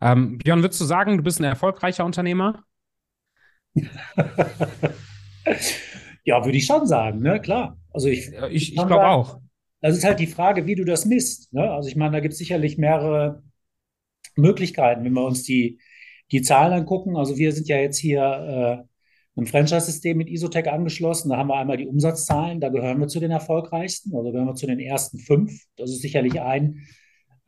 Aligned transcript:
Ähm, 0.00 0.38
Björn, 0.38 0.62
würdest 0.62 0.80
du 0.80 0.84
sagen, 0.84 1.16
du 1.16 1.22
bist 1.22 1.40
ein 1.40 1.44
erfolgreicher 1.44 2.04
Unternehmer? 2.04 2.64
ja, 6.24 6.44
würde 6.44 6.58
ich 6.58 6.66
schon 6.66 6.86
sagen, 6.86 7.20
ne? 7.20 7.40
Klar. 7.40 7.76
Also 7.92 8.08
ich, 8.08 8.32
ich, 8.50 8.74
ich 8.74 8.76
glaube 8.76 9.06
auch. 9.06 9.40
Das 9.80 9.96
ist 9.96 10.04
halt 10.04 10.20
die 10.20 10.26
Frage, 10.26 10.66
wie 10.66 10.74
du 10.74 10.84
das 10.84 11.04
misst. 11.04 11.52
Ne? 11.52 11.70
Also 11.70 11.88
ich 11.88 11.96
meine, 11.96 12.12
da 12.12 12.20
gibt 12.20 12.32
es 12.32 12.38
sicherlich 12.38 12.78
mehrere 12.78 13.42
Möglichkeiten, 14.36 15.04
wenn 15.04 15.12
wir 15.12 15.24
uns 15.24 15.44
die, 15.44 15.80
die 16.32 16.42
Zahlen 16.42 16.72
angucken. 16.72 17.16
Also 17.16 17.36
wir 17.36 17.52
sind 17.52 17.68
ja 17.68 17.76
jetzt 17.76 17.98
hier 17.98 18.22
äh, 18.22 19.40
ein 19.40 19.46
Franchise-System 19.46 20.16
mit 20.16 20.28
Isotec 20.28 20.66
angeschlossen. 20.66 21.30
Da 21.30 21.36
haben 21.36 21.48
wir 21.48 21.56
einmal 21.56 21.76
die 21.76 21.86
Umsatzzahlen, 21.86 22.60
da 22.60 22.70
gehören 22.70 22.98
wir 22.98 23.08
zu 23.08 23.20
den 23.20 23.30
erfolgreichsten, 23.30 24.14
also 24.16 24.32
gehören 24.32 24.48
wir 24.48 24.54
zu 24.54 24.66
den 24.66 24.80
ersten 24.80 25.18
fünf. 25.18 25.64
Das 25.76 25.90
ist 25.90 26.02
sicherlich 26.02 26.40
ein, 26.40 26.86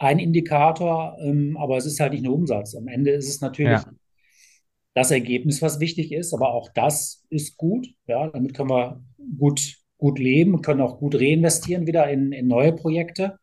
ein 0.01 0.19
Indikator, 0.19 1.17
ähm, 1.23 1.57
aber 1.57 1.77
es 1.77 1.87
ist 1.87 2.01
halt 2.01 2.13
nicht 2.13 2.25
nur 2.25 2.35
Umsatz. 2.35 2.75
Am 2.75 2.89
Ende 2.89 3.13
ist 3.13 3.29
es 3.29 3.41
natürlich 3.41 3.83
ja. 3.83 3.93
das 4.95 5.13
Ergebnis, 5.13 5.63
was 5.63 5.79
wichtig 5.79 6.11
ist, 6.11 6.35
aber 6.35 6.53
auch 6.53 6.71
das 6.75 7.25
ist 7.31 7.57
gut. 7.57 7.87
Ja, 8.09 8.27
damit 8.29 8.55
können 8.55 8.71
wir 8.71 9.05
gut 9.39 9.81
gut 10.01 10.19
leben, 10.19 10.63
können 10.63 10.81
auch 10.81 10.99
gut 10.99 11.15
reinvestieren 11.15 11.87
wieder 11.87 12.11
in, 12.11 12.33
in 12.33 12.49
neue 12.49 12.73
Projekte. 12.73 13.39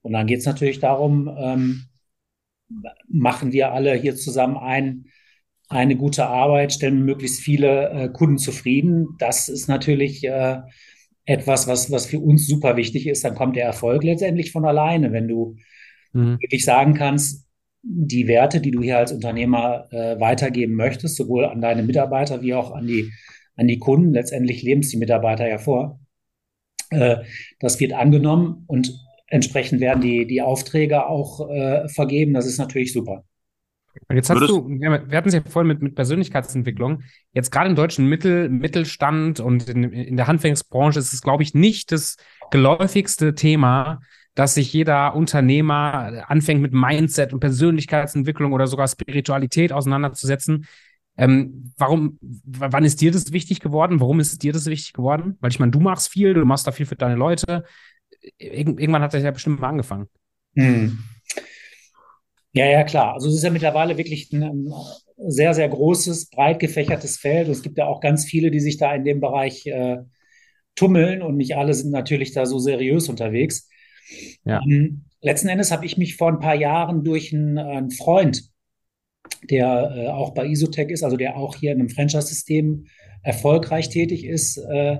Und 0.00 0.14
dann 0.14 0.26
geht 0.26 0.40
es 0.40 0.46
natürlich 0.46 0.80
darum, 0.80 1.30
ähm, 1.38 1.84
machen 3.08 3.52
wir 3.52 3.72
alle 3.72 3.94
hier 3.94 4.16
zusammen 4.16 4.56
ein, 4.56 5.04
eine 5.68 5.96
gute 5.96 6.26
Arbeit, 6.26 6.72
stellen 6.72 7.04
möglichst 7.04 7.40
viele 7.40 7.90
äh, 7.90 8.08
Kunden 8.08 8.38
zufrieden. 8.38 9.16
Das 9.18 9.48
ist 9.48 9.68
natürlich 9.68 10.24
äh, 10.24 10.58
etwas, 11.24 11.68
was, 11.68 11.90
was 11.90 12.06
für 12.06 12.18
uns 12.18 12.48
super 12.48 12.76
wichtig 12.76 13.06
ist. 13.06 13.24
Dann 13.24 13.34
kommt 13.34 13.56
der 13.56 13.66
Erfolg 13.66 14.02
letztendlich 14.02 14.50
von 14.50 14.64
alleine, 14.64 15.12
wenn 15.12 15.28
du 15.28 15.56
mhm. 16.12 16.38
wirklich 16.40 16.64
sagen 16.64 16.94
kannst, 16.94 17.46
die 17.82 18.28
Werte, 18.28 18.60
die 18.60 18.70
du 18.70 18.80
hier 18.82 18.98
als 18.98 19.12
Unternehmer 19.12 19.86
äh, 19.90 20.20
weitergeben 20.20 20.74
möchtest, 20.74 21.16
sowohl 21.16 21.44
an 21.46 21.60
deine 21.60 21.82
Mitarbeiter 21.82 22.40
wie 22.42 22.54
auch 22.54 22.70
an 22.70 22.86
die 22.86 23.10
an 23.56 23.66
die 23.66 23.78
Kunden. 23.78 24.12
Letztendlich 24.12 24.62
leben 24.62 24.80
es 24.80 24.88
die 24.88 24.96
Mitarbeiter 24.96 25.48
ja 25.48 25.58
vor. 25.58 26.00
Äh, 26.90 27.18
das 27.58 27.80
wird 27.80 27.92
angenommen 27.92 28.64
und 28.66 28.98
entsprechend 29.26 29.80
werden 29.80 30.00
die, 30.00 30.26
die 30.26 30.42
Aufträge 30.42 31.06
auch 31.06 31.48
äh, 31.50 31.88
vergeben. 31.88 32.34
Das 32.34 32.46
ist 32.46 32.58
natürlich 32.58 32.92
super. 32.92 33.24
Und 34.08 34.16
jetzt 34.16 34.30
hast 34.30 34.40
Würdest 34.40 34.52
du, 34.52 34.68
wir 34.68 35.16
hatten 35.16 35.28
es 35.28 35.34
ja 35.34 35.42
vorhin 35.46 35.68
mit, 35.68 35.82
mit 35.82 35.94
Persönlichkeitsentwicklung. 35.94 37.02
Jetzt 37.32 37.50
gerade 37.50 37.68
im 37.68 37.76
deutschen 37.76 38.06
Mittel, 38.06 38.48
Mittelstand 38.48 39.40
und 39.40 39.68
in, 39.68 39.84
in 39.84 40.16
der 40.16 40.26
Handwerksbranche 40.26 40.98
ist 40.98 41.12
es, 41.12 41.20
glaube 41.20 41.42
ich, 41.42 41.52
nicht 41.52 41.92
das 41.92 42.16
geläufigste 42.50 43.34
Thema, 43.34 44.00
dass 44.34 44.54
sich 44.54 44.72
jeder 44.72 45.14
Unternehmer 45.14 46.24
anfängt 46.28 46.62
mit 46.62 46.72
Mindset 46.72 47.32
und 47.32 47.40
Persönlichkeitsentwicklung 47.40 48.52
oder 48.52 48.66
sogar 48.66 48.88
Spiritualität 48.88 49.72
auseinanderzusetzen. 49.72 50.66
Ähm, 51.18 51.72
warum, 51.76 52.18
wann 52.20 52.84
ist 52.84 53.02
dir 53.02 53.12
das 53.12 53.32
wichtig 53.32 53.60
geworden? 53.60 54.00
Warum 54.00 54.20
ist 54.20 54.42
dir 54.42 54.52
das 54.52 54.66
wichtig 54.66 54.94
geworden? 54.94 55.36
Weil 55.40 55.50
ich 55.50 55.60
meine, 55.60 55.72
du 55.72 55.80
machst 55.80 56.08
viel, 56.08 56.32
du 56.32 56.44
machst 56.44 56.66
da 56.66 56.72
viel 56.72 56.86
für 56.86 56.96
deine 56.96 57.16
Leute. 57.16 57.64
Ir 58.38 58.52
irgendwann 58.52 59.02
hat 59.02 59.12
das 59.12 59.22
ja 59.22 59.30
bestimmt 59.30 59.60
mal 59.60 59.68
angefangen. 59.68 60.08
Hm. 60.56 60.98
Ja, 62.54 62.66
ja, 62.66 62.84
klar. 62.84 63.14
Also 63.14 63.28
es 63.28 63.36
ist 63.36 63.44
ja 63.44 63.50
mittlerweile 63.50 63.96
wirklich 63.98 64.32
ein 64.32 64.72
sehr, 65.26 65.54
sehr 65.54 65.68
großes, 65.68 66.30
breit 66.30 66.58
gefächertes 66.58 67.18
Feld. 67.18 67.48
Es 67.48 67.62
gibt 67.62 67.78
ja 67.78 67.86
auch 67.86 68.00
ganz 68.00 68.24
viele, 68.24 68.50
die 68.50 68.60
sich 68.60 68.78
da 68.78 68.94
in 68.94 69.04
dem 69.04 69.20
Bereich 69.20 69.66
äh, 69.66 69.98
tummeln 70.74 71.22
und 71.22 71.36
nicht 71.36 71.56
alle 71.56 71.74
sind 71.74 71.90
natürlich 71.90 72.32
da 72.32 72.46
so 72.46 72.58
seriös 72.58 73.08
unterwegs. 73.08 73.68
Ja. 74.44 74.60
Ähm, 74.68 75.04
letzten 75.20 75.48
Endes 75.48 75.70
habe 75.70 75.86
ich 75.86 75.96
mich 75.96 76.16
vor 76.16 76.28
ein 76.28 76.40
paar 76.40 76.54
Jahren 76.54 77.04
durch 77.04 77.32
einen, 77.32 77.58
einen 77.58 77.90
Freund 77.90 78.52
der 79.50 79.92
äh, 79.96 80.08
auch 80.08 80.34
bei 80.34 80.46
Isotech 80.46 80.88
ist, 80.88 81.02
also 81.02 81.16
der 81.16 81.36
auch 81.36 81.56
hier 81.56 81.72
in 81.72 81.80
einem 81.80 81.88
Franchise-System 81.88 82.86
erfolgreich 83.22 83.88
tätig 83.88 84.24
ist, 84.24 84.58
äh, 84.58 84.98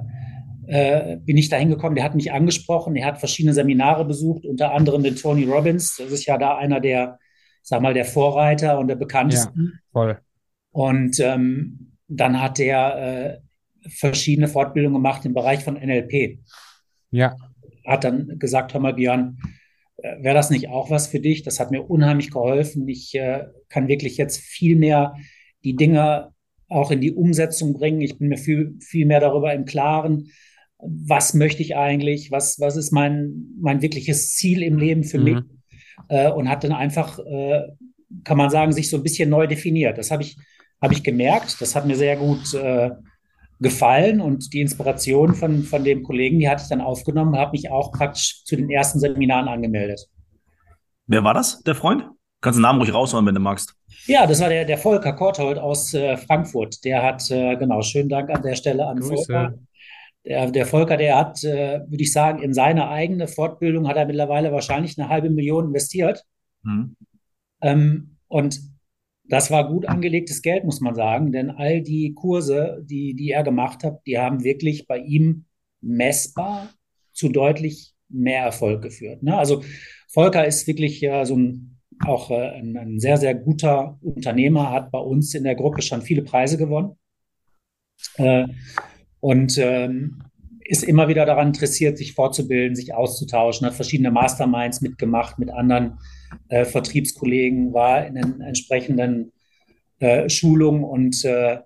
äh, 0.67 1.17
bin 1.17 1.37
ich 1.37 1.49
da 1.49 1.57
hingekommen. 1.57 1.97
Der 1.97 2.05
hat 2.05 2.15
mich 2.15 2.33
angesprochen, 2.33 2.97
er 2.97 3.07
hat 3.07 3.19
verschiedene 3.19 3.55
Seminare 3.55 4.05
besucht, 4.05 4.45
unter 4.45 4.73
anderem 4.73 5.03
den 5.03 5.17
Tony 5.17 5.45
Robbins. 5.45 5.97
Das 5.97 6.11
ist 6.13 6.27
ja 6.27 6.39
da 6.39 6.57
einer 6.57 6.81
der, 6.81 7.19
sag 7.63 7.83
mal, 7.83 7.95
der 7.95 8.05
Vorreiter 8.05 8.79
und 8.79 8.89
der 8.89 8.97
bekanntesten. 8.97 9.73
Ja, 9.75 9.81
voll. 9.93 10.19
Und 10.71 11.21
ähm, 11.21 11.97
dann 12.09 12.41
hat 12.41 12.59
er 12.61 12.97
äh, 12.97 13.39
verschiedene 13.89 14.49
Fortbildungen 14.49 15.03
gemacht 15.03 15.25
im 15.25 15.35
Bereich 15.35 15.63
von 15.65 15.75
NLP. 15.75 16.39
Ja. 17.11 17.37
Hat 17.87 18.05
dann 18.05 18.39
gesagt, 18.39 18.75
hör 18.75 18.81
mal, 18.81 18.95
Björn, 18.95 19.39
wäre 19.97 20.35
das 20.35 20.51
nicht 20.51 20.69
auch 20.69 20.91
was 20.91 21.07
für 21.07 21.21
dich? 21.21 21.43
Das 21.43 21.61
hat 21.61 21.71
mir 21.71 21.83
unheimlich 21.83 22.31
geholfen. 22.31 22.89
Ich 22.89 23.15
äh, 23.15 23.47
kann 23.69 23.89
wirklich 23.89 24.17
jetzt 24.17 24.41
viel 24.41 24.77
mehr 24.77 25.15
die 25.65 25.77
Dinge 25.77 26.33
auch 26.69 26.91
in 26.91 27.01
die 27.01 27.13
Umsetzung 27.13 27.75
bringen. 27.75 28.01
Ich 28.01 28.19
bin 28.19 28.29
mir 28.29 28.39
viel, 28.39 28.77
viel 28.81 29.07
mehr 29.07 29.21
darüber 29.21 29.53
im 29.53 29.65
Klaren, 29.65 30.31
was 30.79 31.35
möchte 31.35 31.63
ich 31.63 31.77
eigentlich, 31.77 32.33
was, 32.33 32.59
was 32.59 32.77
ist 32.77 32.91
mein, 32.91 33.55
mein 33.61 33.83
wirkliches 33.83 34.35
Ziel 34.35 34.63
im 34.63 34.79
Leben 34.79 35.05
für 35.05 35.19
mhm. 35.19 35.25
mich 35.25 35.39
äh, 36.09 36.31
und 36.31 36.49
hat 36.49 36.65
dann 36.65 36.73
einfach, 36.73 37.19
äh, 37.21 37.63
kann 38.25 38.37
man 38.37 38.51
sagen, 38.51 38.73
sich 38.73 38.91
so 38.91 38.97
ein 38.97 39.03
bisschen 39.03 39.31
neu 39.31 39.47
definiert. 39.47 39.99
Das 39.99 40.11
habe 40.11 40.23
ich, 40.23 40.37
hab 40.81 40.91
ich 40.91 41.05
gemerkt, 41.05 41.61
das 41.61 41.77
hat 41.77 41.87
mir 41.87 41.97
sehr 41.97 42.17
gut 42.17 42.53
äh, 42.55 42.91
gefallen 43.63 44.21
und 44.21 44.53
die 44.53 44.61
Inspiration 44.61 45.35
von, 45.35 45.63
von 45.63 45.85
dem 45.85 46.03
Kollegen, 46.03 46.39
die 46.39 46.49
hatte 46.49 46.63
ich 46.63 46.69
dann 46.69 46.81
aufgenommen, 46.81 47.37
habe 47.37 47.53
mich 47.53 47.71
auch 47.71 47.93
praktisch 47.93 48.45
zu 48.45 48.57
den 48.57 48.71
ersten 48.71 48.99
Seminaren 48.99 49.49
angemeldet. 49.49 50.09
Wer 51.07 51.25
war 51.25 51.35
das, 51.35 51.63
der 51.63 51.75
Freund? 51.75 52.05
Kannst 52.41 52.59
du 52.59 52.61
den 52.61 52.63
Namen 52.63 52.81
ruhig 52.81 52.93
raushauen, 52.93 53.25
wenn 53.25 53.35
du 53.35 53.41
magst. 53.41 53.75
Ja, 54.07 54.27
das 54.27 54.41
war 54.41 54.49
der, 54.49 54.65
der 54.65 54.79
Volker 54.79 55.13
Korthold 55.13 55.59
aus 55.59 55.95
äh, 55.95 56.17
Frankfurt. 56.17 56.85
Der 56.85 57.03
hat, 57.03 57.31
äh, 57.31 57.57
genau, 57.57 57.83
schönen 57.83 58.09
Dank 58.09 58.31
an 58.31 58.43
der 58.43 58.57
Stelle 58.57 58.87
an 58.87 58.99
Grüße. 58.99 59.33
Volker. 59.33 59.55
Der, 60.25 60.51
der 60.51 60.67
Volker, 60.67 60.97
der 60.97 61.17
hat, 61.17 61.45
äh, 61.45 61.81
würde 61.87 62.03
ich 62.03 62.13
sagen, 62.13 62.43
in 62.43 62.53
seine 62.53 62.89
eigene 62.89 63.29
Fortbildung 63.29 63.87
hat 63.87 63.97
er 63.97 64.07
mittlerweile 64.07 64.53
wahrscheinlich 64.53 64.99
eine 64.99 65.09
halbe 65.09 65.31
Million 65.31 65.67
investiert. 65.67 66.25
Mhm. 66.63 66.97
Ähm, 67.61 68.17
und 68.27 68.61
das 69.25 69.51
war 69.51 69.69
gut 69.69 69.87
angelegtes 69.87 70.43
Geld, 70.43 70.65
muss 70.65 70.81
man 70.81 70.95
sagen, 70.95 71.33
denn 71.33 71.51
all 71.51 71.81
die 71.81 72.15
Kurse, 72.15 72.85
die, 72.85 73.15
die 73.15 73.31
er 73.31 73.43
gemacht 73.43 73.85
hat, 73.85 74.01
die 74.07 74.19
haben 74.19 74.43
wirklich 74.45 74.87
bei 74.87 74.99
ihm 74.99 75.45
messbar 75.81 76.71
zu 77.13 77.29
deutlich 77.29 77.95
mehr 78.09 78.45
Erfolg 78.45 78.83
geführt. 78.83 79.23
Ne? 79.23 79.37
Also 79.37 79.63
Volker 80.09 80.47
ist 80.47 80.67
wirklich 80.67 81.01
ja 81.01 81.25
so 81.25 81.37
ein, 81.37 81.79
auch 82.05 82.31
äh, 82.31 82.51
ein, 82.51 82.77
ein, 82.77 83.01
sehr, 83.01 83.17
sehr 83.17 83.35
guter 83.35 83.99
Unternehmer, 84.03 84.71
hat 84.71 84.91
bei 84.91 84.99
uns 84.99 85.35
in 85.35 85.45
der 85.45 85.55
Gruppe 85.55 85.83
schon 85.83 86.03
viele 86.03 86.23
Preise 86.23 86.59
gewonnen 86.59 86.97
äh, 88.17 88.47
und 89.21 89.57
ähm, 89.59 90.23
ist 90.65 90.85
immer 90.85 91.09
wieder 91.09 91.27
daran 91.27 91.49
interessiert, 91.49 91.99
sich 91.99 92.15
fortzubilden, 92.15 92.77
sich 92.77 92.95
auszutauschen, 92.95 93.67
hat 93.67 93.75
verschiedene 93.75 94.11
Masterminds 94.11 94.81
mitgemacht 94.81 95.39
mit 95.39 95.51
anderen 95.51 95.99
äh, 96.49 96.65
Vertriebskollegen, 96.65 97.73
war 97.73 98.07
in 98.07 98.15
den 98.15 98.41
entsprechenden 98.41 99.33
äh, 99.99 100.29
Schulungen 100.29 100.85
und 100.85 101.25
äh, 101.25 101.59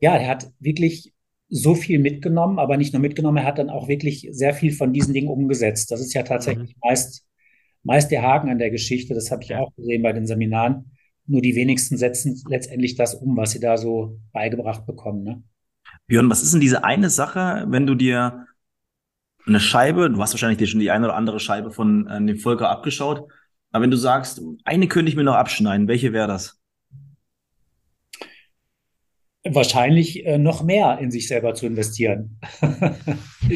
ja, 0.00 0.16
er 0.16 0.28
hat 0.28 0.50
wirklich 0.60 1.12
so 1.48 1.74
viel 1.74 1.98
mitgenommen, 1.98 2.58
aber 2.58 2.76
nicht 2.76 2.92
nur 2.92 3.00
mitgenommen, 3.00 3.38
er 3.38 3.44
hat 3.44 3.58
dann 3.58 3.70
auch 3.70 3.88
wirklich 3.88 4.28
sehr 4.32 4.54
viel 4.54 4.72
von 4.72 4.92
diesen 4.92 5.14
Dingen 5.14 5.28
umgesetzt. 5.28 5.90
Das 5.90 6.00
ist 6.00 6.14
ja 6.14 6.22
tatsächlich 6.22 6.74
mhm. 6.74 6.80
meist, 6.82 7.26
meist 7.82 8.10
der 8.10 8.22
Haken 8.22 8.50
an 8.50 8.58
der 8.58 8.70
Geschichte. 8.70 9.14
Das 9.14 9.30
habe 9.30 9.42
ich 9.42 9.50
ja. 9.50 9.60
auch 9.60 9.74
gesehen 9.76 10.02
bei 10.02 10.12
den 10.12 10.26
Seminaren. 10.26 10.90
Nur 11.26 11.40
die 11.40 11.54
wenigsten 11.54 11.96
setzen 11.96 12.42
letztendlich 12.48 12.96
das 12.96 13.14
um, 13.14 13.36
was 13.36 13.52
sie 13.52 13.60
da 13.60 13.76
so 13.76 14.18
beigebracht 14.32 14.84
bekommen. 14.84 15.22
Ne? 15.22 15.42
Björn, 16.06 16.28
was 16.28 16.42
ist 16.42 16.52
denn 16.52 16.60
diese 16.60 16.84
eine 16.84 17.08
Sache, 17.08 17.64
wenn 17.68 17.86
du 17.86 17.94
dir 17.94 18.46
eine 19.46 19.60
Scheibe, 19.60 20.10
du 20.10 20.20
hast 20.20 20.32
wahrscheinlich 20.32 20.58
dir 20.58 20.66
schon 20.66 20.80
die 20.80 20.90
eine 20.90 21.06
oder 21.06 21.16
andere 21.16 21.40
Scheibe 21.40 21.70
von 21.70 22.06
äh, 22.06 22.24
dem 22.24 22.38
Volker 22.38 22.70
abgeschaut, 22.70 23.28
aber 23.74 23.82
wenn 23.82 23.90
du 23.90 23.96
sagst, 23.96 24.40
eine 24.62 24.86
könnte 24.86 25.10
ich 25.10 25.16
mir 25.16 25.24
noch 25.24 25.34
abschneiden, 25.34 25.88
welche 25.88 26.12
wäre 26.12 26.28
das? 26.28 26.60
Wahrscheinlich 29.42 30.24
äh, 30.24 30.38
noch 30.38 30.62
mehr 30.62 30.98
in 31.00 31.10
sich 31.10 31.26
selber 31.26 31.54
zu 31.54 31.66
investieren. 31.66 32.38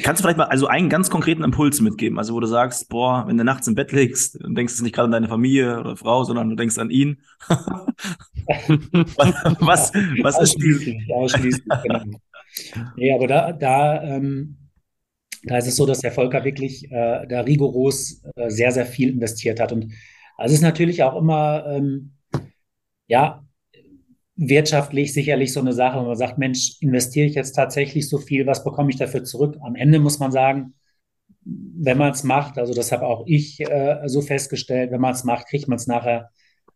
Kannst 0.03 0.19
du 0.19 0.25
vielleicht 0.25 0.37
mal 0.39 0.49
also 0.49 0.67
einen 0.67 0.89
ganz 0.89 1.09
konkreten 1.09 1.45
Impuls 1.45 1.81
mitgeben? 1.81 2.19
Also, 2.19 2.35
wo 2.35 2.41
du 2.41 2.49
sagst, 2.49 2.89
boah, 2.89 3.29
wenn 3.29 3.39
du 3.39 3.45
nachts 3.45 3.69
im 3.69 3.77
Bett 3.77 3.93
liegst, 3.93 4.43
dann 4.43 4.57
denkst 4.57 4.77
du 4.77 4.83
nicht 4.83 4.93
gerade 4.93 5.05
an 5.05 5.13
deine 5.13 5.29
Familie 5.29 5.79
oder 5.79 5.97
Frau, 5.97 6.25
sondern 6.25 6.51
du 6.51 6.57
denkst 6.57 6.79
an 6.79 6.91
ihn. 6.91 7.23
was, 9.61 9.93
was 10.21 10.35
ist 10.35 10.57
ausschließlich, 10.57 11.15
ausschließlich, 11.15 11.73
genau. 11.85 12.03
Nee, 12.97 13.15
aber 13.15 13.29
da, 13.29 13.53
da 13.53 14.03
ähm, 14.03 14.58
da 15.45 15.59
ist 15.59 15.69
es 15.69 15.77
so, 15.77 15.87
dass 15.87 16.01
der 16.01 16.13
Volker 16.13 16.45
wirklich 16.45 16.91
äh, 16.91 17.27
da 17.27 17.41
rigoros 17.41 18.23
äh, 18.37 18.51
sehr, 18.51 18.73
sehr 18.73 18.87
viel 18.87 19.11
investiert 19.11 19.61
hat. 19.61 19.73
Und 19.73 19.93
es 20.39 20.53
ist 20.53 20.63
natürlich 20.63 21.03
auch 21.03 21.17
immer, 21.17 21.65
ähm, 21.69 22.13
ja, 23.07 23.45
wirtschaftlich 24.37 25.13
sicherlich 25.13 25.53
so 25.53 25.61
eine 25.61 25.73
Sache, 25.73 25.99
wenn 25.99 26.07
man 26.07 26.17
sagt, 26.17 26.39
Mensch, 26.39 26.77
investiere 26.81 27.27
ich 27.27 27.35
jetzt 27.35 27.53
tatsächlich 27.53 28.09
so 28.09 28.19
viel, 28.19 28.47
was 28.47 28.63
bekomme 28.63 28.91
ich 28.91 28.97
dafür 28.97 29.25
zurück? 29.25 29.57
Am 29.63 29.75
Ende 29.75 29.99
muss 29.99 30.21
man 30.21 30.31
sagen, 30.31 30.75
wenn 31.45 31.99
man 31.99 32.13
es 32.13 32.25
macht, 32.25 32.59
also 32.59 32.75
das 32.75 32.93
habe 32.93 33.07
auch 33.07 33.25
ich 33.27 33.61
äh, 33.61 34.01
so 34.07 34.21
festgestellt, 34.21 34.91
wenn 34.93 35.01
man 35.01 35.15
es 35.15 35.25
macht, 35.25 35.49
kriegt 35.49 35.67
man 35.67 35.77
es 35.77 35.87
nachher 35.87 36.31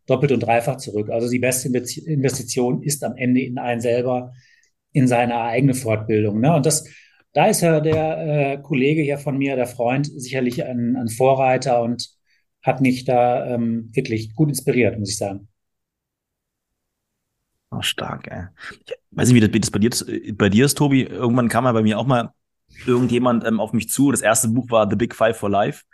doppelt 0.07 0.33
und 0.33 0.41
dreifach 0.41 0.79
zurück. 0.79 1.11
Also 1.11 1.29
die 1.31 1.39
beste 1.39 1.69
Investition 1.69 2.83
ist 2.83 3.05
am 3.05 3.17
Ende 3.17 3.43
in 3.43 3.59
einen 3.59 3.81
selber, 3.81 4.33
in 4.93 5.07
seine 5.07 5.41
eigene 5.43 5.75
Fortbildung. 5.75 6.41
Ne? 6.41 6.55
Und 6.55 6.67
das, 6.67 6.85
da 7.33 7.47
ist 7.47 7.63
ja 7.63 7.81
der 7.81 8.19
äh, 8.19 8.63
Kollege 8.63 9.03
hier 9.03 9.19
von 9.19 9.39
mir, 9.39 9.57
der 9.57 9.67
Freund, 9.67 10.07
sicherlich 10.07 10.65
ein, 10.65 10.97
ein 10.97 11.09
Vorreiter 11.09 11.83
und 11.83 12.11
hat 12.63 12.81
mich 12.81 13.05
da 13.05 13.47
ähm, 13.47 13.91
wirklich 13.93 14.35
gut 14.35 14.51
inspiriert, 14.51 14.99
muss 14.99 15.11
ich 15.11 15.17
sagen. 15.17 15.49
Oh, 17.71 17.81
stark, 17.81 18.29
ey. 18.31 18.45
Ich 18.85 18.95
weiß 19.13 19.29
nicht, 19.33 19.53
wie 19.53 19.61
das, 19.61 19.71
bei, 19.71 19.79
dir, 19.79 19.91
bei 20.35 20.49
dir 20.51 20.67
ist, 20.67 20.77
Tobi. 20.77 21.05
Irgendwann 21.05 21.49
kam 21.49 21.65
ja 21.65 21.73
bei 21.73 21.83
mir 21.83 21.99
auch 21.99 22.07
mal 22.07 22.33
irgendjemand 22.87 23.47
ähm, 23.47 23.61
auf 23.61 23.73
mich 23.73 23.89
zu. 23.89 24.11
Das 24.11 24.21
erste 24.21 24.49
Buch 24.49 24.71
war 24.71 24.89
The 24.89 24.97
Big 24.97 25.15
Five 25.15 25.39
for 25.39 25.49
Life. 25.49 25.85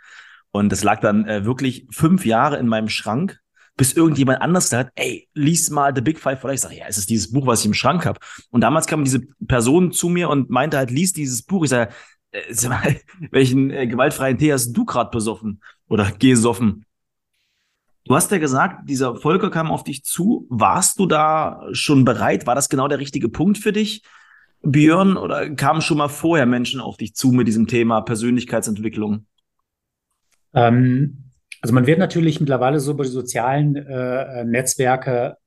Und 0.51 0.71
das 0.71 0.83
lag 0.83 0.99
dann 0.99 1.25
äh, 1.25 1.45
wirklich 1.45 1.87
fünf 1.89 2.25
Jahre 2.25 2.57
in 2.57 2.67
meinem 2.67 2.89
Schrank, 2.89 3.39
bis 3.79 3.93
irgendjemand 3.93 4.41
anders 4.41 4.67
sagt, 4.67 4.91
ey, 4.95 5.29
lies 5.33 5.69
mal 5.69 5.95
The 5.95 6.01
Big 6.01 6.19
Five 6.19 6.43
Life. 6.43 6.53
Ich 6.53 6.59
sage, 6.59 6.75
ja, 6.75 6.85
es 6.89 6.97
ist 6.97 7.09
dieses 7.09 7.31
Buch, 7.31 7.47
was 7.47 7.61
ich 7.61 7.65
im 7.65 7.73
Schrank 7.73 8.05
habe. 8.05 8.19
Und 8.49 8.59
damals 8.59 8.87
kam 8.87 9.05
diese 9.05 9.21
Person 9.47 9.93
zu 9.93 10.09
mir 10.09 10.27
und 10.27 10.49
meinte 10.49 10.77
halt, 10.77 10.91
lies 10.91 11.13
dieses 11.13 11.43
Buch. 11.43 11.63
Ich 11.63 11.69
sage, 11.69 11.93
äh, 12.31 12.67
mal, 12.67 12.99
welchen 13.31 13.71
äh, 13.71 13.87
gewaltfreien 13.87 14.37
Tee 14.37 14.51
hast 14.51 14.73
du 14.73 14.83
gerade 14.83 15.11
besoffen 15.11 15.61
oder 15.87 16.11
gesoffen? 16.11 16.85
Du 18.03 18.15
hast 18.15 18.29
ja 18.31 18.37
gesagt, 18.37 18.89
dieser 18.89 19.15
Volker 19.15 19.49
kam 19.49 19.71
auf 19.71 19.85
dich 19.85 20.03
zu. 20.03 20.45
Warst 20.49 20.99
du 20.99 21.05
da 21.05 21.65
schon 21.71 22.03
bereit? 22.03 22.45
War 22.47 22.55
das 22.55 22.67
genau 22.67 22.89
der 22.89 22.99
richtige 22.99 23.29
Punkt 23.29 23.57
für 23.57 23.71
dich, 23.71 24.03
Björn? 24.61 25.15
Oder 25.15 25.51
kamen 25.51 25.81
schon 25.81 25.99
mal 25.99 26.09
vorher 26.09 26.45
Menschen 26.45 26.81
auf 26.81 26.97
dich 26.97 27.15
zu 27.15 27.31
mit 27.31 27.47
diesem 27.47 27.67
Thema 27.67 28.01
Persönlichkeitsentwicklung? 28.01 29.25
Ähm, 30.53 31.28
also 31.61 31.73
man 31.73 31.87
wird 31.87 31.99
natürlich 31.99 32.39
mittlerweile 32.39 32.79
so 32.79 32.95
bei 32.95 33.03
den 33.03 33.11
sozialen 33.11 33.75
äh, 33.75 34.43
Netzwerke 34.45 35.37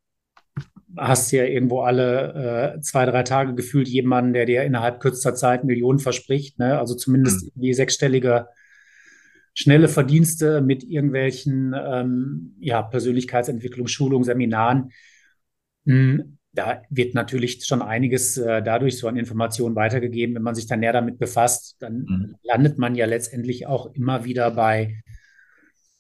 hast 0.96 1.32
ja 1.32 1.44
irgendwo 1.44 1.80
alle 1.80 2.74
äh, 2.76 2.80
zwei, 2.80 3.06
drei 3.06 3.22
Tage 3.22 3.54
gefühlt 3.54 3.88
jemanden, 3.88 4.32
der 4.34 4.46
dir 4.46 4.62
innerhalb 4.62 5.00
kürzester 5.00 5.34
Zeit 5.34 5.64
Millionen 5.64 5.98
verspricht. 5.98 6.58
Ne? 6.58 6.78
Also 6.78 6.94
zumindest 6.94 7.56
mhm. 7.56 7.60
die 7.60 7.74
sechsstellige 7.74 8.48
schnelle 9.54 9.88
Verdienste 9.88 10.60
mit 10.60 10.82
irgendwelchen 10.82 11.74
ähm, 11.78 12.56
ja, 12.60 12.82
Persönlichkeitsentwicklung, 12.82 13.86
Schulungen, 13.86 14.24
Seminaren. 14.24 14.90
Hm, 15.86 16.38
da 16.52 16.82
wird 16.90 17.14
natürlich 17.14 17.64
schon 17.64 17.82
einiges 17.82 18.36
äh, 18.36 18.62
dadurch 18.62 18.98
so 18.98 19.08
an 19.08 19.16
Informationen 19.16 19.74
weitergegeben. 19.74 20.34
Wenn 20.34 20.42
man 20.42 20.54
sich 20.54 20.66
dann 20.66 20.80
näher 20.80 20.92
damit 20.92 21.18
befasst, 21.18 21.76
dann 21.80 22.06
mhm. 22.08 22.34
landet 22.42 22.78
man 22.78 22.94
ja 22.94 23.06
letztendlich 23.06 23.66
auch 23.66 23.94
immer 23.94 24.24
wieder 24.24 24.50
bei, 24.50 25.02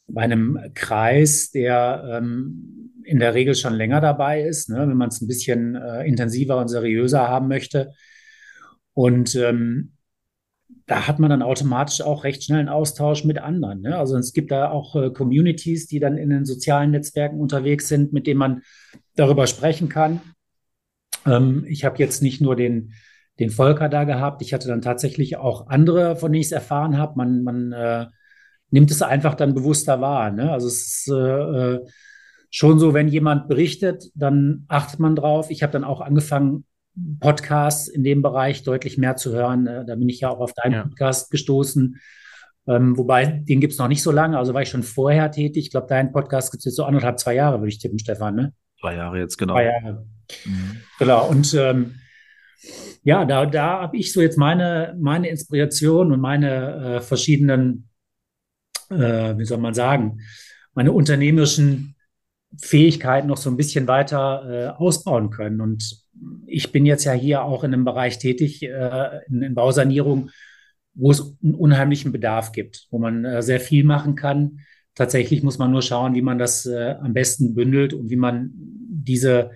bei 0.06 0.22
einem 0.22 0.58
Kreis, 0.74 1.50
der 1.50 2.18
ähm, 2.18 2.82
in 3.04 3.18
der 3.18 3.34
Regel 3.34 3.54
schon 3.54 3.74
länger 3.74 4.00
dabei 4.00 4.42
ist, 4.42 4.68
ne? 4.68 4.80
wenn 4.88 4.96
man 4.96 5.08
es 5.08 5.20
ein 5.20 5.28
bisschen 5.28 5.74
äh, 5.74 6.04
intensiver 6.06 6.58
und 6.58 6.68
seriöser 6.68 7.28
haben 7.28 7.48
möchte. 7.48 7.92
Und 8.94 9.34
ähm, 9.36 9.92
da 10.86 11.06
hat 11.06 11.18
man 11.18 11.30
dann 11.30 11.42
automatisch 11.42 12.02
auch 12.02 12.24
recht 12.24 12.44
schnell 12.44 12.60
einen 12.60 12.68
Austausch 12.68 13.24
mit 13.24 13.38
anderen. 13.38 13.80
Ne? 13.80 13.96
Also 13.96 14.16
es 14.18 14.32
gibt 14.32 14.50
da 14.50 14.70
auch 14.70 14.96
äh, 14.96 15.10
Communities, 15.10 15.86
die 15.86 16.00
dann 16.00 16.18
in 16.18 16.30
den 16.30 16.44
sozialen 16.44 16.90
Netzwerken 16.90 17.40
unterwegs 17.40 17.88
sind, 17.88 18.12
mit 18.12 18.26
denen 18.26 18.38
man 18.38 18.62
darüber 19.16 19.46
sprechen 19.46 19.88
kann. 19.88 20.20
Ähm, 21.26 21.64
ich 21.68 21.84
habe 21.84 21.98
jetzt 21.98 22.22
nicht 22.22 22.40
nur 22.40 22.56
den, 22.56 22.92
den 23.38 23.50
Volker 23.50 23.88
da 23.88 24.04
gehabt, 24.04 24.42
ich 24.42 24.52
hatte 24.52 24.68
dann 24.68 24.82
tatsächlich 24.82 25.36
auch 25.36 25.68
andere, 25.68 26.16
von 26.16 26.32
denen 26.32 26.40
ich 26.40 26.48
es 26.48 26.52
erfahren 26.52 26.98
habe. 26.98 27.14
Man, 27.16 27.42
man 27.42 27.72
äh, 27.72 28.06
nimmt 28.72 28.90
es 28.90 29.02
einfach 29.02 29.34
dann 29.34 29.54
bewusster 29.54 30.00
wahr. 30.00 30.30
Ne? 30.30 30.50
Also 30.50 30.66
es 30.66 31.06
ist 31.06 31.08
äh, 31.08 31.74
äh 31.74 31.86
schon 32.54 32.78
so, 32.78 32.92
wenn 32.92 33.08
jemand 33.08 33.48
berichtet, 33.48 34.10
dann 34.14 34.66
achtet 34.68 35.00
man 35.00 35.16
drauf. 35.16 35.50
Ich 35.50 35.62
habe 35.62 35.72
dann 35.72 35.84
auch 35.84 36.02
angefangen, 36.02 36.66
Podcasts 37.20 37.88
in 37.88 38.04
dem 38.04 38.20
Bereich 38.20 38.62
deutlich 38.64 38.98
mehr 38.98 39.16
zu 39.16 39.32
hören. 39.32 39.66
Äh, 39.66 39.86
da 39.86 39.94
bin 39.94 40.08
ich 40.08 40.20
ja 40.20 40.28
auch 40.28 40.40
auf 40.40 40.52
deinen 40.52 40.72
ja. 40.72 40.82
Podcast 40.82 41.30
gestoßen. 41.30 41.98
Ähm, 42.66 42.96
wobei, 42.96 43.26
den 43.26 43.60
gibt 43.60 43.72
es 43.72 43.78
noch 43.78 43.88
nicht 43.88 44.02
so 44.02 44.12
lange, 44.12 44.38
also 44.38 44.54
war 44.54 44.62
ich 44.62 44.68
schon 44.68 44.82
vorher 44.82 45.30
tätig. 45.30 45.64
Ich 45.64 45.70
glaube, 45.70 45.88
deinen 45.88 46.12
Podcast 46.12 46.52
gibt 46.52 46.60
es 46.60 46.66
jetzt 46.66 46.76
so 46.76 46.84
anderthalb, 46.84 47.18
zwei 47.18 47.34
Jahre, 47.34 47.58
würde 47.58 47.70
ich 47.70 47.78
tippen, 47.78 47.98
Stefan, 47.98 48.36
ne? 48.36 48.52
Zwei 48.80 48.96
Jahre 48.96 49.18
jetzt, 49.18 49.36
genau. 49.36 49.54
Zwei 49.54 49.64
Jahre. 49.64 50.06
Mhm. 50.44 50.76
Genau. 50.98 51.28
Und 51.28 51.54
ähm, 51.54 51.94
ja, 53.02 53.24
da, 53.24 53.46
da 53.46 53.80
habe 53.80 53.96
ich 53.96 54.12
so 54.12 54.20
jetzt 54.20 54.38
meine, 54.38 54.96
meine 55.00 55.28
Inspiration 55.28 56.12
und 56.12 56.20
meine 56.20 56.96
äh, 56.96 57.00
verschiedenen, 57.00 57.88
äh, 58.92 59.38
wie 59.38 59.44
soll 59.44 59.58
man 59.58 59.74
sagen, 59.74 60.20
meine 60.74 60.92
unternehmerischen 60.92 61.96
Fähigkeiten 62.58 63.28
noch 63.28 63.36
so 63.36 63.50
ein 63.50 63.56
bisschen 63.56 63.86
weiter 63.86 64.44
äh, 64.46 64.68
ausbauen 64.68 65.30
können. 65.30 65.60
Und 65.60 66.02
ich 66.46 66.70
bin 66.72 66.86
jetzt 66.86 67.04
ja 67.04 67.12
hier 67.12 67.42
auch 67.44 67.64
in 67.64 67.72
einem 67.72 67.84
Bereich 67.84 68.18
tätig, 68.18 68.62
äh, 68.62 69.20
in, 69.28 69.42
in, 69.42 69.54
Bausanierung, 69.54 70.30
wo 70.94 71.10
es 71.10 71.36
einen 71.42 71.54
unheimlichen 71.54 72.12
Bedarf 72.12 72.52
gibt, 72.52 72.86
wo 72.90 72.98
man 72.98 73.24
äh, 73.24 73.42
sehr 73.42 73.60
viel 73.60 73.84
machen 73.84 74.14
kann. 74.14 74.60
Tatsächlich 74.94 75.42
muss 75.42 75.58
man 75.58 75.70
nur 75.70 75.80
schauen, 75.80 76.14
wie 76.14 76.22
man 76.22 76.38
das 76.38 76.66
äh, 76.66 76.96
am 77.00 77.14
besten 77.14 77.54
bündelt 77.54 77.94
und 77.94 78.10
wie 78.10 78.16
man 78.16 78.50
diese, 78.54 79.52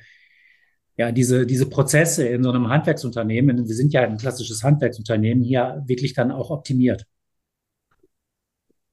ja, 0.96 1.12
diese, 1.12 1.46
diese 1.46 1.68
Prozesse 1.68 2.26
in 2.26 2.42
so 2.42 2.50
einem 2.50 2.68
Handwerksunternehmen, 2.68 3.68
wir 3.68 3.74
sind 3.74 3.92
ja 3.92 4.02
ein 4.02 4.16
klassisches 4.16 4.62
Handwerksunternehmen, 4.62 5.44
hier 5.44 5.82
wirklich 5.86 6.14
dann 6.14 6.30
auch 6.30 6.50
optimiert. 6.50 7.04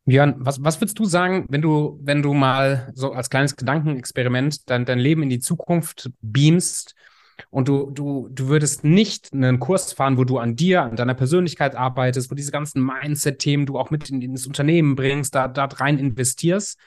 Björn, 0.06 0.36
was, 0.38 0.62
was 0.62 0.82
würdest 0.82 1.00
du 1.00 1.06
sagen, 1.06 1.46
wenn 1.50 1.62
du, 1.62 2.00
wenn 2.02 2.22
du 2.22 2.34
mal 2.34 2.92
so 2.94 3.14
als 3.14 3.30
kleines 3.30 3.56
Gedankenexperiment 3.56 4.70
dein, 4.70 4.86
dein 4.86 5.00
Leben 5.00 5.24
in 5.24 5.30
die 5.30 5.40
Zukunft 5.40 6.12
beamst 6.22 6.96
und 7.50 7.68
du, 7.70 7.90
du, 7.90 8.28
du 8.30 8.48
würdest 8.48 8.84
nicht 8.84 9.32
einen 9.32 9.60
Kurs 9.60 9.94
fahren, 9.94 10.18
wo 10.18 10.26
du 10.26 10.40
an 10.40 10.56
dir, 10.56 10.84
an 10.84 10.98
deiner 10.98 11.14
Persönlichkeit 11.14 11.76
arbeitest, 11.76 12.30
wo 12.30 12.36
diese 12.36 12.52
ganzen 12.52 12.84
Mindset-Themen 12.84 13.66
du 13.66 13.80
auch 13.80 13.92
mit 13.92 14.10
in, 14.10 14.22
in 14.22 14.34
das 14.34 14.46
Unternehmen 14.46 14.96
bringst, 14.96 15.36
da, 15.36 15.48
da 15.48 15.66
rein 15.66 15.98
investierst, 15.98 16.78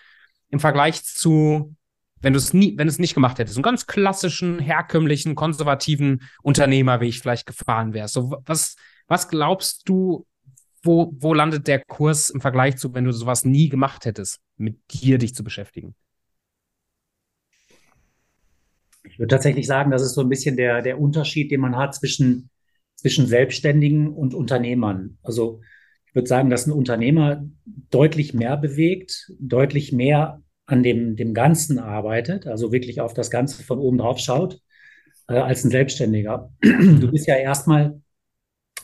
im 0.50 0.60
Vergleich 0.60 1.02
zu, 1.02 1.74
wenn 2.20 2.34
du 2.34 2.38
es 2.38 2.52
nie, 2.52 2.76
wenn 2.76 2.88
es 2.88 2.98
nicht 2.98 3.14
gemacht 3.14 3.38
hättest, 3.38 3.56
einen 3.56 3.62
ganz 3.62 3.86
klassischen, 3.86 4.58
herkömmlichen, 4.58 5.34
konservativen 5.34 6.22
Unternehmer, 6.42 7.00
wie 7.00 7.08
ich 7.08 7.20
vielleicht 7.20 7.46
gefahren 7.46 7.94
wäre. 7.94 8.08
So, 8.08 8.36
was, 8.44 8.76
was 9.08 9.28
glaubst 9.28 9.88
du, 9.88 10.26
wo, 10.82 11.12
wo 11.18 11.34
landet 11.34 11.66
der 11.66 11.82
Kurs 11.84 12.30
im 12.30 12.40
Vergleich 12.40 12.76
zu, 12.76 12.94
wenn 12.94 13.04
du 13.04 13.12
sowas 13.12 13.44
nie 13.44 13.68
gemacht 13.68 14.04
hättest, 14.04 14.40
mit 14.56 14.78
dir 14.92 15.18
dich 15.18 15.34
zu 15.34 15.44
beschäftigen? 15.44 15.94
Ich 19.04 19.18
würde 19.18 19.34
tatsächlich 19.34 19.66
sagen, 19.66 19.90
das 19.90 20.02
ist 20.02 20.14
so 20.14 20.20
ein 20.20 20.28
bisschen 20.28 20.56
der, 20.56 20.82
der 20.82 21.00
Unterschied, 21.00 21.50
den 21.50 21.60
man 21.60 21.76
hat 21.76 21.94
zwischen, 21.94 22.50
zwischen 22.96 23.26
Selbstständigen 23.26 24.08
und 24.08 24.34
Unternehmern. 24.34 25.18
Also 25.22 25.60
ich 26.06 26.14
würde 26.14 26.28
sagen, 26.28 26.50
dass 26.50 26.66
ein 26.66 26.72
Unternehmer 26.72 27.44
deutlich 27.90 28.34
mehr 28.34 28.56
bewegt, 28.56 29.32
deutlich 29.38 29.92
mehr 29.92 30.42
an 30.66 30.82
dem, 30.82 31.14
dem 31.16 31.34
Ganzen 31.34 31.78
arbeitet, 31.78 32.46
also 32.46 32.72
wirklich 32.72 33.00
auf 33.00 33.14
das 33.14 33.30
Ganze 33.30 33.62
von 33.62 33.78
oben 33.78 33.98
drauf 33.98 34.18
schaut, 34.18 34.60
äh, 35.28 35.34
als 35.34 35.64
ein 35.64 35.70
Selbstständiger. 35.70 36.52
Du 36.60 37.10
bist 37.10 37.26
ja 37.26 37.36
erstmal 37.36 38.00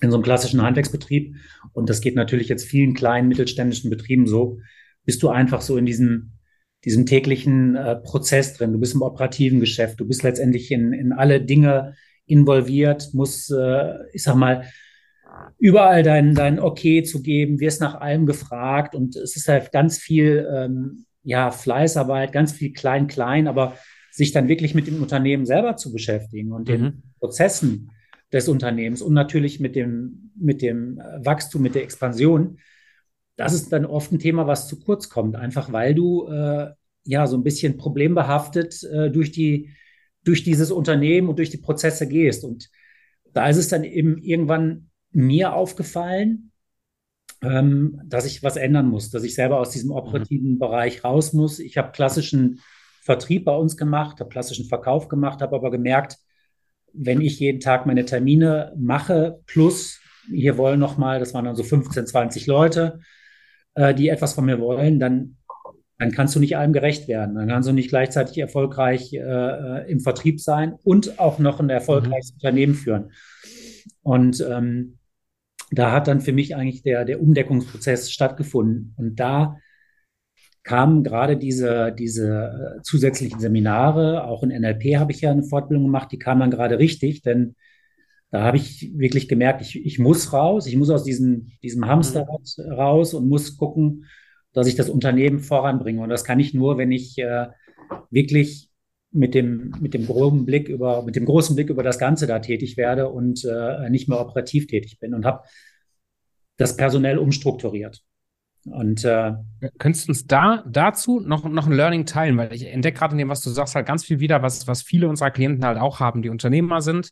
in 0.02 0.10
so 0.10 0.16
einem 0.16 0.24
klassischen 0.24 0.60
Handwerksbetrieb, 0.60 1.36
und 1.72 1.88
das 1.88 2.02
geht 2.02 2.16
natürlich 2.16 2.48
jetzt 2.48 2.64
vielen 2.64 2.92
kleinen 2.92 3.28
mittelständischen 3.28 3.88
Betrieben 3.88 4.26
so, 4.26 4.58
bist 5.04 5.22
du 5.22 5.30
einfach 5.30 5.62
so 5.62 5.78
in 5.78 5.86
diesem 5.86 6.32
diesem 6.84 7.06
täglichen 7.06 7.76
äh, 7.76 7.96
Prozess 7.96 8.54
drin. 8.54 8.72
Du 8.72 8.80
bist 8.80 8.94
im 8.94 9.02
operativen 9.02 9.60
Geschäft, 9.60 10.00
du 10.00 10.06
bist 10.06 10.22
letztendlich 10.22 10.70
in, 10.70 10.92
in 10.92 11.12
alle 11.12 11.40
Dinge 11.40 11.94
involviert, 12.26 13.10
musst, 13.12 13.52
äh, 13.52 13.94
ich 14.12 14.22
sag 14.22 14.34
mal, 14.34 14.64
überall 15.58 16.02
dein, 16.02 16.34
dein 16.34 16.58
Okay 16.58 17.02
zu 17.02 17.22
geben, 17.22 17.60
wirst 17.60 17.80
nach 17.80 18.00
allem 18.00 18.26
gefragt. 18.26 18.94
Und 18.94 19.16
es 19.16 19.36
ist 19.36 19.48
halt 19.48 19.72
ganz 19.72 19.98
viel 19.98 20.46
ähm, 20.52 21.06
ja, 21.22 21.50
Fleißarbeit, 21.50 22.32
ganz 22.32 22.52
viel 22.52 22.72
klein, 22.72 23.06
klein, 23.06 23.46
aber 23.46 23.76
sich 24.10 24.32
dann 24.32 24.48
wirklich 24.48 24.74
mit 24.74 24.86
dem 24.86 25.00
Unternehmen 25.00 25.46
selber 25.46 25.76
zu 25.76 25.92
beschäftigen 25.92 26.52
und 26.52 26.68
mhm. 26.68 26.72
den 26.72 27.02
Prozessen 27.18 27.90
des 28.32 28.48
Unternehmens 28.48 29.02
und 29.02 29.12
natürlich 29.12 29.60
mit 29.60 29.76
dem, 29.76 30.32
mit 30.34 30.62
dem 30.62 30.98
Wachstum, 31.18 31.62
mit 31.62 31.74
der 31.74 31.82
Expansion, 31.82 32.58
das 33.36 33.52
ist 33.52 33.72
dann 33.72 33.86
oft 33.86 34.12
ein 34.12 34.18
Thema, 34.18 34.46
was 34.46 34.68
zu 34.68 34.80
kurz 34.80 35.08
kommt, 35.08 35.36
einfach 35.36 35.72
weil 35.72 35.94
du 35.94 36.26
äh, 36.28 36.70
ja 37.04 37.26
so 37.26 37.36
ein 37.36 37.42
bisschen 37.42 37.76
problembehaftet 37.76 38.82
äh, 38.84 39.10
durch 39.10 39.32
die 39.32 39.70
durch 40.24 40.44
dieses 40.44 40.70
Unternehmen 40.70 41.28
und 41.28 41.38
durch 41.38 41.50
die 41.50 41.58
Prozesse 41.58 42.06
gehst. 42.06 42.44
Und 42.44 42.70
da 43.32 43.48
ist 43.48 43.56
es 43.56 43.68
dann 43.68 43.84
eben 43.84 44.18
irgendwann 44.18 44.90
mir 45.10 45.54
aufgefallen, 45.54 46.52
ähm, 47.42 48.00
dass 48.04 48.24
ich 48.24 48.42
was 48.42 48.56
ändern 48.56 48.88
muss, 48.88 49.10
dass 49.10 49.24
ich 49.24 49.34
selber 49.34 49.58
aus 49.58 49.70
diesem 49.70 49.90
mhm. 49.90 49.96
operativen 49.96 50.52
mhm. 50.52 50.58
Bereich 50.58 51.04
raus 51.04 51.32
muss. 51.32 51.58
Ich 51.58 51.76
habe 51.76 51.92
klassischen 51.92 52.60
Vertrieb 53.02 53.44
bei 53.44 53.54
uns 53.56 53.76
gemacht, 53.76 54.20
habe 54.20 54.30
klassischen 54.30 54.66
Verkauf 54.66 55.08
gemacht, 55.08 55.42
habe 55.42 55.56
aber 55.56 55.70
gemerkt, 55.70 56.18
wenn 56.94 57.20
ich 57.20 57.40
jeden 57.40 57.60
Tag 57.60 57.86
meine 57.86 58.04
Termine 58.04 58.72
mache, 58.76 59.40
plus 59.46 60.00
hier 60.30 60.56
wollen 60.56 60.80
noch 60.80 60.98
mal, 60.98 61.18
das 61.18 61.34
waren 61.34 61.44
dann 61.44 61.56
so 61.56 61.64
15, 61.64 62.06
20 62.06 62.46
Leute, 62.46 63.00
äh, 63.74 63.94
die 63.94 64.08
etwas 64.08 64.34
von 64.34 64.44
mir 64.44 64.60
wollen, 64.60 65.00
dann 65.00 65.36
dann 66.02 66.10
kannst 66.10 66.34
du 66.34 66.40
nicht 66.40 66.56
allem 66.56 66.72
gerecht 66.72 67.06
werden. 67.06 67.36
Dann 67.36 67.46
kannst 67.46 67.68
du 67.68 67.72
nicht 67.72 67.88
gleichzeitig 67.88 68.36
erfolgreich 68.38 69.12
äh, 69.14 69.88
im 69.88 70.00
Vertrieb 70.00 70.40
sein 70.40 70.74
und 70.82 71.20
auch 71.20 71.38
noch 71.38 71.60
ein 71.60 71.70
erfolgreiches 71.70 72.32
mhm. 72.32 72.36
Unternehmen 72.38 72.74
führen. 72.74 73.12
Und 74.02 74.44
ähm, 74.50 74.98
da 75.70 75.92
hat 75.92 76.08
dann 76.08 76.20
für 76.20 76.32
mich 76.32 76.56
eigentlich 76.56 76.82
der, 76.82 77.04
der 77.04 77.22
Umdeckungsprozess 77.22 78.10
stattgefunden. 78.10 78.94
Und 78.96 79.20
da 79.20 79.58
kamen 80.62 81.02
gerade 81.02 81.36
diese, 81.36 81.92
diese 81.92 82.78
äh, 82.78 82.82
zusätzlichen 82.82 83.40
Seminare, 83.40 84.24
auch 84.24 84.42
in 84.42 84.50
NLP 84.50 84.96
habe 84.96 85.12
ich 85.12 85.20
ja 85.20 85.30
eine 85.30 85.42
Fortbildung 85.42 85.86
gemacht, 85.86 86.12
die 86.12 86.18
kamen 86.18 86.40
dann 86.40 86.50
gerade 86.50 86.78
richtig, 86.78 87.22
denn 87.22 87.56
da 88.30 88.42
habe 88.44 88.56
ich 88.56 88.90
wirklich 88.96 89.28
gemerkt, 89.28 89.60
ich, 89.60 89.84
ich 89.84 89.98
muss 89.98 90.32
raus, 90.32 90.66
ich 90.66 90.76
muss 90.76 90.88
aus 90.88 91.04
diesem, 91.04 91.50
diesem 91.62 91.86
Hamsterrad 91.86 92.56
raus 92.70 93.12
und 93.12 93.28
muss 93.28 93.58
gucken, 93.58 94.06
dass 94.52 94.66
ich 94.66 94.74
das 94.74 94.88
Unternehmen 94.88 95.40
voranbringe. 95.40 96.00
Und 96.00 96.08
das 96.08 96.24
kann 96.24 96.40
ich 96.40 96.54
nur, 96.54 96.78
wenn 96.78 96.92
ich 96.92 97.18
äh, 97.18 97.48
wirklich 98.10 98.70
mit 99.10 99.34
dem, 99.34 99.74
mit 99.80 99.92
dem 99.92 100.06
groben 100.06 100.46
Blick 100.46 100.68
über, 100.68 101.02
mit 101.02 101.16
dem 101.16 101.26
großen 101.26 101.54
Blick 101.54 101.68
über 101.68 101.82
das 101.82 101.98
Ganze 101.98 102.26
da 102.26 102.38
tätig 102.38 102.78
werde 102.78 103.10
und 103.10 103.44
äh, 103.44 103.90
nicht 103.90 104.08
mehr 104.08 104.20
operativ 104.20 104.66
tätig 104.66 104.98
bin 104.98 105.12
und 105.12 105.26
habe 105.26 105.42
das 106.56 106.76
personell 106.76 107.18
umstrukturiert. 107.18 108.02
Und 108.64 109.04
äh, 109.04 109.32
könntest 109.78 110.06
du 110.06 110.12
uns 110.12 110.26
da 110.26 110.62
dazu 110.68 111.20
noch, 111.20 111.44
noch 111.44 111.66
ein 111.66 111.72
Learning 111.72 112.06
teilen? 112.06 112.36
Weil 112.36 112.52
ich 112.52 112.66
entdecke 112.66 112.98
gerade 112.98 113.12
in 113.12 113.18
dem, 113.18 113.28
was 113.28 113.40
du 113.40 113.50
sagst, 113.50 113.74
halt 113.74 113.86
ganz 113.86 114.04
viel 114.04 114.20
wieder, 114.20 114.42
was, 114.42 114.66
was 114.68 114.82
viele 114.82 115.08
unserer 115.08 115.30
Klienten 115.30 115.64
halt 115.64 115.78
auch 115.78 115.98
haben, 115.98 116.22
die 116.22 116.28
Unternehmer 116.28 116.80
sind, 116.80 117.10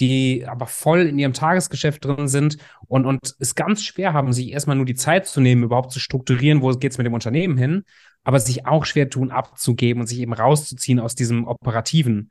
die 0.00 0.46
aber 0.46 0.66
voll 0.66 1.00
in 1.00 1.18
ihrem 1.18 1.32
Tagesgeschäft 1.32 2.04
drin 2.04 2.28
sind 2.28 2.58
und, 2.86 3.04
und 3.04 3.34
es 3.38 3.54
ganz 3.54 3.82
schwer 3.82 4.12
haben, 4.14 4.32
sich 4.32 4.52
erstmal 4.52 4.76
nur 4.76 4.86
die 4.86 4.94
Zeit 4.94 5.26
zu 5.26 5.40
nehmen, 5.40 5.62
überhaupt 5.64 5.92
zu 5.92 6.00
strukturieren, 6.00 6.62
wo 6.62 6.70
geht 6.70 6.92
es 6.92 6.98
mit 6.98 7.06
dem 7.06 7.14
Unternehmen 7.14 7.58
hin, 7.58 7.84
aber 8.24 8.40
sich 8.40 8.66
auch 8.66 8.84
schwer 8.84 9.10
tun, 9.10 9.30
abzugeben 9.30 10.00
und 10.00 10.06
sich 10.06 10.20
eben 10.20 10.32
rauszuziehen 10.32 11.00
aus 11.00 11.14
diesem 11.14 11.46
Operativen. 11.46 12.30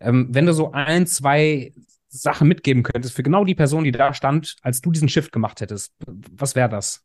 Ähm, 0.00 0.28
wenn 0.30 0.46
du 0.46 0.52
so 0.52 0.72
ein, 0.72 1.06
zwei 1.06 1.74
Sachen 2.08 2.48
mitgeben 2.48 2.82
könntest 2.82 3.14
für 3.14 3.22
genau 3.22 3.44
die 3.44 3.54
Person, 3.54 3.84
die 3.84 3.92
da 3.92 4.14
stand, 4.14 4.56
als 4.62 4.80
du 4.80 4.90
diesen 4.90 5.08
Shift 5.08 5.30
gemacht 5.30 5.60
hättest, 5.60 5.92
was 6.06 6.56
wäre 6.56 6.68
das? 6.68 7.04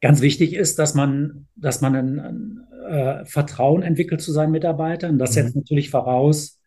Ganz 0.00 0.20
wichtig 0.22 0.54
ist, 0.54 0.78
dass 0.78 0.94
man, 0.94 1.46
dass 1.56 1.80
man 1.80 1.94
ein, 1.94 2.18
ein 2.18 2.60
äh, 2.88 3.24
Vertrauen 3.24 3.82
entwickelt 3.82 4.20
zu 4.20 4.32
seinen 4.32 4.52
Mitarbeitern. 4.52 5.18
Das 5.18 5.30
mhm. 5.30 5.34
setzt 5.34 5.56
natürlich 5.56 5.90
voraus, 5.90 6.58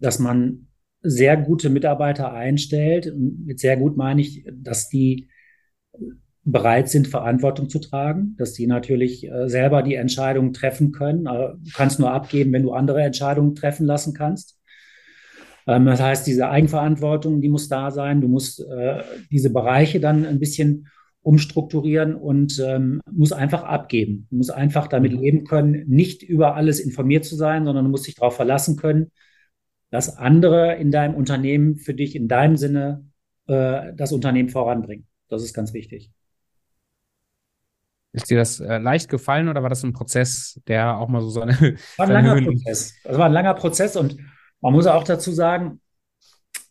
dass 0.00 0.18
man 0.18 0.68
sehr 1.02 1.36
gute 1.36 1.70
Mitarbeiter 1.70 2.32
einstellt. 2.32 3.12
Mit 3.16 3.60
sehr 3.60 3.76
gut 3.76 3.96
meine 3.96 4.20
ich, 4.20 4.46
dass 4.52 4.88
die 4.88 5.28
bereit 6.44 6.90
sind, 6.90 7.08
Verantwortung 7.08 7.70
zu 7.70 7.78
tragen, 7.78 8.34
dass 8.36 8.52
die 8.52 8.66
natürlich 8.66 9.26
äh, 9.26 9.48
selber 9.48 9.82
die 9.82 9.94
Entscheidungen 9.94 10.52
treffen 10.52 10.92
können. 10.92 11.24
du 11.24 11.70
kannst 11.74 11.98
nur 11.98 12.12
abgeben, 12.12 12.52
wenn 12.52 12.62
du 12.62 12.72
andere 12.72 13.02
Entscheidungen 13.02 13.54
treffen 13.54 13.86
lassen 13.86 14.12
kannst. 14.12 14.58
Ähm, 15.66 15.86
das 15.86 16.00
heißt, 16.00 16.26
diese 16.26 16.48
Eigenverantwortung, 16.48 17.40
die 17.40 17.48
muss 17.48 17.68
da 17.68 17.90
sein. 17.90 18.20
Du 18.20 18.28
musst 18.28 18.60
äh, 18.60 19.02
diese 19.30 19.50
Bereiche 19.50 20.00
dann 20.00 20.26
ein 20.26 20.38
bisschen 20.38 20.88
umstrukturieren 21.24 22.14
und 22.14 22.62
ähm, 22.64 23.00
muss 23.10 23.32
einfach 23.32 23.64
abgeben. 23.64 24.26
Du 24.30 24.36
musst 24.36 24.52
einfach 24.52 24.88
damit 24.88 25.12
mhm. 25.12 25.18
leben 25.18 25.44
können, 25.44 25.88
nicht 25.88 26.22
über 26.22 26.54
alles 26.54 26.80
informiert 26.80 27.24
zu 27.24 27.34
sein, 27.34 27.64
sondern 27.64 27.86
du 27.86 27.90
musst 27.90 28.06
dich 28.06 28.14
darauf 28.14 28.36
verlassen 28.36 28.76
können, 28.76 29.10
dass 29.90 30.16
andere 30.16 30.74
in 30.76 30.90
deinem 30.90 31.14
Unternehmen 31.14 31.76
für 31.76 31.94
dich 31.94 32.14
in 32.14 32.28
deinem 32.28 32.56
Sinne 32.56 33.06
äh, 33.46 33.94
das 33.94 34.12
Unternehmen 34.12 34.50
voranbringen. 34.50 35.06
Das 35.28 35.42
ist 35.42 35.54
ganz 35.54 35.72
wichtig. 35.72 36.12
Ist 38.12 38.30
dir 38.30 38.36
das 38.36 38.60
äh, 38.60 38.76
leicht 38.78 39.08
gefallen 39.08 39.48
oder 39.48 39.62
war 39.62 39.70
das 39.70 39.82
ein 39.82 39.94
Prozess, 39.94 40.60
der 40.68 40.98
auch 40.98 41.08
mal 41.08 41.22
so 41.22 41.30
seine. 41.30 41.54
War 41.96 42.06
ein 42.06 42.12
langer 42.12 42.42
Prozess. 42.42 42.94
Das 43.02 43.16
war 43.16 43.26
ein 43.26 43.32
langer 43.32 43.54
Prozess 43.54 43.96
und 43.96 44.18
man 44.60 44.74
muss 44.74 44.86
auch 44.86 45.04
dazu 45.04 45.32
sagen, 45.32 45.80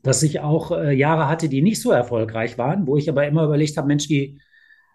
dass 0.04 0.22
ich 0.22 0.42
auch 0.42 0.72
äh, 0.72 0.94
Jahre 0.94 1.28
hatte, 1.28 1.50
die 1.50 1.62
nicht 1.62 1.82
so 1.82 1.92
erfolgreich 1.92 2.58
waren, 2.58 2.86
wo 2.86 2.98
ich 2.98 3.10
aber 3.10 3.26
immer 3.26 3.46
überlegt 3.46 3.78
habe, 3.78 3.88
Mensch, 3.88 4.10
wie, 4.10 4.40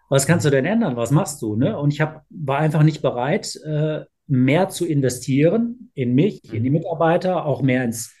was 0.07 0.27
kannst 0.27 0.45
du 0.45 0.49
denn 0.49 0.65
ändern? 0.65 0.95
Was 0.95 1.11
machst 1.11 1.41
du? 1.41 1.55
Ne? 1.55 1.77
Und 1.77 1.93
ich 1.93 1.99
hab, 1.99 2.25
war 2.29 2.59
einfach 2.59 2.83
nicht 2.83 3.01
bereit, 3.01 3.59
äh, 3.65 4.01
mehr 4.27 4.69
zu 4.69 4.85
investieren 4.85 5.91
in 5.95 6.13
mich, 6.13 6.53
in 6.53 6.63
die 6.63 6.69
mhm. 6.69 6.77
Mitarbeiter, 6.77 7.45
auch 7.45 7.63
mehr 7.63 7.83
ins, 7.83 8.15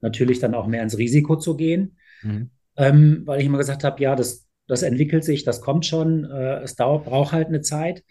natürlich 0.00 0.38
dann 0.38 0.54
auch 0.54 0.68
mehr 0.68 0.82
ins 0.82 0.96
Risiko 0.96 1.36
zu 1.36 1.56
gehen, 1.56 1.96
mhm. 2.22 2.50
ähm, 2.76 3.22
weil 3.24 3.40
ich 3.40 3.46
immer 3.46 3.58
gesagt 3.58 3.82
habe, 3.82 4.00
ja, 4.00 4.14
das, 4.14 4.46
das 4.68 4.82
entwickelt 4.82 5.24
sich, 5.24 5.42
das 5.42 5.60
kommt 5.60 5.86
schon, 5.86 6.24
äh, 6.24 6.60
es 6.60 6.76
dauert, 6.76 7.04
braucht 7.04 7.32
halt 7.32 7.48
eine 7.48 7.62
Zeit. 7.62 8.04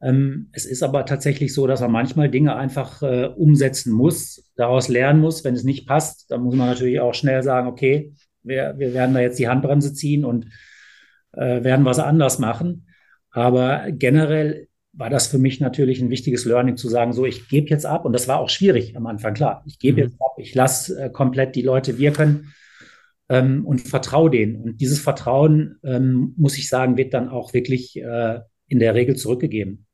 Ähm, 0.00 0.48
es 0.52 0.64
ist 0.64 0.82
aber 0.82 1.04
tatsächlich 1.06 1.52
so, 1.52 1.66
dass 1.66 1.80
man 1.80 1.90
manchmal 1.90 2.30
Dinge 2.30 2.54
einfach 2.54 3.02
äh, 3.02 3.26
umsetzen 3.26 3.92
muss, 3.92 4.50
daraus 4.56 4.88
lernen 4.88 5.20
muss. 5.20 5.44
Wenn 5.44 5.54
es 5.54 5.64
nicht 5.64 5.86
passt, 5.86 6.30
dann 6.30 6.42
muss 6.42 6.54
man 6.54 6.68
natürlich 6.68 7.00
auch 7.00 7.14
schnell 7.14 7.42
sagen, 7.42 7.68
okay, 7.68 8.12
wir, 8.42 8.74
wir 8.78 8.94
werden 8.94 9.14
da 9.14 9.20
jetzt 9.20 9.38
die 9.38 9.48
Handbremse 9.48 9.92
ziehen 9.92 10.24
und 10.24 10.46
äh, 11.32 11.64
werden 11.64 11.84
was 11.84 11.98
anders 11.98 12.38
machen. 12.38 12.86
Aber 13.30 13.90
generell 13.90 14.68
war 14.92 15.10
das 15.10 15.26
für 15.26 15.38
mich 15.38 15.60
natürlich 15.60 16.00
ein 16.00 16.10
wichtiges 16.10 16.44
Learning 16.44 16.76
zu 16.76 16.88
sagen, 16.88 17.12
so, 17.12 17.26
ich 17.26 17.48
gebe 17.48 17.68
jetzt 17.68 17.84
ab. 17.84 18.04
Und 18.04 18.12
das 18.12 18.28
war 18.28 18.38
auch 18.38 18.48
schwierig 18.48 18.96
am 18.96 19.06
Anfang, 19.06 19.34
klar. 19.34 19.64
Ich 19.66 19.78
gebe 19.78 20.00
mhm. 20.00 20.08
jetzt 20.08 20.20
ab, 20.20 20.34
ich 20.38 20.54
lasse 20.54 21.00
äh, 21.00 21.10
komplett 21.10 21.56
die 21.56 21.62
Leute 21.62 21.98
wirken 21.98 22.54
ähm, 23.28 23.66
und 23.66 23.80
vertraue 23.80 24.30
denen. 24.30 24.62
Und 24.62 24.80
dieses 24.80 25.00
Vertrauen, 25.00 25.76
ähm, 25.82 26.34
muss 26.36 26.56
ich 26.56 26.68
sagen, 26.68 26.96
wird 26.96 27.14
dann 27.14 27.28
auch 27.28 27.52
wirklich 27.52 28.00
äh, 28.00 28.40
in 28.68 28.78
der 28.78 28.94
Regel 28.94 29.16
zurückgegeben 29.16 29.86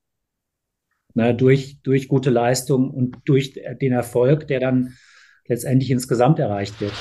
ne, 1.14 1.34
durch, 1.34 1.78
durch 1.82 2.08
gute 2.08 2.30
Leistung 2.30 2.90
und 2.90 3.18
durch 3.24 3.54
den 3.80 3.92
Erfolg, 3.92 4.46
der 4.48 4.60
dann 4.60 4.94
letztendlich 5.46 5.90
insgesamt 5.90 6.38
erreicht 6.38 6.80
wird. 6.80 6.92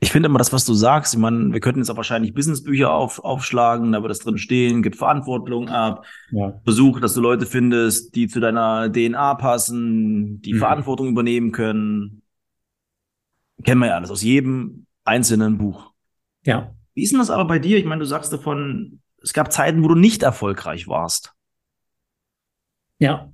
Ich 0.00 0.12
finde 0.12 0.28
immer 0.28 0.38
das, 0.38 0.52
was 0.52 0.64
du 0.64 0.72
sagst, 0.72 1.14
ich 1.14 1.20
meine, 1.20 1.52
wir 1.52 1.60
könnten 1.60 1.80
jetzt 1.80 1.90
auch 1.90 1.96
wahrscheinlich 1.96 2.32
Businessbücher 2.32 2.90
auf, 2.92 3.22
aufschlagen, 3.22 3.92
da 3.92 4.02
wird 4.02 4.10
das 4.10 4.20
drin 4.20 4.38
stehen, 4.38 4.82
gibt 4.82 4.96
Verantwortung 4.96 5.68
ab, 5.68 6.06
ja. 6.30 6.58
versuche, 6.64 7.00
dass 7.00 7.12
du 7.14 7.20
Leute 7.20 7.44
findest, 7.44 8.14
die 8.14 8.28
zu 8.28 8.40
deiner 8.40 8.90
DNA 8.90 9.34
passen, 9.34 10.40
die 10.40 10.54
mhm. 10.54 10.58
Verantwortung 10.58 11.08
übernehmen 11.08 11.50
können. 11.52 12.22
Kennen 13.64 13.80
wir 13.80 13.88
ja 13.88 13.94
alles 13.96 14.10
aus 14.10 14.22
jedem 14.22 14.86
einzelnen 15.04 15.58
Buch. 15.58 15.92
Ja. 16.44 16.72
Wie 16.96 17.02
ist 17.02 17.12
denn 17.12 17.18
das 17.18 17.30
aber 17.30 17.44
bei 17.44 17.58
dir? 17.58 17.76
Ich 17.76 17.84
meine, 17.84 18.00
du 18.00 18.06
sagst 18.06 18.32
davon, 18.32 19.00
es 19.22 19.34
gab 19.34 19.52
Zeiten, 19.52 19.84
wo 19.84 19.88
du 19.88 19.94
nicht 19.94 20.22
erfolgreich 20.22 20.88
warst. 20.88 21.34
Ja. 22.98 23.30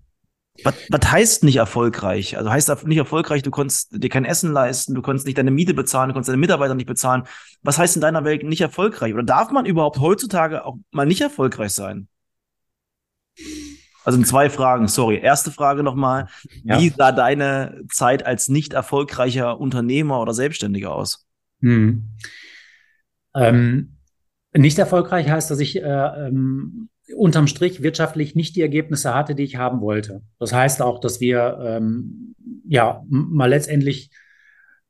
Was, 0.64 0.74
was 0.90 1.12
heißt 1.12 1.44
nicht 1.44 1.56
erfolgreich? 1.56 2.36
Also 2.36 2.50
heißt 2.50 2.86
nicht 2.86 2.98
erfolgreich, 2.98 3.42
du 3.42 3.52
konntest 3.52 3.92
dir 3.92 4.08
kein 4.08 4.24
Essen 4.24 4.52
leisten, 4.52 4.94
du 4.94 5.00
konntest 5.00 5.26
nicht 5.26 5.38
deine 5.38 5.52
Miete 5.52 5.74
bezahlen, 5.74 6.08
du 6.08 6.12
konntest 6.12 6.28
deine 6.28 6.40
Mitarbeiter 6.40 6.74
nicht 6.74 6.86
bezahlen. 6.86 7.22
Was 7.62 7.78
heißt 7.78 7.94
in 7.94 8.02
deiner 8.02 8.24
Welt 8.24 8.42
nicht 8.42 8.60
erfolgreich? 8.60 9.14
Oder 9.14 9.22
darf 9.22 9.52
man 9.52 9.64
überhaupt 9.64 10.00
heutzutage 10.00 10.64
auch 10.64 10.78
mal 10.90 11.06
nicht 11.06 11.20
erfolgreich 11.20 11.70
sein? 11.70 12.08
Also 14.04 14.18
in 14.18 14.24
zwei 14.24 14.50
Fragen, 14.50 14.88
sorry. 14.88 15.18
Erste 15.18 15.52
Frage 15.52 15.84
nochmal. 15.84 16.26
Ja. 16.64 16.80
Wie 16.80 16.88
sah 16.88 17.12
deine 17.12 17.80
Zeit 17.88 18.26
als 18.26 18.48
nicht 18.48 18.72
erfolgreicher 18.72 19.60
Unternehmer 19.60 20.20
oder 20.20 20.34
Selbstständiger 20.34 20.92
aus? 20.92 21.28
Hm. 21.60 22.08
Ähm, 23.34 23.96
nicht 24.54 24.78
erfolgreich 24.78 25.28
heißt, 25.28 25.50
dass 25.50 25.60
ich 25.60 25.76
äh, 25.76 25.82
ähm, 25.82 26.88
unterm 27.16 27.46
Strich 27.46 27.82
wirtschaftlich 27.82 28.34
nicht 28.34 28.56
die 28.56 28.62
Ergebnisse 28.62 29.14
hatte, 29.14 29.34
die 29.34 29.44
ich 29.44 29.56
haben 29.56 29.80
wollte. 29.80 30.22
Das 30.38 30.52
heißt 30.52 30.82
auch, 30.82 31.00
dass 31.00 31.20
wir 31.20 31.58
ähm, 31.62 32.34
ja 32.68 33.02
mal 33.08 33.48
letztendlich 33.48 34.10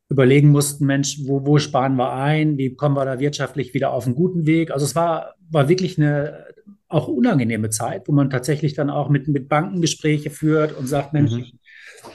überlegen 0.09 0.51
mussten, 0.51 0.87
Mensch, 0.87 1.21
wo, 1.25 1.47
wo 1.47 1.59
sparen 1.59 1.97
wir 1.97 2.13
ein? 2.13 2.59
Wie 2.59 2.75
kommen 2.75 2.97
wir 2.97 3.05
da 3.05 3.19
wirtschaftlich 3.19 3.73
wieder 3.73 3.93
auf 3.93 4.07
einen 4.07 4.15
guten 4.15 4.47
Weg? 4.47 4.71
Also 4.71 4.85
es 4.85 4.95
war, 4.95 5.35
war 5.51 5.69
wirklich 5.69 5.99
eine 5.99 6.45
auch 6.89 7.09
unangenehme 7.09 7.71
Zeit, 7.71 8.07
wo 8.07 8.13
man 8.13 8.29
tatsächlich 8.29 8.75
dann 8.75 8.91
auch 8.91 9.09
mit, 9.09 9.27
mit 9.27 9.49
Banken 9.49 9.81
Gespräche 9.81 10.31
führt 10.31 10.77
und 10.77 10.87
sagt, 10.87 11.15
Mensch, 11.15 11.33
mhm. 11.33 11.47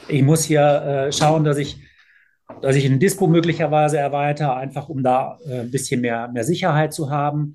ich, 0.08 0.22
muss 0.22 0.44
hier 0.44 0.62
äh, 0.62 1.12
schauen, 1.12 1.44
dass 1.44 1.58
ich 1.58 1.80
dass 2.62 2.76
ich 2.76 2.86
ein 2.86 3.00
Dispo 3.00 3.28
möglicherweise 3.28 3.98
erweitere, 3.98 4.54
einfach 4.54 4.90
um 4.90 5.04
da 5.04 5.38
äh, 5.48 5.62
ein 5.62 5.72
bisschen 5.72 6.02
mehr, 6.02 6.28
mehr 6.30 6.44
Sicherheit 6.44 6.94
zu 6.94 7.10
haben. 7.10 7.54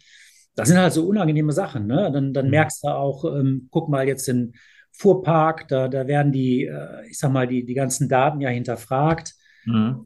Das 0.55 0.69
sind 0.69 0.79
halt 0.79 0.93
so 0.93 1.07
unangenehme 1.07 1.53
Sachen. 1.53 1.87
Ne? 1.87 2.11
Dann, 2.13 2.33
dann 2.33 2.47
mhm. 2.47 2.51
merkst 2.51 2.85
du 2.85 2.89
auch, 2.89 3.25
ähm, 3.25 3.69
guck 3.71 3.89
mal 3.89 4.07
jetzt 4.07 4.29
den 4.29 4.55
Fuhrpark, 4.93 5.69
da, 5.69 5.89
da 5.89 6.07
werden 6.07 6.33
die, 6.33 6.67
äh, 6.67 7.09
ich 7.09 7.19
sag 7.19 7.33
mal, 7.33 7.47
die, 7.47 7.65
die 7.65 7.75
ganzen 7.75 8.09
Daten 8.09 8.41
ja 8.41 8.51
hinterfragt. 8.51 9.35
Mhm. 9.65 10.05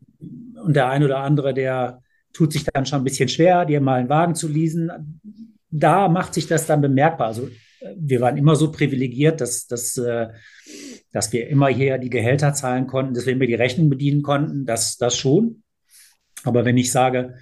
Und 0.64 0.76
der 0.76 0.88
ein 0.88 1.02
oder 1.02 1.18
andere, 1.18 1.52
der 1.52 2.02
tut 2.32 2.52
sich 2.52 2.64
dann 2.64 2.86
schon 2.86 3.00
ein 3.00 3.04
bisschen 3.04 3.28
schwer, 3.28 3.64
dir 3.64 3.80
mal 3.80 3.98
einen 3.98 4.08
Wagen 4.08 4.34
zu 4.34 4.46
leasen. 4.46 5.20
Da 5.70 6.08
macht 6.08 6.34
sich 6.34 6.46
das 6.46 6.66
dann 6.66 6.80
bemerkbar. 6.80 7.28
Also 7.28 7.48
wir 7.96 8.20
waren 8.20 8.36
immer 8.36 8.56
so 8.56 8.72
privilegiert, 8.72 9.40
dass, 9.40 9.66
dass 9.66 9.96
äh, 9.98 10.28
dass 11.16 11.32
wir 11.32 11.48
immer 11.48 11.68
hier 11.68 11.96
die 11.96 12.10
Gehälter 12.10 12.52
zahlen 12.52 12.86
konnten, 12.86 13.14
dass 13.14 13.24
wir 13.24 13.32
immer 13.32 13.46
die 13.46 13.54
Rechnung 13.54 13.88
bedienen 13.88 14.20
konnten, 14.20 14.66
das, 14.66 14.98
das 14.98 15.16
schon. 15.16 15.62
Aber 16.44 16.66
wenn 16.66 16.76
ich 16.76 16.92
sage, 16.92 17.36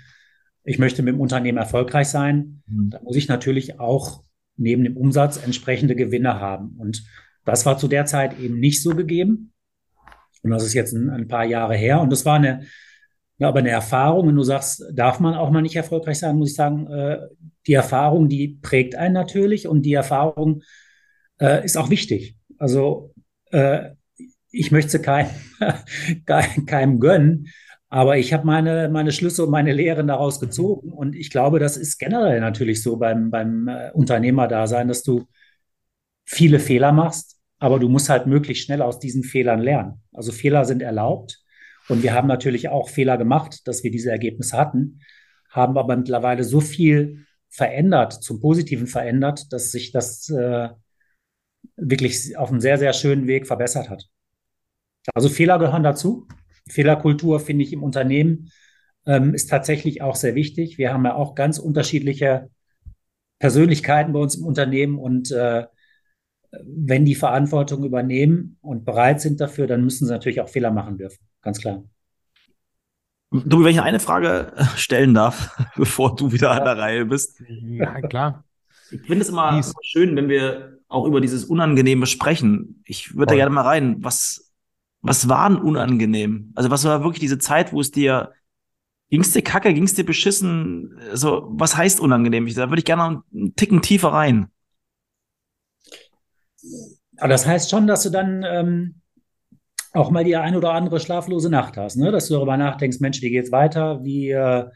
ich 0.62 0.78
möchte 0.78 1.02
mit 1.02 1.14
dem 1.14 1.20
Unternehmen 1.20 1.58
erfolgreich 1.58 2.06
sein, 2.06 2.62
mhm. 2.68 2.90
dann 2.90 3.02
muss 3.02 3.16
ich 3.16 3.26
natürlich 3.26 3.80
auch 3.80 4.22
neben 4.56 4.84
dem 4.84 4.96
Umsatz 4.96 5.42
entsprechende 5.42 5.96
Gewinne 5.96 6.38
haben. 6.38 6.76
Und 6.78 7.04
das 7.44 7.66
war 7.66 7.76
zu 7.76 7.88
der 7.88 8.06
Zeit 8.06 8.38
eben 8.38 8.60
nicht 8.60 8.80
so 8.80 8.94
gegeben. 8.94 9.52
Und 10.42 10.50
das 10.50 10.64
ist 10.64 10.74
jetzt 10.74 10.92
ein, 10.92 11.10
ein 11.10 11.26
paar 11.26 11.44
Jahre 11.44 11.74
her. 11.74 12.00
Und 12.00 12.12
das 12.12 12.24
war 12.24 12.36
eine, 12.36 12.66
aber 13.40 13.58
eine 13.58 13.70
Erfahrung. 13.70 14.28
Wenn 14.28 14.36
du 14.36 14.42
sagst, 14.42 14.84
darf 14.92 15.20
man 15.20 15.34
auch 15.34 15.50
mal 15.50 15.62
nicht 15.62 15.76
erfolgreich 15.76 16.18
sein, 16.18 16.36
muss 16.36 16.50
ich 16.50 16.56
sagen, 16.56 16.86
äh, 16.86 17.18
die 17.66 17.74
Erfahrung, 17.74 18.28
die 18.28 18.58
prägt 18.60 18.94
einen 18.94 19.14
natürlich 19.14 19.66
und 19.66 19.82
die 19.82 19.94
Erfahrung 19.94 20.62
äh, 21.40 21.64
ist 21.64 21.76
auch 21.76 21.90
wichtig. 21.90 22.36
Also 22.58 23.12
äh, 23.50 23.90
ich 24.50 24.70
möchte 24.70 25.00
kein, 25.02 25.26
keinem 26.26 27.00
gönnen, 27.00 27.48
aber 27.88 28.18
ich 28.18 28.32
habe 28.32 28.46
meine, 28.46 28.88
meine 28.88 29.12
Schlüsse 29.12 29.44
und 29.44 29.50
meine 29.50 29.72
Lehren 29.72 30.08
daraus 30.08 30.40
gezogen. 30.40 30.90
Und 30.90 31.14
ich 31.14 31.30
glaube, 31.30 31.58
das 31.58 31.76
ist 31.76 31.98
generell 31.98 32.40
natürlich 32.40 32.82
so 32.82 32.96
beim, 32.96 33.30
beim 33.30 33.68
äh, 33.68 33.90
Unternehmerdasein, 33.92 34.88
dass 34.88 35.02
du 35.02 35.26
viele 36.24 36.58
Fehler 36.58 36.92
machst, 36.92 37.38
aber 37.58 37.78
du 37.78 37.88
musst 37.88 38.08
halt 38.08 38.26
möglichst 38.26 38.64
schnell 38.64 38.82
aus 38.82 38.98
diesen 38.98 39.22
Fehlern 39.22 39.60
lernen. 39.60 40.02
Also 40.12 40.32
Fehler 40.32 40.64
sind 40.64 40.82
erlaubt. 40.82 41.43
Und 41.88 42.02
wir 42.02 42.14
haben 42.14 42.28
natürlich 42.28 42.68
auch 42.68 42.88
Fehler 42.88 43.18
gemacht, 43.18 43.66
dass 43.66 43.82
wir 43.84 43.90
diese 43.90 44.10
Ergebnisse 44.10 44.56
hatten, 44.56 45.00
haben 45.50 45.76
aber 45.76 45.96
mittlerweile 45.96 46.44
so 46.44 46.60
viel 46.60 47.26
verändert, 47.50 48.12
zum 48.12 48.40
Positiven 48.40 48.86
verändert, 48.86 49.52
dass 49.52 49.70
sich 49.70 49.92
das 49.92 50.28
äh, 50.30 50.70
wirklich 51.76 52.36
auf 52.36 52.50
einem 52.50 52.60
sehr, 52.60 52.78
sehr 52.78 52.92
schönen 52.92 53.26
Weg 53.26 53.46
verbessert 53.46 53.90
hat. 53.90 54.08
Also 55.14 55.28
Fehler 55.28 55.58
gehören 55.58 55.82
dazu. 55.82 56.26
Fehlerkultur 56.68 57.40
finde 57.40 57.64
ich 57.64 57.72
im 57.72 57.82
Unternehmen 57.82 58.50
ähm, 59.06 59.34
ist 59.34 59.50
tatsächlich 59.50 60.02
auch 60.02 60.16
sehr 60.16 60.34
wichtig. 60.34 60.78
Wir 60.78 60.92
haben 60.92 61.04
ja 61.04 61.14
auch 61.14 61.34
ganz 61.34 61.58
unterschiedliche 61.58 62.50
Persönlichkeiten 63.38 64.12
bei 64.12 64.20
uns 64.20 64.36
im 64.36 64.46
Unternehmen 64.46 64.98
und 64.98 65.30
äh, 65.30 65.66
wenn 66.64 67.04
die 67.04 67.14
Verantwortung 67.14 67.84
übernehmen 67.84 68.58
und 68.60 68.84
bereit 68.84 69.20
sind 69.20 69.40
dafür, 69.40 69.66
dann 69.66 69.84
müssen 69.84 70.06
sie 70.06 70.12
natürlich 70.12 70.40
auch 70.40 70.48
Fehler 70.48 70.70
machen 70.70 70.98
dürfen. 70.98 71.18
Ganz 71.42 71.60
klar. 71.60 71.84
Du, 73.30 73.64
wenn 73.64 73.72
ich 73.72 73.80
eine 73.80 73.98
Frage 73.98 74.52
äh, 74.56 74.64
stellen 74.76 75.12
darf, 75.14 75.56
bevor 75.76 76.14
du 76.14 76.32
wieder 76.32 76.48
ja. 76.48 76.58
an 76.58 76.64
der 76.64 76.78
Reihe 76.78 77.06
bist. 77.06 77.42
Ja, 77.48 78.00
klar. 78.00 78.44
Ich 78.90 79.00
finde 79.02 79.22
es 79.22 79.28
immer 79.28 79.56
Dies. 79.56 79.72
schön, 79.82 80.14
wenn 80.14 80.28
wir 80.28 80.78
auch 80.88 81.06
über 81.06 81.20
dieses 81.20 81.44
Unangenehme 81.44 82.06
sprechen. 82.06 82.82
Ich 82.84 83.16
würde 83.16 83.30
da 83.30 83.34
gerne 83.34 83.50
mal 83.50 83.62
rein. 83.62 83.96
Was, 84.00 84.52
was 85.00 85.28
war 85.28 85.48
denn 85.48 85.58
unangenehm? 85.58 86.52
Also 86.54 86.70
was 86.70 86.84
war 86.84 87.02
wirklich 87.02 87.20
diese 87.20 87.38
Zeit, 87.38 87.72
wo 87.72 87.80
es 87.80 87.90
dir, 87.90 88.32
ging's 89.10 89.32
dir 89.32 89.42
kacke, 89.42 89.74
ging's 89.74 89.94
dir 89.94 90.04
beschissen? 90.04 91.00
Also 91.10 91.48
was 91.50 91.76
heißt 91.76 91.98
unangenehm? 91.98 92.46
da 92.54 92.70
würde 92.70 92.78
ich 92.78 92.84
gerne 92.84 93.22
einen 93.32 93.56
Ticken 93.56 93.82
tiefer 93.82 94.12
rein. 94.12 94.48
Aber 97.18 97.28
das 97.28 97.46
heißt 97.46 97.70
schon, 97.70 97.86
dass 97.86 98.02
du 98.02 98.10
dann 98.10 98.44
ähm, 98.46 99.00
auch 99.92 100.10
mal 100.10 100.24
die 100.24 100.36
ein 100.36 100.56
oder 100.56 100.72
andere 100.72 100.98
schlaflose 100.98 101.48
Nacht 101.48 101.76
hast, 101.76 101.96
ne? 101.96 102.10
dass 102.10 102.28
du 102.28 102.34
darüber 102.34 102.56
nachdenkst, 102.56 103.00
Mensch, 103.00 103.22
wie 103.22 103.30
geht's 103.30 103.52
weiter? 103.52 104.04
Wie, 104.04 104.30
äh, 104.30 104.66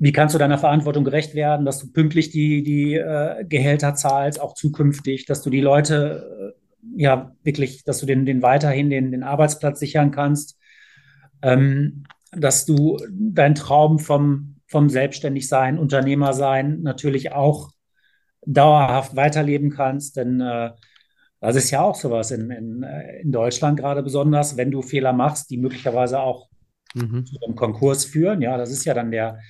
wie 0.00 0.12
kannst 0.12 0.34
du 0.34 0.38
deiner 0.38 0.58
Verantwortung 0.58 1.04
gerecht 1.04 1.34
werden, 1.34 1.64
dass 1.64 1.78
du 1.78 1.92
pünktlich 1.92 2.30
die, 2.30 2.62
die 2.64 2.94
äh, 2.94 3.44
Gehälter 3.44 3.94
zahlst, 3.94 4.40
auch 4.40 4.54
zukünftig, 4.54 5.26
dass 5.26 5.42
du 5.42 5.50
die 5.50 5.60
Leute, 5.60 6.54
äh, 6.56 7.02
ja, 7.02 7.36
wirklich, 7.44 7.84
dass 7.84 7.98
du 7.98 8.06
den, 8.06 8.26
den 8.26 8.42
weiterhin 8.42 8.90
den, 8.90 9.12
den 9.12 9.22
Arbeitsplatz 9.22 9.78
sichern 9.78 10.10
kannst, 10.10 10.58
ähm, 11.42 12.04
dass 12.32 12.66
du 12.66 12.98
deinen 13.08 13.54
Traum 13.54 14.00
vom, 14.00 14.56
vom 14.66 14.88
Selbstständigsein, 14.88 15.78
Unternehmersein 15.78 16.82
natürlich 16.82 17.32
auch 17.32 17.70
dauerhaft 18.44 19.16
weiterleben 19.16 19.70
kannst, 19.70 20.16
denn 20.16 20.40
äh, 20.40 20.70
das 21.42 21.56
ist 21.56 21.70
ja 21.72 21.82
auch 21.82 21.96
sowas 21.96 22.30
in, 22.30 22.50
in, 22.50 22.82
in 23.20 23.32
Deutschland 23.32 23.78
gerade 23.80 24.02
besonders, 24.02 24.56
wenn 24.56 24.70
du 24.70 24.80
Fehler 24.80 25.12
machst, 25.12 25.50
die 25.50 25.58
möglicherweise 25.58 26.20
auch 26.20 26.48
mhm. 26.94 27.26
zu 27.26 27.36
einem 27.40 27.56
Konkurs 27.56 28.04
führen. 28.04 28.40
Ja, 28.42 28.56
das 28.56 28.70
ist 28.70 28.84
ja 28.84 28.94
dann 28.94 29.10
der, 29.10 29.40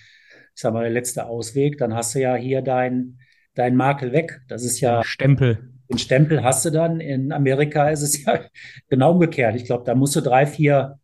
ich 0.55 0.63
sag 0.63 0.73
mal, 0.73 0.85
der 0.85 0.91
letzte 0.91 1.27
Ausweg. 1.27 1.77
Dann 1.77 1.95
hast 1.95 2.15
du 2.15 2.21
ja 2.21 2.35
hier 2.35 2.63
dein, 2.63 3.19
dein 3.55 3.77
Makel 3.77 4.13
weg. 4.13 4.41
Das 4.49 4.65
ist 4.65 4.81
ja. 4.81 5.05
Stempel. 5.05 5.71
Den 5.91 5.99
Stempel 5.99 6.43
hast 6.43 6.65
du 6.65 6.71
dann. 6.71 7.01
In 7.01 7.31
Amerika 7.31 7.91
ist 7.91 8.01
es 8.01 8.25
ja 8.25 8.41
genau 8.89 9.13
umgekehrt. 9.13 9.55
Ich 9.57 9.67
glaube, 9.67 9.85
da 9.85 9.95
musst 9.95 10.17
du 10.17 10.23
drei, 10.23 10.47
vier, 10.47 10.99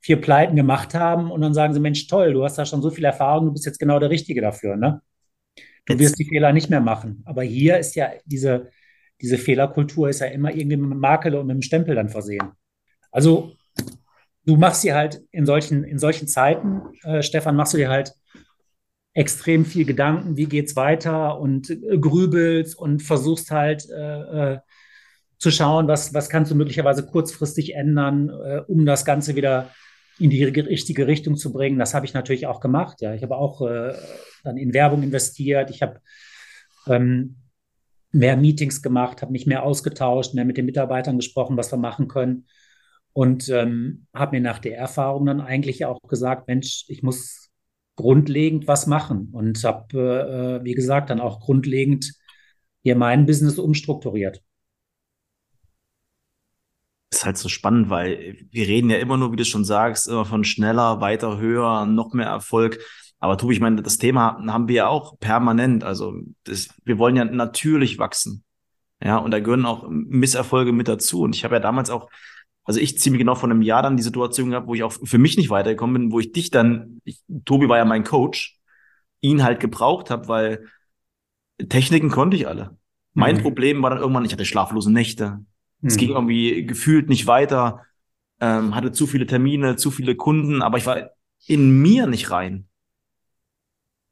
vier 0.00 0.20
Pleiten 0.20 0.56
gemacht 0.56 0.94
haben 0.94 1.30
und 1.30 1.40
dann 1.40 1.54
sagen 1.54 1.72
sie, 1.72 1.80
Mensch, 1.80 2.08
toll, 2.08 2.32
du 2.32 2.42
hast 2.42 2.58
da 2.58 2.64
schon 2.64 2.82
so 2.82 2.90
viel 2.90 3.04
Erfahrung, 3.04 3.46
du 3.46 3.52
bist 3.52 3.66
jetzt 3.66 3.78
genau 3.78 4.00
der 4.00 4.10
Richtige 4.10 4.40
dafür, 4.40 4.76
ne? 4.76 5.00
Du 5.86 5.98
wirst 5.98 6.18
die 6.18 6.24
Fehler 6.24 6.52
nicht 6.52 6.70
mehr 6.70 6.80
machen. 6.80 7.22
Aber 7.24 7.42
hier 7.42 7.78
ist 7.78 7.94
ja 7.94 8.10
diese, 8.24 8.70
diese 9.20 9.38
Fehlerkultur 9.38 10.08
ist 10.08 10.20
ja 10.20 10.26
immer 10.26 10.50
irgendwie 10.50 10.76
mit 10.76 10.90
einem 10.90 11.00
Makel 11.00 11.34
und 11.36 11.46
mit 11.46 11.54
einem 11.54 11.62
Stempel 11.62 11.94
dann 11.94 12.08
versehen. 12.08 12.52
Also 13.10 13.52
du 14.44 14.56
machst 14.56 14.84
dir 14.84 14.94
halt 14.94 15.22
in 15.30 15.46
solchen, 15.46 15.84
in 15.84 15.98
solchen 15.98 16.28
Zeiten, 16.28 16.82
äh, 17.04 17.22
Stefan, 17.22 17.56
machst 17.56 17.74
du 17.74 17.78
dir 17.78 17.88
halt 17.88 18.14
extrem 19.14 19.64
viel 19.64 19.86
Gedanken, 19.86 20.36
wie 20.36 20.44
geht's 20.44 20.76
weiter 20.76 21.40
und 21.40 21.70
äh, 21.70 21.98
grübelst 21.98 22.78
und 22.78 23.02
versuchst 23.02 23.50
halt 23.50 23.88
äh, 23.88 24.54
äh, 24.54 24.58
zu 25.38 25.50
schauen, 25.50 25.88
was, 25.88 26.12
was 26.12 26.28
kannst 26.28 26.50
du 26.50 26.54
möglicherweise 26.54 27.06
kurzfristig 27.06 27.74
ändern, 27.74 28.28
äh, 28.28 28.60
um 28.66 28.84
das 28.84 29.04
Ganze 29.04 29.36
wieder 29.36 29.70
in 30.18 30.30
die 30.30 30.44
richtige 30.44 31.06
Richtung 31.06 31.36
zu 31.36 31.52
bringen. 31.52 31.78
Das 31.78 31.94
habe 31.94 32.06
ich 32.06 32.14
natürlich 32.14 32.46
auch 32.46 32.60
gemacht. 32.60 33.00
Ja, 33.00 33.14
ich 33.14 33.22
habe 33.22 33.36
auch 33.36 33.60
äh, 33.62 33.94
dann 34.44 34.56
in 34.56 34.72
Werbung 34.72 35.02
investiert. 35.02 35.70
Ich 35.70 35.82
habe 35.82 36.00
ähm, 36.86 37.36
mehr 38.12 38.36
Meetings 38.36 38.82
gemacht, 38.82 39.22
habe 39.22 39.32
mich 39.32 39.46
mehr 39.46 39.62
ausgetauscht, 39.62 40.34
mehr 40.34 40.44
mit 40.44 40.56
den 40.56 40.66
Mitarbeitern 40.66 41.16
gesprochen, 41.16 41.56
was 41.56 41.70
wir 41.72 41.78
machen 41.78 42.08
können. 42.08 42.46
Und 43.12 43.48
ähm, 43.48 44.06
habe 44.14 44.36
mir 44.36 44.42
nach 44.42 44.58
der 44.58 44.76
Erfahrung 44.76 45.26
dann 45.26 45.40
eigentlich 45.40 45.84
auch 45.84 46.00
gesagt, 46.02 46.48
Mensch, 46.48 46.84
ich 46.88 47.02
muss 47.02 47.50
grundlegend 47.96 48.68
was 48.68 48.86
machen. 48.86 49.30
Und 49.32 49.62
habe, 49.64 50.60
äh, 50.60 50.64
wie 50.64 50.74
gesagt, 50.74 51.10
dann 51.10 51.20
auch 51.20 51.40
grundlegend 51.40 52.12
hier 52.82 52.96
mein 52.96 53.26
Business 53.26 53.58
umstrukturiert. 53.58 54.42
Ist 57.10 57.24
halt 57.24 57.38
so 57.38 57.48
spannend, 57.48 57.88
weil 57.88 58.36
wir 58.50 58.66
reden 58.66 58.90
ja 58.90 58.98
immer 58.98 59.16
nur, 59.16 59.32
wie 59.32 59.36
du 59.36 59.44
schon 59.44 59.64
sagst, 59.64 60.08
immer 60.08 60.24
von 60.24 60.44
schneller, 60.44 61.00
weiter, 61.00 61.38
höher, 61.38 61.86
noch 61.86 62.12
mehr 62.12 62.26
Erfolg. 62.26 62.78
Aber 63.18 63.38
Tobi, 63.38 63.54
ich 63.54 63.60
meine, 63.60 63.82
das 63.82 63.98
Thema 63.98 64.42
haben 64.46 64.68
wir 64.68 64.74
ja 64.74 64.88
auch 64.88 65.18
permanent. 65.18 65.84
Also 65.84 66.14
das, 66.44 66.68
wir 66.84 66.98
wollen 66.98 67.16
ja 67.16 67.24
natürlich 67.24 67.98
wachsen. 67.98 68.44
Ja, 69.02 69.18
und 69.18 69.30
da 69.30 69.40
gehören 69.40 69.66
auch 69.66 69.86
Misserfolge 69.88 70.72
mit 70.72 70.88
dazu. 70.88 71.22
Und 71.22 71.36
ich 71.36 71.44
habe 71.44 71.54
ja 71.54 71.60
damals 71.60 71.90
auch, 71.90 72.10
also 72.64 72.80
ich 72.80 72.98
ziemlich 72.98 73.20
genau 73.20 73.34
vor 73.34 73.48
einem 73.48 73.62
Jahr 73.62 73.82
dann 73.82 73.96
die 73.96 74.02
Situation 74.02 74.50
gehabt, 74.50 74.66
wo 74.66 74.74
ich 74.74 74.82
auch 74.82 74.92
für 74.92 75.18
mich 75.18 75.36
nicht 75.36 75.50
weitergekommen 75.50 76.02
bin, 76.02 76.12
wo 76.12 76.20
ich 76.20 76.32
dich 76.32 76.50
dann, 76.50 77.00
ich, 77.04 77.22
Tobi 77.44 77.68
war 77.68 77.78
ja 77.78 77.84
mein 77.84 78.04
Coach, 78.04 78.58
ihn 79.20 79.44
halt 79.44 79.60
gebraucht 79.60 80.10
habe, 80.10 80.28
weil 80.28 80.66
Techniken 81.68 82.10
konnte 82.10 82.36
ich 82.36 82.48
alle. 82.48 82.76
Mein 83.14 83.36
mhm. 83.36 83.42
Problem 83.42 83.82
war 83.82 83.90
dann 83.90 84.00
irgendwann, 84.00 84.24
ich 84.24 84.32
hatte 84.32 84.44
schlaflose 84.44 84.92
Nächte. 84.92 85.44
Mhm. 85.80 85.88
Es 85.88 85.96
ging 85.96 86.10
irgendwie 86.10 86.64
gefühlt 86.66 87.08
nicht 87.08 87.26
weiter, 87.26 87.84
ähm, 88.40 88.74
hatte 88.74 88.92
zu 88.92 89.06
viele 89.06 89.26
Termine, 89.26 89.76
zu 89.76 89.90
viele 89.90 90.16
Kunden, 90.16 90.62
aber 90.62 90.78
ich 90.78 90.86
war 90.86 91.10
in 91.46 91.80
mir 91.80 92.06
nicht 92.06 92.30
rein. 92.30 92.68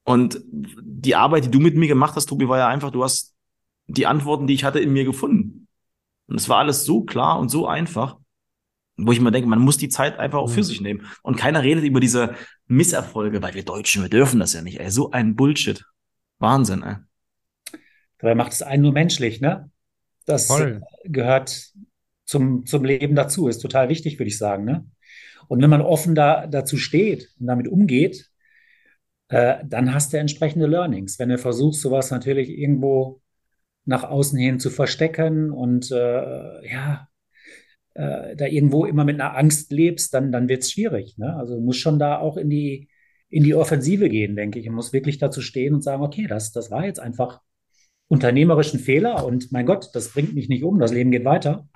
Und 0.04 0.40
die 0.50 1.16
Arbeit, 1.16 1.46
die 1.46 1.50
du 1.50 1.60
mit 1.60 1.76
mir 1.76 1.88
gemacht 1.88 2.14
hast, 2.16 2.26
Tobi, 2.26 2.48
war 2.48 2.58
ja 2.58 2.68
einfach, 2.68 2.90
du 2.90 3.02
hast 3.02 3.34
die 3.86 4.06
Antworten, 4.06 4.46
die 4.46 4.54
ich 4.54 4.64
hatte, 4.64 4.78
in 4.78 4.92
mir 4.92 5.04
gefunden. 5.04 5.66
Und 6.26 6.36
es 6.36 6.48
war 6.48 6.58
alles 6.58 6.84
so 6.84 7.02
klar 7.02 7.38
und 7.38 7.48
so 7.48 7.66
einfach, 7.66 8.18
wo 8.96 9.12
ich 9.12 9.20
mir 9.20 9.32
denke, 9.32 9.48
man 9.48 9.58
muss 9.58 9.76
die 9.76 9.88
Zeit 9.88 10.18
einfach 10.18 10.38
auch 10.38 10.50
für 10.50 10.60
mhm. 10.60 10.64
sich 10.64 10.80
nehmen. 10.80 11.06
Und 11.22 11.36
keiner 11.36 11.62
redet 11.62 11.84
über 11.84 12.00
diese 12.00 12.34
Misserfolge, 12.66 13.42
weil 13.42 13.54
wir 13.54 13.64
Deutschen, 13.64 14.02
wir 14.02 14.08
dürfen 14.08 14.40
das 14.40 14.52
ja 14.52 14.62
nicht, 14.62 14.78
ey. 14.78 14.90
So 14.90 15.10
ein 15.10 15.36
Bullshit. 15.36 15.84
Wahnsinn, 16.38 16.82
ey. 16.82 16.96
Dabei 18.18 18.34
macht 18.34 18.52
es 18.52 18.62
einen 18.62 18.82
nur 18.82 18.92
menschlich, 18.92 19.40
ne? 19.40 19.70
Das 20.24 20.46
Voll. 20.46 20.82
gehört 21.04 21.72
zum, 22.24 22.66
zum 22.66 22.84
Leben 22.84 23.14
dazu, 23.14 23.48
ist 23.48 23.58
total 23.58 23.88
wichtig, 23.88 24.18
würde 24.18 24.28
ich 24.28 24.38
sagen, 24.38 24.64
ne? 24.64 24.86
Und 25.48 25.60
wenn 25.60 25.70
man 25.70 25.82
offen 25.82 26.14
da, 26.14 26.46
dazu 26.46 26.78
steht 26.78 27.28
und 27.38 27.46
damit 27.46 27.68
umgeht, 27.68 28.30
äh, 29.28 29.56
dann 29.66 29.92
hast 29.92 30.12
du 30.12 30.18
entsprechende 30.18 30.66
Learnings. 30.66 31.18
Wenn 31.18 31.28
du 31.28 31.38
versuchst, 31.38 31.82
sowas 31.82 32.10
natürlich 32.10 32.48
irgendwo 32.48 33.20
nach 33.84 34.04
außen 34.04 34.38
hin 34.38 34.58
zu 34.58 34.70
verstecken 34.70 35.50
und 35.50 35.90
äh, 35.90 36.66
ja, 36.66 37.08
äh, 37.94 38.36
da 38.36 38.46
irgendwo 38.46 38.86
immer 38.86 39.04
mit 39.04 39.20
einer 39.20 39.36
Angst 39.36 39.70
lebst, 39.72 40.14
dann, 40.14 40.32
dann 40.32 40.48
wird 40.48 40.62
es 40.62 40.72
schwierig. 40.72 41.18
Ne? 41.18 41.36
Also 41.36 41.56
du 41.56 41.60
musst 41.60 41.80
schon 41.80 41.98
da 41.98 42.18
auch 42.18 42.36
in 42.36 42.48
die, 42.48 42.88
in 43.28 43.44
die 43.44 43.54
Offensive 43.54 44.08
gehen, 44.08 44.36
denke 44.36 44.58
ich. 44.58 44.66
Du 44.66 44.72
musst 44.72 44.92
wirklich 44.92 45.18
dazu 45.18 45.40
stehen 45.42 45.74
und 45.74 45.82
sagen, 45.82 46.02
okay, 46.02 46.26
das, 46.26 46.52
das 46.52 46.70
war 46.70 46.84
jetzt 46.84 47.00
einfach 47.00 47.40
unternehmerischen 48.14 48.80
Fehler 48.80 49.24
und 49.24 49.52
mein 49.52 49.66
Gott, 49.66 49.90
das 49.92 50.12
bringt 50.12 50.34
mich 50.34 50.48
nicht 50.48 50.64
um, 50.64 50.78
das 50.78 50.92
Leben 50.92 51.10
geht 51.10 51.24
weiter. 51.24 51.68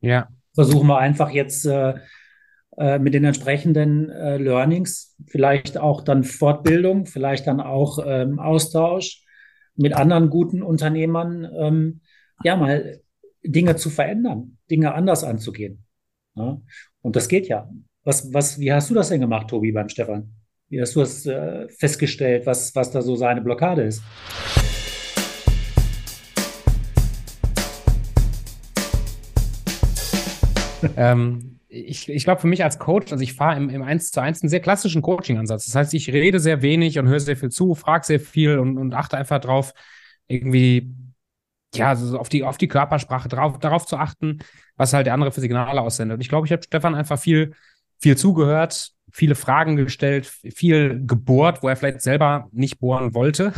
Ja. 0.00 0.28
Versuchen 0.54 0.88
wir 0.88 0.98
einfach 0.98 1.30
jetzt 1.30 1.66
äh, 1.66 1.94
äh, 2.76 2.98
mit 2.98 3.14
den 3.14 3.24
entsprechenden 3.24 4.10
äh, 4.10 4.38
Learnings, 4.38 5.16
vielleicht 5.26 5.78
auch 5.78 6.02
dann 6.02 6.24
Fortbildung, 6.24 7.06
vielleicht 7.06 7.46
dann 7.46 7.60
auch 7.60 7.98
ähm, 8.04 8.38
Austausch 8.38 9.22
mit 9.76 9.94
anderen 9.94 10.30
guten 10.30 10.62
Unternehmern, 10.62 11.48
ähm, 11.58 12.00
ja, 12.42 12.56
mal 12.56 13.00
Dinge 13.42 13.76
zu 13.76 13.90
verändern, 13.90 14.58
Dinge 14.70 14.94
anders 14.94 15.24
anzugehen. 15.24 15.84
Ja? 16.34 16.60
Und 17.02 17.16
das 17.16 17.28
geht 17.28 17.48
ja. 17.48 17.70
Was, 18.04 18.32
was, 18.32 18.58
wie 18.58 18.72
hast 18.72 18.90
du 18.90 18.94
das 18.94 19.08
denn 19.08 19.20
gemacht, 19.20 19.48
Tobi, 19.48 19.72
beim 19.72 19.88
Stefan? 19.88 20.32
Wie 20.68 20.80
hast 20.80 20.96
du 20.96 21.00
das 21.00 21.26
äh, 21.26 21.68
festgestellt, 21.68 22.46
was, 22.46 22.74
was 22.74 22.90
da 22.90 23.02
so 23.02 23.16
seine 23.16 23.40
Blockade 23.40 23.82
ist? 23.82 24.02
Ähm, 30.96 31.60
ich, 31.68 32.08
ich 32.08 32.24
glaube, 32.24 32.40
für 32.40 32.46
mich 32.46 32.62
als 32.64 32.78
Coach, 32.78 33.12
also 33.12 33.22
ich 33.22 33.34
fahre 33.34 33.56
im, 33.56 33.68
im 33.68 33.82
1 33.82 34.10
zu 34.10 34.20
1 34.20 34.42
einen 34.42 34.50
sehr 34.50 34.60
klassischen 34.60 35.02
Coaching-Ansatz. 35.02 35.66
Das 35.66 35.74
heißt, 35.74 35.94
ich 35.94 36.12
rede 36.12 36.40
sehr 36.40 36.62
wenig 36.62 36.98
und 36.98 37.08
höre 37.08 37.20
sehr 37.20 37.36
viel 37.36 37.50
zu, 37.50 37.74
frage 37.74 38.04
sehr 38.06 38.20
viel 38.20 38.58
und, 38.58 38.78
und 38.78 38.94
achte 38.94 39.16
einfach 39.16 39.40
drauf, 39.40 39.72
irgendwie, 40.28 40.94
ja, 41.74 41.94
so 41.96 42.18
auf 42.18 42.28
die, 42.28 42.44
auf 42.44 42.58
die 42.58 42.68
Körpersprache, 42.68 43.28
drauf, 43.28 43.58
darauf 43.58 43.86
zu 43.86 43.96
achten, 43.96 44.38
was 44.76 44.92
halt 44.92 45.06
der 45.06 45.14
andere 45.14 45.32
für 45.32 45.40
Signale 45.40 45.80
aussendet. 45.80 46.16
Und 46.16 46.20
ich 46.20 46.28
glaube, 46.28 46.46
ich 46.46 46.52
habe 46.52 46.62
Stefan 46.62 46.94
einfach 46.94 47.18
viel, 47.18 47.54
viel 47.98 48.16
zugehört, 48.16 48.92
viele 49.16 49.34
Fragen 49.34 49.76
gestellt, 49.76 50.26
viel 50.26 51.02
gebohrt, 51.06 51.62
wo 51.62 51.68
er 51.68 51.76
vielleicht 51.76 52.02
selber 52.02 52.50
nicht 52.52 52.78
bohren 52.80 53.14
wollte. 53.14 53.54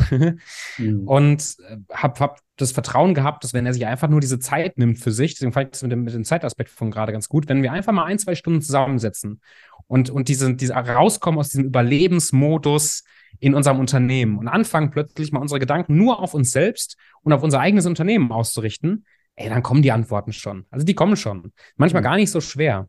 mhm. 0.79 1.03
Und 1.09 1.57
äh, 1.69 1.79
habe 1.93 2.21
hab 2.21 2.39
das 2.57 2.71
Vertrauen 2.71 3.13
gehabt, 3.13 3.43
dass 3.43 3.55
wenn 3.55 3.67
er 3.67 3.75
sich 3.75 3.85
einfach 3.85 4.09
nur 4.09 4.21
diese 4.21 4.39
Zeit 4.39 4.79
nimmt 4.79 5.01
für 5.01 5.11
sich, 5.11 5.35
deswegen 5.35 5.53
fand 5.53 5.67
ich 5.67 5.71
das 5.73 5.83
mit 5.83 5.91
dem, 5.91 6.05
mit 6.05 6.15
dem 6.15 6.23
Zeitaspekt 6.23 6.71
von 6.71 6.93
gerade 6.93 7.11
ganz 7.11 7.29
gut, 7.29 7.49
wenn 7.49 7.65
wir 7.65 7.73
einfach 7.73 7.93
mal 7.93 8.05
ein, 8.05 8.21
zwei 8.21 8.37
Stunden 8.37 8.63
zusammensetzen 8.63 9.41
und, 9.89 10.11
und 10.11 10.29
diese, 10.29 10.55
diese 10.55 10.75
rauskommen 10.75 11.41
aus 11.41 11.49
diesem 11.49 11.65
Überlebensmodus 11.65 13.03
in 13.41 13.55
unserem 13.55 13.81
Unternehmen 13.81 14.39
und 14.39 14.47
anfangen 14.47 14.91
plötzlich 14.91 15.33
mal 15.33 15.41
unsere 15.41 15.59
Gedanken 15.59 15.97
nur 15.97 16.21
auf 16.21 16.35
uns 16.35 16.53
selbst 16.53 16.97
und 17.23 17.33
auf 17.33 17.43
unser 17.43 17.59
eigenes 17.59 17.87
Unternehmen 17.87 18.31
auszurichten, 18.31 19.07
ey, 19.35 19.49
dann 19.49 19.65
kommen 19.65 19.83
die 19.83 19.91
Antworten 19.91 20.33
schon. 20.33 20.67
Also 20.71 20.87
die 20.87 20.95
kommen 20.95 21.17
schon. 21.17 21.53
Manchmal 21.77 22.03
mhm. 22.03 22.05
gar 22.05 22.17
nicht 22.17 22.31
so 22.31 22.41
schwer. 22.41 22.89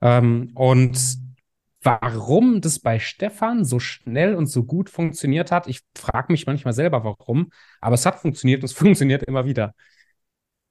Ähm, 0.00 0.52
und 0.54 1.18
warum 1.82 2.60
das 2.60 2.78
bei 2.78 2.98
Stefan 2.98 3.64
so 3.64 3.78
schnell 3.78 4.34
und 4.34 4.46
so 4.46 4.64
gut 4.64 4.90
funktioniert 4.90 5.50
hat. 5.50 5.66
Ich 5.66 5.80
frage 5.96 6.32
mich 6.32 6.46
manchmal 6.46 6.74
selber, 6.74 7.04
warum, 7.04 7.50
aber 7.80 7.94
es 7.94 8.06
hat 8.06 8.20
funktioniert 8.20 8.62
und 8.62 8.66
es 8.66 8.72
funktioniert 8.76 9.22
immer 9.22 9.44
wieder. 9.44 9.74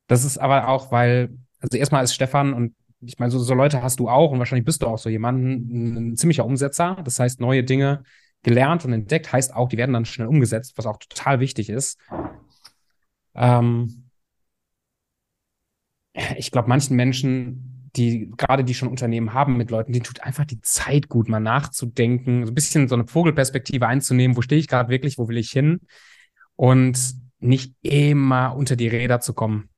Das 0.08 0.24
ist 0.24 0.38
aber 0.38 0.68
auch, 0.68 0.92
weil, 0.92 1.38
also 1.60 1.78
erstmal 1.78 2.04
ist 2.04 2.14
Stefan 2.14 2.54
und 2.54 2.76
ich 3.02 3.18
meine, 3.18 3.32
so, 3.32 3.40
so 3.40 3.54
Leute 3.54 3.82
hast 3.82 4.00
du 4.00 4.10
auch 4.10 4.32
und 4.32 4.40
wahrscheinlich 4.40 4.66
bist 4.66 4.82
du 4.82 4.88
auch 4.88 4.98
so 4.98 5.10
jemand, 5.10 5.42
ein, 5.44 6.12
ein 6.12 6.18
ziemlicher 6.18 6.46
Umsetzer. 6.46 6.98
Das 7.04 7.20
heißt, 7.20 7.40
neue 7.40 7.64
Dinge 7.64 8.04
gelernt 8.44 8.86
und 8.86 8.94
entdeckt, 8.94 9.32
heißt 9.32 9.54
auch, 9.56 9.70
die 9.70 9.78
werden 9.78 9.94
dann 9.94 10.06
schnell 10.06 10.28
umgesetzt, 10.28 10.74
was 10.78 10.86
auch 10.86 10.98
total 10.98 11.40
wichtig 11.40 11.70
ist. 11.70 11.98
Ähm, 13.36 14.10
ich 16.38 16.52
glaube, 16.52 16.68
manchen 16.68 16.96
Menschen 16.96 17.69
die 17.96 18.32
gerade 18.38 18.64
die 18.64 18.74
schon 18.74 18.90
Unternehmen 18.90 19.34
haben 19.34 19.58
mit 19.58 19.72
Leuten, 19.72 19.94
denen 19.94 20.04
tut 20.04 20.22
einfach 20.22 20.46
die 20.46 20.62
Zeit 20.62 21.10
gut, 21.10 21.30
mal 21.30 21.40
nachzudenken, 21.40 22.46
so 22.46 22.52
ein 22.52 22.56
bisschen 22.56 22.88
so 22.88 22.96
eine 22.96 23.08
Vogelperspektive 23.08 23.88
einzunehmen, 23.88 24.38
wo 24.38 24.42
stehe 24.42 24.60
ich 24.60 24.68
gerade 24.68 24.90
wirklich, 24.90 25.18
wo 25.18 25.28
will 25.28 25.38
ich 25.38 25.52
hin 25.52 25.82
und 26.56 27.00
nicht 27.40 27.74
immer 27.82 28.56
unter 28.56 28.76
die 28.76 28.88
Räder 28.88 29.20
zu 29.20 29.34
kommen. 29.34 29.70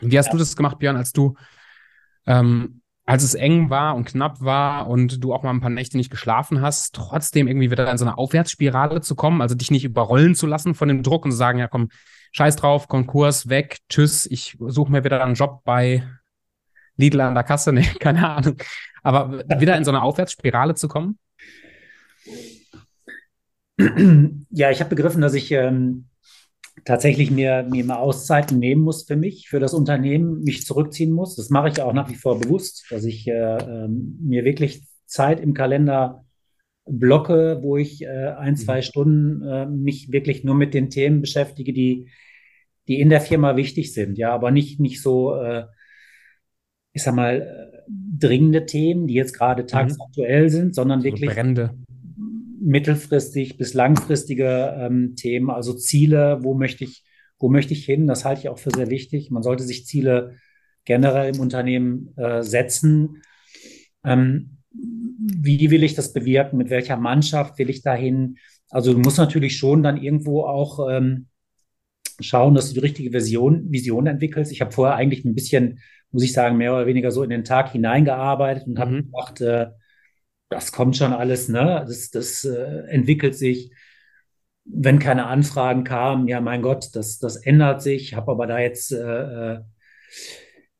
Wie 0.00 0.18
hast 0.18 0.26
ja. 0.26 0.32
du 0.32 0.38
das 0.38 0.56
gemacht, 0.56 0.78
Björn, 0.78 0.96
als 0.96 1.12
du, 1.12 1.36
ähm, 2.26 2.80
als 3.04 3.22
es 3.22 3.34
eng 3.34 3.68
war 3.70 3.94
und 3.94 4.06
knapp 4.06 4.40
war 4.40 4.88
und 4.88 5.22
du 5.22 5.34
auch 5.34 5.42
mal 5.42 5.50
ein 5.50 5.60
paar 5.60 5.70
Nächte 5.70 5.96
nicht 5.96 6.10
geschlafen 6.10 6.60
hast, 6.60 6.94
trotzdem 6.94 7.48
irgendwie 7.48 7.70
wieder 7.70 7.90
in 7.90 7.98
so 7.98 8.04
eine 8.04 8.16
Aufwärtsspirale 8.16 9.00
zu 9.00 9.14
kommen, 9.14 9.42
also 9.42 9.54
dich 9.54 9.70
nicht 9.70 9.84
überrollen 9.84 10.34
zu 10.34 10.46
lassen 10.46 10.74
von 10.74 10.88
dem 10.88 11.02
Druck 11.02 11.24
und 11.24 11.32
zu 11.32 11.36
sagen, 11.36 11.58
ja 11.58 11.68
komm, 11.68 11.88
scheiß 12.32 12.56
drauf, 12.56 12.88
Konkurs, 12.88 13.48
weg, 13.48 13.78
tschüss, 13.88 14.26
ich 14.26 14.56
suche 14.58 14.90
mir 14.90 15.04
wieder 15.04 15.22
einen 15.22 15.34
Job 15.34 15.62
bei 15.64 16.06
Lidl 16.96 17.20
an 17.20 17.34
der 17.34 17.44
Kasse, 17.44 17.72
nee, 17.72 17.86
keine 18.00 18.28
Ahnung. 18.28 18.56
Aber 19.02 19.44
wieder 19.60 19.76
in 19.76 19.84
so 19.84 19.90
eine 19.90 20.02
Aufwärtsspirale 20.02 20.74
zu 20.74 20.88
kommen? 20.88 21.18
Ja, 24.50 24.70
ich 24.70 24.80
habe 24.80 24.90
begriffen, 24.90 25.22
dass 25.22 25.34
ich 25.34 25.50
ähm, 25.50 26.06
tatsächlich 26.84 27.30
mir, 27.30 27.66
mir 27.68 27.84
mal 27.84 27.96
Auszeiten 27.96 28.58
nehmen 28.58 28.82
muss 28.82 29.04
für 29.04 29.16
mich, 29.16 29.48
für 29.48 29.60
das 29.60 29.74
Unternehmen, 29.74 30.42
mich 30.42 30.64
zurückziehen 30.64 31.12
muss. 31.12 31.36
Das 31.36 31.50
mache 31.50 31.68
ich 31.68 31.80
auch 31.80 31.92
nach 31.92 32.08
wie 32.08 32.14
vor 32.14 32.38
bewusst, 32.38 32.86
dass 32.90 33.04
ich 33.04 33.26
äh, 33.28 33.32
ähm, 33.32 34.18
mir 34.22 34.44
wirklich 34.44 34.86
Zeit 35.06 35.40
im 35.40 35.54
Kalender 35.54 36.24
blocke, 36.86 37.58
wo 37.62 37.76
ich 37.76 38.02
äh, 38.02 38.34
ein, 38.38 38.56
zwei 38.56 38.78
mhm. 38.78 38.82
Stunden 38.82 39.42
äh, 39.42 39.66
mich 39.66 40.10
wirklich 40.10 40.44
nur 40.44 40.54
mit 40.54 40.74
den 40.74 40.90
Themen 40.90 41.20
beschäftige, 41.20 41.72
die, 41.72 42.08
die 42.88 43.00
in 43.00 43.10
der 43.10 43.20
Firma 43.20 43.56
wichtig 43.56 43.92
sind. 43.92 44.18
Ja, 44.18 44.32
aber 44.32 44.50
nicht, 44.50 44.80
nicht 44.80 45.00
so 45.00 45.34
äh, 45.34 45.64
ich 46.92 47.02
sag 47.02 47.14
mal, 47.14 47.82
dringende 47.88 48.66
Themen, 48.66 49.06
die 49.06 49.14
jetzt 49.14 49.32
gerade 49.32 49.62
mhm. 49.62 49.68
tagsaktuell 49.68 50.44
mhm. 50.44 50.48
sind, 50.48 50.74
sondern 50.74 51.00
also 51.00 51.10
wirklich 51.10 51.30
Brände. 51.30 51.74
mittelfristig 52.60 53.56
bis 53.56 53.74
langfristige 53.74 54.74
ähm, 54.78 55.14
Themen, 55.16 55.50
also 55.50 55.74
Ziele, 55.74 56.38
wo 56.42 56.54
möchte 56.54 56.84
ich, 56.84 57.04
wo 57.38 57.48
möchte 57.48 57.72
ich 57.72 57.84
hin? 57.84 58.06
Das 58.06 58.24
halte 58.24 58.42
ich 58.42 58.48
auch 58.48 58.58
für 58.58 58.70
sehr 58.70 58.90
wichtig. 58.90 59.30
Man 59.30 59.42
sollte 59.42 59.64
sich 59.64 59.86
Ziele 59.86 60.36
generell 60.84 61.34
im 61.34 61.40
Unternehmen 61.40 62.16
äh, 62.16 62.42
setzen. 62.42 63.22
Ähm, 64.04 64.58
wie 64.74 65.70
will 65.70 65.82
ich 65.82 65.94
das 65.94 66.12
bewirken? 66.12 66.56
Mit 66.56 66.70
welcher 66.70 66.96
Mannschaft 66.96 67.58
will 67.58 67.70
ich 67.70 67.82
dahin? 67.82 68.36
Also 68.70 68.92
du 68.92 68.98
musst 68.98 69.18
natürlich 69.18 69.56
schon 69.56 69.82
dann 69.82 70.00
irgendwo 70.00 70.44
auch 70.44 70.88
ähm, 70.90 71.26
schauen, 72.20 72.54
dass 72.54 72.68
du 72.68 72.74
die 72.74 72.80
richtige 72.80 73.12
Vision, 73.12 73.70
Vision 73.70 74.06
entwickelst. 74.06 74.52
Ich 74.52 74.60
habe 74.60 74.72
vorher 74.72 74.96
eigentlich 74.96 75.24
ein 75.24 75.34
bisschen 75.34 75.80
muss 76.12 76.22
ich 76.22 76.32
sagen, 76.32 76.56
mehr 76.56 76.74
oder 76.74 76.86
weniger 76.86 77.10
so 77.10 77.22
in 77.22 77.30
den 77.30 77.44
Tag 77.44 77.72
hineingearbeitet 77.72 78.66
und 78.66 78.74
mhm. 78.74 78.78
habe 78.78 79.02
gedacht, 79.02 79.40
äh, 79.40 79.66
das 80.50 80.72
kommt 80.72 80.96
schon 80.96 81.12
alles, 81.12 81.48
ne? 81.48 81.84
Das, 81.86 82.10
das 82.10 82.44
äh, 82.44 82.84
entwickelt 82.88 83.34
sich. 83.34 83.72
Wenn 84.64 84.98
keine 84.98 85.26
Anfragen 85.26 85.82
kamen, 85.82 86.28
ja, 86.28 86.40
mein 86.40 86.62
Gott, 86.62 86.90
das, 86.94 87.18
das 87.18 87.36
ändert 87.36 87.82
sich. 87.82 88.14
Habe 88.14 88.30
aber 88.30 88.46
da 88.46 88.58
jetzt 88.60 88.92
äh, 88.92 89.54
äh, 89.54 89.60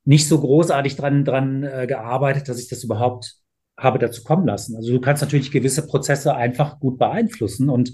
nicht 0.05 0.29
so 0.29 0.40
großartig 0.40 0.97
dran, 0.97 1.25
dran 1.25 1.64
äh, 1.64 1.87
gearbeitet, 1.87 2.49
dass 2.49 2.61
ich 2.61 2.68
das 2.68 2.85
überhaupt 2.85 3.37
habe 3.77 3.99
dazu 3.99 4.23
kommen 4.23 4.47
lassen. 4.47 4.77
Also 4.77 4.92
du 4.92 5.01
kannst 5.01 5.23
natürlich 5.23 5.51
gewisse 5.51 5.87
Prozesse 5.87 6.35
einfach 6.35 6.79
gut 6.79 6.99
beeinflussen 6.99 7.68
und 7.71 7.92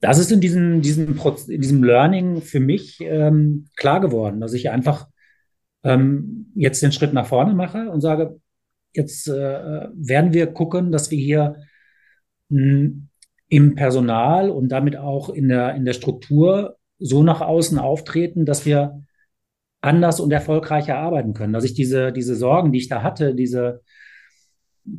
das 0.00 0.18
ist 0.18 0.30
in 0.30 0.40
diesem, 0.40 0.80
diesem, 0.80 1.18
in 1.48 1.60
diesem 1.60 1.82
Learning 1.82 2.40
für 2.40 2.60
mich 2.60 2.98
ähm, 3.00 3.68
klar 3.76 4.00
geworden, 4.00 4.40
dass 4.40 4.52
ich 4.52 4.70
einfach 4.70 5.08
ähm, 5.88 6.52
jetzt 6.54 6.82
den 6.82 6.92
Schritt 6.92 7.14
nach 7.14 7.26
vorne 7.26 7.54
mache 7.54 7.90
und 7.90 8.00
sage, 8.02 8.40
jetzt 8.92 9.26
äh, 9.28 9.32
werden 9.32 10.34
wir 10.34 10.48
gucken, 10.48 10.92
dass 10.92 11.10
wir 11.10 11.18
hier 11.18 11.56
hm, 12.50 13.08
im 13.48 13.74
Personal 13.74 14.50
und 14.50 14.68
damit 14.68 14.96
auch 14.96 15.30
in 15.30 15.48
der, 15.48 15.74
in 15.74 15.86
der 15.86 15.94
Struktur 15.94 16.76
so 16.98 17.22
nach 17.22 17.40
außen 17.40 17.78
auftreten, 17.78 18.44
dass 18.44 18.66
wir 18.66 19.02
anders 19.80 20.20
und 20.20 20.30
erfolgreicher 20.30 20.98
arbeiten 20.98 21.32
können. 21.32 21.54
Dass 21.54 21.64
ich 21.64 21.72
diese, 21.72 22.12
diese 22.12 22.34
Sorgen, 22.34 22.72
die 22.72 22.78
ich 22.78 22.88
da 22.88 23.02
hatte, 23.02 23.34
diese, 23.34 23.82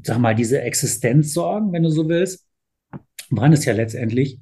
sag 0.03 0.17
mal, 0.17 0.33
diese 0.33 0.61
Existenzsorgen, 0.61 1.71
wenn 1.71 1.83
du 1.83 1.89
so 1.89 2.09
willst, 2.09 2.47
waren 3.29 3.53
es 3.53 3.65
ja 3.65 3.73
letztendlich, 3.73 4.39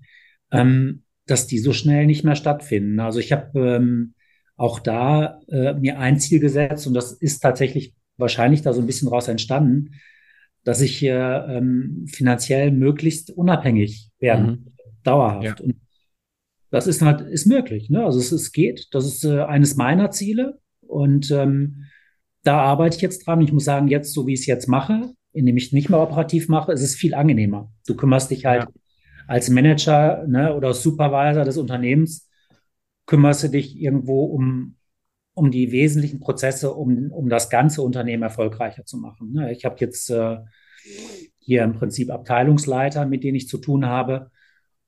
ähm, 0.52 1.04
dass 1.26 1.48
die 1.48 1.60
so 1.60 1.74
schnell 1.74 2.06
nicht 2.06 2.24
mehr 2.24 2.36
stattfinden. 2.36 3.02
Also 3.02 3.20
ich 3.20 3.34
habe 3.34 3.60
ähm, 3.60 4.14
auch 4.58 4.80
da 4.80 5.40
äh, 5.48 5.74
mir 5.76 6.00
ein 6.00 6.20
Ziel 6.20 6.40
gesetzt 6.40 6.88
und 6.88 6.94
das 6.94 7.14
ist 7.14 7.40
tatsächlich 7.40 7.94
wahrscheinlich 8.18 8.64
da 8.64 8.74
so 8.74 8.82
ein 8.82 8.88
bisschen 8.88 9.08
raus 9.08 9.28
entstanden, 9.28 9.92
dass 10.64 10.82
ich 10.82 11.02
äh, 11.04 11.12
ähm, 11.12 12.08
finanziell 12.12 12.72
möglichst 12.72 13.30
unabhängig 13.30 14.10
werden, 14.20 14.48
mhm. 14.48 14.74
dauerhaft. 15.04 15.60
Ja. 15.60 15.66
Und 15.66 15.76
das 16.72 16.88
ist, 16.88 17.02
halt, 17.02 17.22
ist 17.22 17.46
möglich. 17.46 17.90
Ne? 17.90 18.04
Also 18.04 18.20
es, 18.20 18.32
es 18.32 18.52
geht. 18.52 18.88
Das 18.92 19.06
ist 19.06 19.24
äh, 19.24 19.44
eines 19.44 19.78
meiner 19.78 20.12
Ziele 20.12 20.60
und 20.82 21.32
ähm, 21.32 21.86
da 22.44 22.60
arbeite 22.60 22.96
ich 22.98 23.02
jetzt 23.02 23.26
dran. 23.26 23.42
Ich 23.42 23.54
muss 23.54 23.64
sagen, 23.64 23.88
jetzt, 23.88 24.14
so 24.14 24.28
wie 24.28 24.34
ich 24.34 24.42
es 24.42 24.46
jetzt 24.48 24.68
mache, 24.68 25.14
indem 25.34 25.56
ich 25.56 25.72
nicht 25.72 25.90
mehr 25.90 26.00
operativ 26.00 26.50
mache, 26.50 26.72
ist 26.72 26.82
es 26.82 26.96
viel 26.96 27.14
angenehmer. 27.14 27.72
Du 27.86 27.96
kümmerst 27.96 28.32
dich 28.32 28.46
halt 28.46 28.64
ja. 28.64 28.70
als 29.28 29.50
Manager 29.50 30.26
ne, 30.28 30.56
oder 30.56 30.74
Supervisor 30.74 31.46
des 31.46 31.58
Unternehmens 31.58 32.27
kümmerst 33.08 33.44
du 33.44 33.48
dich 33.48 33.80
irgendwo 33.80 34.26
um, 34.26 34.76
um 35.34 35.50
die 35.50 35.72
wesentlichen 35.72 36.20
Prozesse, 36.20 36.74
um, 36.74 37.12
um 37.12 37.30
das 37.30 37.50
ganze 37.50 37.82
Unternehmen 37.82 38.22
erfolgreicher 38.22 38.86
zu 38.86 38.98
machen. 38.98 39.32
Ne, 39.34 39.52
ich 39.52 39.66
habe 39.66 39.78
jetzt 39.80 40.12
äh, 40.12 40.38
hier 41.40 41.64
im 41.64 41.74
Prinzip 41.74 42.12
Abteilungsleiter, 42.12 43.06
mit 43.06 43.24
denen 43.24 43.36
ich 43.36 43.48
zu 43.48 43.58
tun 43.58 43.86
habe, 43.86 44.30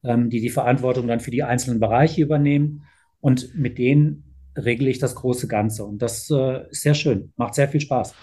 ähm, 0.03 0.29
die 0.29 0.41
die 0.41 0.49
Verantwortung 0.49 1.07
dann 1.07 1.21
für 1.21 1.31
die 1.31 1.43
einzelnen 1.43 1.79
Bereiche 1.79 2.21
übernehmen. 2.21 2.83
Und 3.21 3.55
mit 3.55 3.77
denen 3.77 4.35
regle 4.55 4.89
ich 4.89 4.99
das 4.99 5.15
große 5.15 5.47
Ganze. 5.47 5.85
Und 5.85 6.01
das 6.01 6.29
äh, 6.29 6.69
ist 6.69 6.81
sehr 6.81 6.93
schön, 6.93 7.31
macht 7.37 7.55
sehr 7.55 7.69
viel 7.69 7.81
Spaß. 7.81 8.13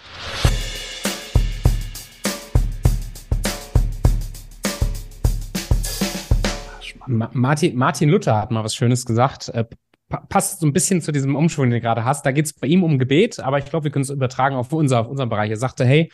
Martin, 7.08 7.76
Martin 7.76 8.08
Luther 8.08 8.36
hat 8.36 8.50
mal 8.50 8.64
was 8.64 8.74
Schönes 8.74 9.06
gesagt. 9.06 9.48
Äh, 9.50 9.64
Passt 10.08 10.60
so 10.60 10.66
ein 10.66 10.72
bisschen 10.72 11.02
zu 11.02 11.10
diesem 11.10 11.34
Umschwung, 11.34 11.66
den 11.66 11.74
du 11.74 11.80
gerade 11.80 12.04
hast. 12.04 12.24
Da 12.24 12.30
geht 12.30 12.46
es 12.46 12.52
bei 12.52 12.68
ihm 12.68 12.84
um 12.84 12.98
Gebet, 12.98 13.40
aber 13.40 13.58
ich 13.58 13.64
glaube, 13.64 13.84
wir 13.84 13.90
können 13.90 14.04
es 14.04 14.10
übertragen 14.10 14.54
auf, 14.54 14.72
unser, 14.72 15.00
auf 15.00 15.08
unseren 15.08 15.28
Bereich. 15.28 15.50
Er 15.50 15.56
sagte, 15.56 15.84
hey, 15.84 16.12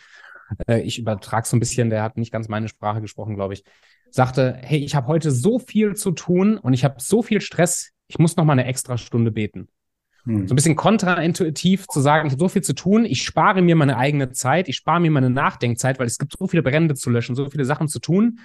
äh, 0.67 0.81
ich 0.81 0.99
übertrage 0.99 1.47
so 1.47 1.57
ein 1.57 1.61
bisschen, 1.61 1.91
der 1.91 2.03
hat 2.03 2.17
nicht 2.17 2.33
ganz 2.33 2.49
meine 2.49 2.69
Sprache 2.69 3.01
gesprochen, 3.01 3.35
glaube 3.35 3.55
ich. 3.55 3.65
Sagte, 4.11 4.59
hey, 4.63 4.79
ich 4.79 4.95
habe 4.95 5.09
heute 5.09 5.31
so 5.31 5.59
viel 5.59 5.95
zu 5.95 6.13
tun 6.13 6.59
und 6.59 6.73
ich 6.75 6.85
habe 6.85 6.97
so 6.99 7.23
viel 7.23 7.41
Stress, 7.41 7.93
ich 8.09 8.19
muss 8.19 8.37
noch 8.37 8.45
mal 8.45 8.53
eine 8.53 8.67
extra 8.67 8.99
Stunde 8.99 9.31
beten. 9.31 9.69
Hm. 10.25 10.47
So 10.47 10.53
ein 10.53 10.57
bisschen 10.57 10.77
kontraintuitiv 10.77 11.87
zu 11.89 12.01
sagen, 12.01 12.27
ich 12.27 12.33
habe 12.33 12.41
so 12.41 12.49
viel 12.49 12.63
zu 12.63 12.75
tun, 12.75 13.05
ich 13.05 13.23
spare 13.23 13.63
mir 13.63 13.75
meine 13.75 13.97
eigene 13.97 14.31
Zeit, 14.33 14.69
ich 14.69 14.77
spare 14.77 15.01
mir 15.01 15.11
meine 15.11 15.31
Nachdenkzeit, 15.31 15.99
weil 15.99 16.07
es 16.07 16.19
gibt 16.19 16.35
so 16.39 16.47
viele 16.47 16.63
Brände 16.63 16.95
zu 16.95 17.11
löschen, 17.11 17.35
so 17.35 17.49
viele 17.51 17.65
Sachen 17.65 17.89
zu 17.89 17.99
tun. 17.99 18.39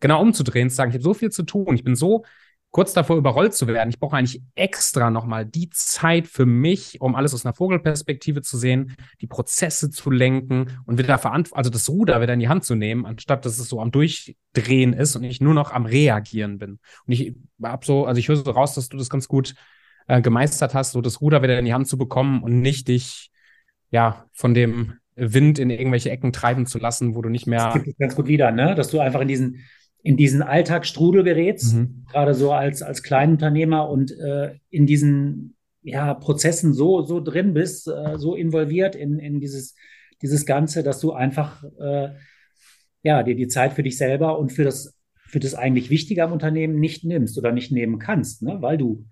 Genau 0.00 0.22
umzudrehen, 0.22 0.70
zu 0.70 0.76
sagen, 0.76 0.90
ich 0.90 0.94
habe 0.94 1.04
so 1.04 1.14
viel 1.14 1.30
zu 1.30 1.42
tun, 1.42 1.74
ich 1.74 1.82
bin 1.82 1.96
so 1.96 2.24
kurz 2.70 2.92
davor 2.92 3.16
überrollt 3.16 3.54
zu 3.54 3.66
werden. 3.66 3.88
Ich 3.88 3.98
brauche 3.98 4.16
eigentlich 4.16 4.42
extra 4.54 5.10
nochmal 5.10 5.46
die 5.46 5.70
Zeit 5.70 6.26
für 6.26 6.46
mich, 6.46 7.00
um 7.00 7.14
alles 7.14 7.32
aus 7.32 7.46
einer 7.46 7.54
Vogelperspektive 7.54 8.42
zu 8.42 8.58
sehen, 8.58 8.94
die 9.20 9.26
Prozesse 9.26 9.90
zu 9.90 10.10
lenken 10.10 10.78
und 10.84 10.98
wieder 10.98 11.18
verantwortlich, 11.18 11.56
also 11.56 11.70
das 11.70 11.88
Ruder 11.88 12.20
wieder 12.20 12.34
in 12.34 12.40
die 12.40 12.48
Hand 12.48 12.64
zu 12.64 12.74
nehmen, 12.74 13.06
anstatt 13.06 13.44
dass 13.44 13.58
es 13.58 13.68
so 13.68 13.80
am 13.80 13.90
Durchdrehen 13.90 14.92
ist 14.92 15.16
und 15.16 15.24
ich 15.24 15.40
nur 15.40 15.54
noch 15.54 15.72
am 15.72 15.86
Reagieren 15.86 16.58
bin. 16.58 16.78
Und 17.06 17.12
ich 17.12 17.34
hab 17.62 17.84
so, 17.84 18.04
also 18.04 18.18
ich 18.18 18.28
höre 18.28 18.36
so 18.36 18.50
raus, 18.50 18.74
dass 18.74 18.88
du 18.88 18.98
das 18.98 19.08
ganz 19.08 19.28
gut 19.28 19.54
äh, 20.06 20.20
gemeistert 20.20 20.74
hast, 20.74 20.92
so 20.92 21.00
das 21.00 21.20
Ruder 21.20 21.42
wieder 21.42 21.58
in 21.58 21.64
die 21.64 21.74
Hand 21.74 21.88
zu 21.88 21.96
bekommen 21.96 22.42
und 22.42 22.60
nicht 22.60 22.88
dich, 22.88 23.30
ja, 23.90 24.26
von 24.32 24.52
dem 24.52 24.94
Wind 25.16 25.58
in 25.58 25.70
irgendwelche 25.70 26.10
Ecken 26.10 26.32
treiben 26.32 26.66
zu 26.66 26.78
lassen, 26.78 27.14
wo 27.14 27.22
du 27.22 27.28
nicht 27.28 27.46
mehr. 27.46 27.64
Das 27.64 27.74
gibt 27.74 27.88
es 27.88 27.96
ganz 27.96 28.14
gut 28.14 28.26
wieder, 28.26 28.52
ne? 28.52 28.74
Dass 28.74 28.88
du 28.90 29.00
einfach 29.00 29.20
in 29.20 29.28
diesen 29.28 29.64
in 30.02 30.16
diesen 30.16 30.42
Alltagsstrudel 30.42 31.24
gerätst, 31.24 31.74
mhm. 31.74 32.04
gerade 32.10 32.34
so 32.34 32.52
als, 32.52 32.82
als 32.82 33.02
Kleinunternehmer 33.02 33.88
und 33.88 34.12
äh, 34.12 34.54
in 34.70 34.86
diesen 34.86 35.56
ja, 35.82 36.14
Prozessen 36.14 36.72
so, 36.72 37.02
so 37.02 37.20
drin 37.20 37.54
bist, 37.54 37.88
äh, 37.88 38.16
so 38.16 38.34
involviert 38.34 38.94
in, 38.94 39.18
in 39.18 39.40
dieses, 39.40 39.74
dieses 40.22 40.46
Ganze, 40.46 40.82
dass 40.82 41.00
du 41.00 41.12
einfach 41.12 41.64
äh, 41.78 42.10
ja, 43.02 43.22
dir 43.22 43.34
die 43.34 43.48
Zeit 43.48 43.72
für 43.72 43.82
dich 43.82 43.96
selber 43.96 44.38
und 44.38 44.52
für 44.52 44.64
das, 44.64 44.98
für 45.14 45.40
das 45.40 45.54
eigentlich 45.54 45.90
Wichtige 45.90 46.24
am 46.24 46.32
Unternehmen 46.32 46.78
nicht 46.78 47.04
nimmst 47.04 47.38
oder 47.38 47.52
nicht 47.52 47.72
nehmen 47.72 47.98
kannst, 47.98 48.42
ne? 48.42 48.58
weil 48.60 48.78
du 48.78 49.06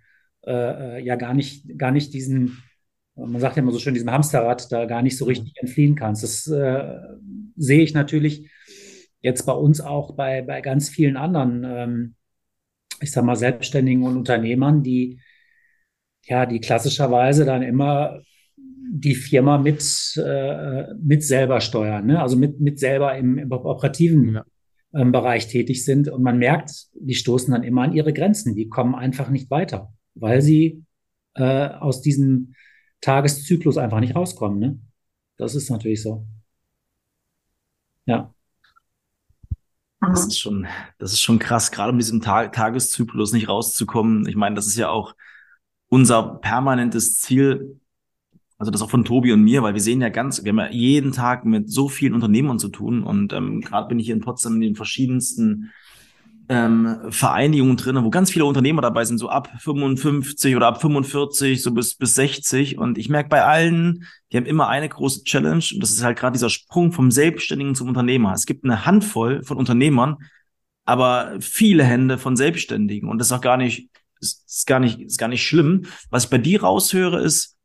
äh, 0.46 0.98
äh 0.98 1.04
ja 1.04 1.16
gar 1.16 1.34
nicht, 1.34 1.78
gar 1.78 1.90
nicht 1.90 2.12
diesen, 2.14 2.62
man 3.14 3.40
sagt 3.40 3.56
ja 3.56 3.62
immer 3.62 3.72
so 3.72 3.78
schön, 3.78 3.94
diesem 3.94 4.10
Hamsterrad 4.10 4.70
da 4.70 4.84
gar 4.86 5.02
nicht 5.02 5.16
so 5.16 5.24
mhm. 5.24 5.30
richtig 5.30 5.54
entfliehen 5.60 5.94
kannst. 5.94 6.22
Das 6.22 6.46
äh, 6.46 6.98
sehe 7.56 7.82
ich 7.82 7.94
natürlich 7.94 8.50
jetzt 9.26 9.44
bei 9.44 9.52
uns 9.52 9.80
auch 9.80 10.14
bei, 10.14 10.40
bei 10.40 10.60
ganz 10.62 10.88
vielen 10.88 11.16
anderen, 11.16 11.64
ähm, 11.64 12.14
ich 13.00 13.10
sag 13.10 13.24
mal, 13.24 13.36
Selbstständigen 13.36 14.04
und 14.04 14.16
Unternehmern, 14.16 14.82
die 14.82 15.20
ja, 16.28 16.46
die 16.46 16.60
klassischerweise 16.60 17.44
dann 17.44 17.62
immer 17.62 18.20
die 18.88 19.14
Firma 19.14 19.58
mit, 19.58 19.82
äh, 20.16 20.94
mit 20.94 21.24
selber 21.24 21.60
steuern, 21.60 22.06
ne? 22.06 22.20
also 22.20 22.36
mit, 22.36 22.60
mit 22.60 22.78
selber 22.78 23.16
im, 23.16 23.38
im 23.38 23.50
operativen 23.52 24.34
ja. 24.34 24.44
ähm, 24.94 25.12
Bereich 25.12 25.48
tätig 25.48 25.84
sind. 25.84 26.08
Und 26.08 26.22
man 26.22 26.38
merkt, 26.38 26.86
die 26.94 27.14
stoßen 27.14 27.52
dann 27.52 27.62
immer 27.62 27.82
an 27.82 27.92
ihre 27.92 28.12
Grenzen. 28.12 28.54
Die 28.54 28.68
kommen 28.68 28.94
einfach 28.94 29.28
nicht 29.28 29.50
weiter, 29.50 29.92
weil 30.14 30.40
sie 30.40 30.84
äh, 31.34 31.68
aus 31.68 32.00
diesem 32.00 32.54
Tageszyklus 33.00 33.76
einfach 33.76 34.00
nicht 34.00 34.16
rauskommen. 34.16 34.58
Ne? 34.58 34.78
Das 35.36 35.54
ist 35.54 35.70
natürlich 35.70 36.02
so. 36.02 36.26
Ja. 38.06 38.32
Das 40.00 40.26
ist 40.26 40.38
schon, 40.38 40.66
das 40.98 41.12
ist 41.12 41.22
schon 41.22 41.38
krass, 41.38 41.70
gerade 41.70 41.92
um 41.92 41.98
diesem 41.98 42.20
Tag 42.20 42.52
Tageszyklus 42.52 43.32
nicht 43.32 43.48
rauszukommen. 43.48 44.26
Ich 44.28 44.36
meine, 44.36 44.54
das 44.54 44.66
ist 44.66 44.76
ja 44.76 44.90
auch 44.90 45.14
unser 45.88 46.36
permanentes 46.36 47.18
Ziel, 47.18 47.80
also 48.58 48.70
das 48.70 48.82
auch 48.82 48.90
von 48.90 49.04
Tobi 49.04 49.32
und 49.32 49.42
mir, 49.42 49.62
weil 49.62 49.74
wir 49.74 49.80
sehen 49.80 50.00
ja 50.00 50.08
ganz, 50.08 50.44
wir 50.44 50.50
haben 50.50 50.58
ja 50.58 50.70
jeden 50.70 51.12
Tag 51.12 51.44
mit 51.44 51.70
so 51.70 51.88
vielen 51.88 52.14
Unternehmern 52.14 52.58
zu 52.58 52.68
tun 52.68 53.02
und 53.02 53.32
ähm, 53.32 53.60
gerade 53.60 53.88
bin 53.88 53.98
ich 53.98 54.06
hier 54.06 54.14
in 54.14 54.20
Potsdam 54.20 54.54
in 54.54 54.60
den 54.60 54.76
verschiedensten 54.76 55.72
ähm, 56.48 56.98
Vereinigungen 57.10 57.76
drin, 57.76 58.02
wo 58.04 58.10
ganz 58.10 58.30
viele 58.30 58.44
Unternehmer 58.44 58.82
dabei 58.82 59.04
sind, 59.04 59.18
so 59.18 59.28
ab 59.28 59.50
55 59.58 60.54
oder 60.56 60.68
ab 60.68 60.80
45, 60.80 61.62
so 61.62 61.72
bis, 61.72 61.96
bis 61.96 62.14
60. 62.14 62.78
Und 62.78 62.98
ich 62.98 63.08
merke 63.08 63.28
bei 63.28 63.44
allen, 63.44 64.06
die 64.30 64.36
haben 64.36 64.46
immer 64.46 64.68
eine 64.68 64.88
große 64.88 65.24
Challenge 65.24 65.64
und 65.72 65.80
das 65.80 65.90
ist 65.90 66.02
halt 66.02 66.18
gerade 66.18 66.34
dieser 66.34 66.50
Sprung 66.50 66.92
vom 66.92 67.10
Selbstständigen 67.10 67.74
zum 67.74 67.88
Unternehmer. 67.88 68.32
Es 68.32 68.46
gibt 68.46 68.64
eine 68.64 68.86
Handvoll 68.86 69.42
von 69.42 69.56
Unternehmern, 69.56 70.18
aber 70.84 71.36
viele 71.40 71.84
Hände 71.84 72.18
von 72.18 72.36
Selbstständigen 72.36 73.08
und 73.08 73.18
das 73.18 73.28
ist 73.28 73.32
auch 73.32 73.40
gar 73.40 73.56
nicht, 73.56 73.90
ist, 74.20 74.44
ist 74.46 74.66
gar 74.66 74.80
nicht, 74.80 75.00
ist 75.00 75.18
gar 75.18 75.28
nicht 75.28 75.46
schlimm. 75.46 75.86
Was 76.10 76.24
ich 76.24 76.30
bei 76.30 76.38
dir 76.38 76.62
raushöre, 76.62 77.20
ist, 77.20 77.56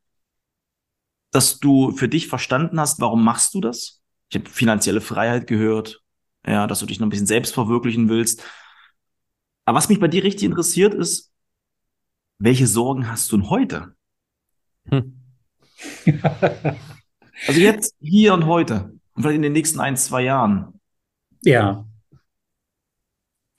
dass 1.32 1.60
du 1.60 1.92
für 1.92 2.10
dich 2.10 2.28
verstanden 2.28 2.80
hast, 2.80 3.00
warum 3.00 3.24
machst 3.24 3.54
du 3.54 3.62
das? 3.62 4.02
Ich 4.30 4.38
habe 4.38 4.50
finanzielle 4.50 5.02
Freiheit 5.02 5.48
gehört, 5.48 6.02
ja, 6.46 6.68
dass 6.68 6.80
du 6.80 6.86
dich 6.86 7.00
noch 7.00 7.08
ein 7.08 7.12
bisschen 7.12 7.28
selbst 7.28 7.54
verwirklichen 7.54 8.10
willst. 8.10 8.44
Aber 9.66 9.78
was 9.78 9.90
mich 9.90 10.00
bei 10.00 10.08
dir 10.08 10.24
richtig 10.24 10.46
interessiert 10.46 10.94
ist, 10.94 11.32
welche 12.40 12.68
Sorgen 12.68 13.10
hast 13.10 13.32
du 13.32 13.38
denn 13.38 13.50
heute? 13.50 13.96
Hm. 14.90 15.22
also 17.48 17.60
jetzt, 17.60 17.96
hier 18.00 18.34
und 18.34 18.46
heute. 18.46 18.94
Und 19.14 19.24
vielleicht 19.24 19.36
in 19.36 19.42
den 19.44 19.54
nächsten 19.54 19.80
ein, 19.80 19.98
zwei 19.98 20.24
Jahren. 20.24 20.80
Ja. 21.44 21.86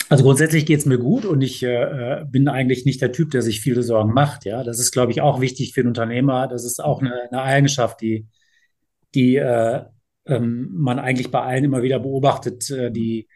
Also 0.09 0.25
grundsätzlich 0.25 0.67
geht 0.67 0.81
es 0.81 0.87
mir 0.87 0.99
gut 0.99 1.25
und 1.25 1.41
ich 1.41 1.63
äh, 1.63 2.25
bin 2.29 2.49
eigentlich 2.49 2.85
nicht 2.85 3.01
der 3.01 3.13
Typ, 3.13 3.31
der 3.31 3.41
sich 3.41 3.61
viele 3.61 3.83
Sorgen 3.83 4.13
macht. 4.13 4.45
Ja, 4.45 4.63
das 4.63 4.79
ist, 4.79 4.93
glaube 4.93 5.13
ich, 5.13 5.23
auch 5.23 5.41
wichtig 5.41 5.73
für 5.73 5.81
einen 5.81 5.89
Unternehmer. 5.89 6.49
Das 6.49 6.65
ist 6.65 6.85
auch 6.85 7.01
eine, 7.01 7.15
eine 7.31 7.41
Eigenschaft, 7.41 8.01
die, 8.03 8.27
die 9.15 9.37
äh, 9.37 9.85
ähm, 10.27 10.69
man 10.73 10.99
eigentlich 10.99 11.31
bei 11.31 11.41
allen 11.41 11.65
immer 11.65 11.83
wieder 11.83 11.99
beobachtet, 11.99 12.69
äh, 12.71 12.91
die 12.91 13.29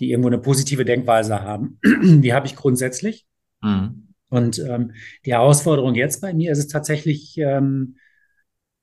die 0.00 0.10
irgendwo 0.10 0.28
eine 0.28 0.38
positive 0.38 0.84
Denkweise 0.84 1.42
haben. 1.42 1.78
die 2.02 2.32
habe 2.32 2.46
ich 2.46 2.56
grundsätzlich. 2.56 3.26
Mhm. 3.62 4.08
Und 4.30 4.58
ähm, 4.58 4.92
die 5.24 5.32
Herausforderung 5.32 5.94
jetzt 5.94 6.20
bei 6.20 6.34
mir 6.34 6.52
ist 6.52 6.58
es 6.58 6.68
tatsächlich, 6.68 7.36
ähm, 7.38 7.96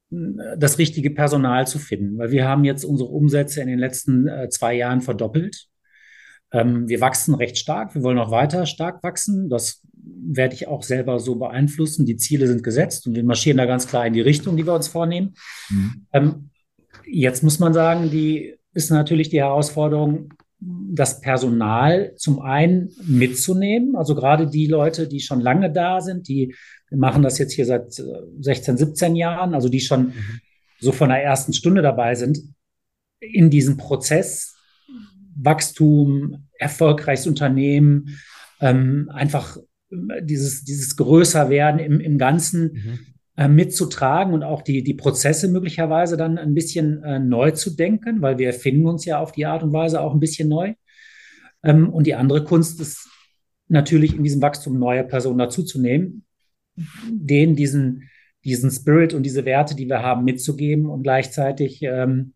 das 0.10 0.78
richtige 0.78 1.12
Personal 1.12 1.68
zu 1.68 1.80
finden, 1.80 2.18
weil 2.18 2.32
wir 2.32 2.48
haben 2.48 2.64
jetzt 2.64 2.84
unsere 2.84 3.10
Umsätze 3.10 3.62
in 3.62 3.68
den 3.68 3.80
letzten 3.80 4.28
äh, 4.28 4.50
zwei 4.50 4.76
Jahren 4.76 5.02
verdoppelt. 5.02 5.68
Ähm, 6.52 6.88
wir 6.88 7.02
wachsen 7.02 7.34
recht 7.36 7.58
stark, 7.58 7.96
wir 7.96 8.04
wollen 8.04 8.18
noch 8.18 8.32
weiter 8.32 8.66
stark 8.66 9.04
wachsen. 9.04 9.50
Das 9.50 9.82
werde 9.94 10.54
ich 10.54 10.68
auch 10.68 10.84
selber 10.84 11.20
so 11.20 11.36
beeinflussen. 11.36 12.06
Die 12.06 12.18
Ziele 12.18 12.48
sind 12.48 12.64
gesetzt 12.64 13.08
und 13.08 13.16
wir 13.16 13.24
marschieren 13.24 13.58
da 13.58 13.66
ganz 13.66 13.88
klar 13.88 14.06
in 14.06 14.14
die 14.14 14.22
Richtung, 14.22 14.56
die 14.56 14.66
wir 14.66 14.74
uns 14.74 14.88
vornehmen. 14.88 15.34
Mhm. 15.70 16.06
Ähm, 16.14 16.50
jetzt 17.06 17.44
muss 17.44 17.60
man 17.60 17.74
sagen, 17.74 18.12
die 18.12 18.56
ist 18.74 18.92
natürlich 18.92 19.30
die 19.30 19.40
Herausforderung, 19.40 20.34
das 20.60 21.22
Personal 21.22 22.14
zum 22.16 22.40
einen 22.40 22.92
mitzunehmen, 23.04 23.96
also 23.96 24.16
gerade 24.16 24.48
die 24.48 24.68
Leute, 24.68 25.08
die 25.08 25.20
schon 25.20 25.42
lange 25.42 25.72
da 25.72 26.02
sind, 26.02 26.28
die 26.28 26.56
machen 26.90 27.24
das 27.24 27.38
jetzt 27.38 27.54
hier 27.54 27.66
seit 27.66 27.94
16, 27.94 28.76
äh, 28.76 28.78
17 28.78 29.16
Jahren, 29.16 29.54
also 29.54 29.70
die 29.70 29.82
schon 29.82 30.08
mhm. 30.08 30.14
so 30.80 30.92
von 30.92 31.10
der 31.10 31.24
ersten 31.24 31.54
Stunde 31.54 31.82
dabei 31.82 32.16
sind, 32.16 32.40
in 33.20 33.50
diesem 33.50 33.78
Prozess 33.78 34.56
Wachstum, 35.36 36.48
erfolgreiches 36.58 37.28
Unternehmen, 37.28 38.18
ähm, 38.62 39.10
einfach 39.14 39.58
äh, 39.90 40.24
dieses, 40.24 40.64
dieses 40.64 40.96
größer 40.96 41.50
werden 41.50 41.80
im, 41.80 42.00
im 42.00 42.18
Ganzen 42.18 42.74
mhm. 42.74 43.00
Äh, 43.38 43.48
mitzutragen 43.48 44.34
und 44.34 44.44
auch 44.44 44.62
die, 44.62 44.84
die 44.84 44.94
Prozesse 44.94 45.48
möglicherweise 45.50 46.18
dann 46.18 46.38
ein 46.38 46.54
bisschen 46.54 47.04
äh, 47.04 47.20
neu 47.20 47.52
zu 47.52 47.76
denken, 47.76 48.22
weil 48.22 48.38
wir 48.38 48.54
finden 48.54 48.86
uns 48.86 49.06
ja 49.06 49.20
auf 49.20 49.32
die 49.32 49.46
Art 49.46 49.64
und 49.64 49.74
Weise 49.74 50.02
auch 50.02 50.14
ein 50.14 50.20
bisschen 50.20 50.48
neu. 50.48 50.74
Ähm, 51.64 51.90
und 51.90 52.08
die 52.08 52.16
andere 52.16 52.44
Kunst 52.44 52.80
ist 52.80 53.10
natürlich 53.68 54.16
in 54.16 54.24
diesem 54.24 54.42
Wachstum 54.42 54.80
neue 54.80 55.04
Personen 55.04 55.40
dazuzunehmen, 55.40 56.26
denen 57.10 57.56
diesen, 57.56 58.10
diesen 58.46 58.72
Spirit 58.72 59.14
und 59.14 59.24
diese 59.24 59.44
Werte, 59.44 59.76
die 59.76 59.88
wir 59.88 60.02
haben, 60.02 60.24
mitzugeben 60.24 60.86
und 60.86 61.04
gleichzeitig 61.04 61.82
ähm, 61.82 62.34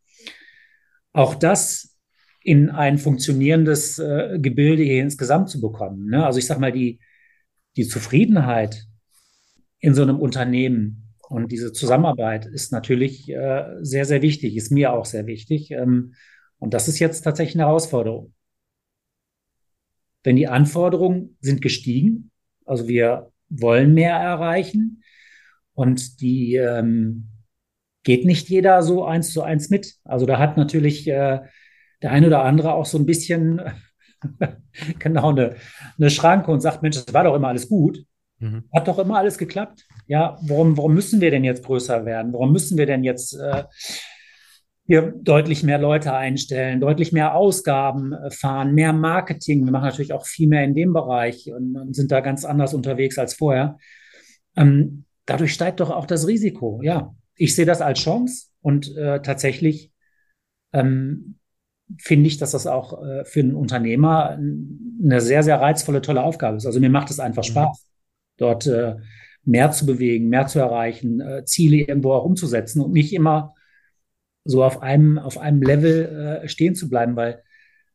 auch 1.14 1.36
das 1.36 1.98
in 2.44 2.70
ein 2.70 2.98
funktionierendes 2.98 4.00
äh, 4.00 4.40
Gebilde 4.42 4.84
hier 4.84 5.04
insgesamt 5.04 5.50
zu 5.50 5.62
bekommen. 5.62 6.08
Ne? 6.10 6.26
Also 6.26 6.40
ich 6.40 6.46
sage 6.46 6.60
mal, 6.60 6.72
die, 6.72 7.00
die 7.76 7.88
Zufriedenheit 7.88 8.89
in 9.80 9.94
so 9.94 10.02
einem 10.02 10.20
Unternehmen 10.20 11.10
und 11.30 11.52
diese 11.52 11.72
Zusammenarbeit 11.72 12.48
ist 12.48 12.72
natürlich 12.72 13.30
äh, 13.30 13.66
sehr, 13.82 14.06
sehr 14.06 14.24
wichtig, 14.24 14.56
ist 14.56 14.72
mir 14.72 14.94
auch 14.94 15.06
sehr 15.06 15.28
wichtig. 15.28 15.70
Ähm, 15.70 16.16
und 16.58 16.74
das 16.74 16.88
ist 16.88 16.98
jetzt 16.98 17.22
tatsächlich 17.22 17.56
eine 17.56 17.68
Herausforderung. 17.68 18.34
Denn 20.26 20.36
die 20.36 20.48
Anforderungen 20.48 21.38
sind 21.40 21.62
gestiegen. 21.62 22.32
Also 22.66 22.88
wir 22.88 23.32
wollen 23.48 23.94
mehr 23.94 24.16
erreichen. 24.16 25.04
Und 25.74 26.20
die 26.20 26.56
ähm, 26.56 27.30
geht 28.04 28.26
nicht 28.26 28.50
jeder 28.50 28.82
so 28.82 29.06
eins 29.06 29.32
zu 29.32 29.44
eins 29.44 29.70
mit. 29.70 29.98
Also 30.04 30.26
da 30.26 30.40
hat 30.40 30.58
natürlich 30.58 31.08
äh, 31.08 31.42
der 32.02 32.12
eine 32.12 32.26
oder 32.26 32.44
andere 32.44 32.74
auch 32.74 32.88
so 32.88 32.98
ein 32.98 33.06
bisschen 33.06 33.62
genau 35.00 35.30
eine, 35.30 35.58
eine 36.00 36.10
Schranke 36.10 36.50
und 36.50 36.62
sagt, 36.62 36.82
Mensch, 36.82 36.96
das 36.96 37.14
war 37.14 37.24
doch 37.24 37.36
immer 37.36 37.50
alles 37.50 37.70
gut. 37.70 38.04
Mhm. 38.40 38.64
Hat 38.74 38.88
doch 38.88 39.00
immer 39.00 39.18
alles 39.18 39.38
geklappt. 39.38 39.86
Ja, 40.08 40.38
warum, 40.42 40.78
warum 40.78 40.94
müssen 40.94 41.22
wir 41.22 41.32
denn 41.32 41.44
jetzt 41.44 41.64
größer 41.64 42.06
werden? 42.06 42.34
Warum 42.34 42.52
müssen 42.52 42.78
wir 42.78 42.86
denn 42.86 43.04
jetzt 43.04 43.34
äh, 43.34 43.64
hier 44.86 45.14
deutlich 45.22 45.64
mehr 45.64 45.78
Leute 45.78 46.14
einstellen, 46.14 46.82
deutlich 46.82 47.12
mehr 47.12 47.36
Ausgaben 47.36 48.14
äh, 48.14 48.32
fahren, 48.32 48.74
mehr 48.74 48.94
Marketing? 48.94 49.66
Wir 49.66 49.72
machen 49.72 49.86
natürlich 49.86 50.14
auch 50.14 50.26
viel 50.26 50.48
mehr 50.48 50.64
in 50.64 50.74
dem 50.74 50.94
Bereich 50.94 51.52
und, 51.54 51.76
und 51.76 51.96
sind 51.96 52.12
da 52.12 52.22
ganz 52.22 52.46
anders 52.46 52.74
unterwegs 52.74 53.18
als 53.18 53.34
vorher. 53.34 53.78
Ähm, 54.56 55.06
dadurch 55.26 55.54
steigt 55.54 55.80
doch 55.80 55.92
auch 55.92 56.06
das 56.06 56.26
Risiko. 56.28 56.82
Ja, 56.82 57.14
ich 57.36 57.56
sehe 57.56 57.66
das 57.66 57.82
als 57.82 58.00
Chance 58.00 58.48
und 58.62 58.96
äh, 58.96 59.22
tatsächlich 59.22 59.92
ähm, 60.74 61.36
finde 61.98 62.28
ich, 62.28 62.38
dass 62.38 62.52
das 62.52 62.68
auch 62.68 63.04
äh, 63.04 63.26
für 63.26 63.40
einen 63.40 63.56
Unternehmer 63.56 64.32
eine 64.32 65.22
sehr, 65.22 65.44
sehr 65.44 65.60
reizvolle, 65.60 66.02
tolle 66.02 66.24
Aufgabe 66.24 66.58
ist. 66.58 66.66
Also 66.66 66.80
mir 66.80 66.90
macht 66.90 67.10
es 67.10 67.20
einfach 67.20 67.44
mhm. 67.44 67.52
Spaß, 67.52 67.89
dort 68.40 68.68
äh, 68.68 68.96
mehr 69.44 69.72
zu 69.72 69.86
bewegen, 69.86 70.30
mehr 70.30 70.48
zu 70.48 70.60
erreichen, 70.60 71.22
äh, 71.22 71.46
Ziele 71.46 71.78
irgendwo 71.78 72.14
auch 72.14 72.26
umzusetzen 72.26 72.82
und 72.82 72.92
nicht 72.92 73.14
immer 73.14 73.54
so 74.46 74.64
auf 74.64 74.82
einem, 74.82 75.18
auf 75.18 75.38
einem 75.38 75.62
Level 75.62 76.42
äh, 76.44 76.48
stehen 76.48 76.76
zu 76.76 76.90
bleiben, 76.90 77.16
weil 77.16 77.44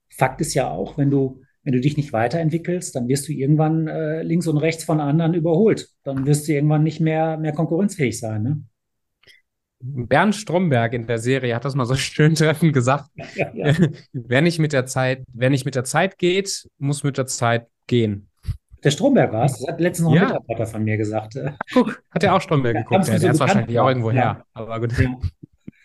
Fakt 0.08 0.40
ist 0.40 0.54
ja 0.54 0.70
auch, 0.70 0.96
wenn 0.96 1.10
du, 1.10 1.42
wenn 1.62 1.72
du 1.72 1.80
dich 1.80 1.96
nicht 1.96 2.12
weiterentwickelst, 2.12 2.94
dann 2.94 3.08
wirst 3.08 3.28
du 3.28 3.32
irgendwann 3.32 3.88
äh, 3.88 4.22
links 4.22 4.46
und 4.46 4.58
rechts 4.58 4.84
von 4.84 5.00
anderen 5.00 5.34
überholt. 5.34 5.88
Dann 6.04 6.26
wirst 6.26 6.46
du 6.46 6.52
irgendwann 6.52 6.82
nicht 6.82 7.00
mehr, 7.00 7.36
mehr 7.36 7.52
konkurrenzfähig 7.52 8.18
sein. 8.18 8.42
Ne? 8.42 8.62
Bernd 9.80 10.34
Stromberg 10.34 10.92
in 10.92 11.06
der 11.06 11.18
Serie 11.18 11.54
hat 11.54 11.64
das 11.64 11.74
mal 11.74 11.84
so 11.84 11.94
schön 11.96 12.34
treffend 12.34 12.72
gesagt. 12.72 13.10
Ja, 13.34 13.52
ja. 13.54 13.74
wer 14.12 14.42
nicht 14.42 14.58
mit 14.58 14.72
der 14.72 14.86
Zeit, 14.86 15.24
wer 15.32 15.50
nicht 15.50 15.64
mit 15.64 15.74
der 15.74 15.84
Zeit 15.84 16.18
geht, 16.18 16.68
muss 16.78 17.02
mit 17.02 17.18
der 17.18 17.26
Zeit 17.26 17.66
gehen. 17.86 18.28
Der 18.84 18.90
Stromberg 18.90 19.32
war 19.32 19.46
es. 19.46 19.58
Das 19.58 19.68
hat 19.68 19.80
letztens 19.80 20.08
noch 20.08 20.14
ja. 20.14 20.22
ein 20.22 20.26
Mitarbeiter 20.28 20.66
von 20.66 20.84
mir 20.84 20.96
gesagt. 20.96 21.38
Guck, 21.72 22.02
hat 22.10 22.22
er 22.22 22.34
auch 22.34 22.40
Stromberg 22.40 22.76
geguckt. 22.76 23.08
Ja, 23.08 23.18
der 23.18 23.32
ist 23.32 23.40
wahrscheinlich 23.40 23.78
auch 23.80 23.88
irgendwo 23.88 24.10
her. 24.10 24.44
Aber 24.52 24.78
gut. 24.80 24.92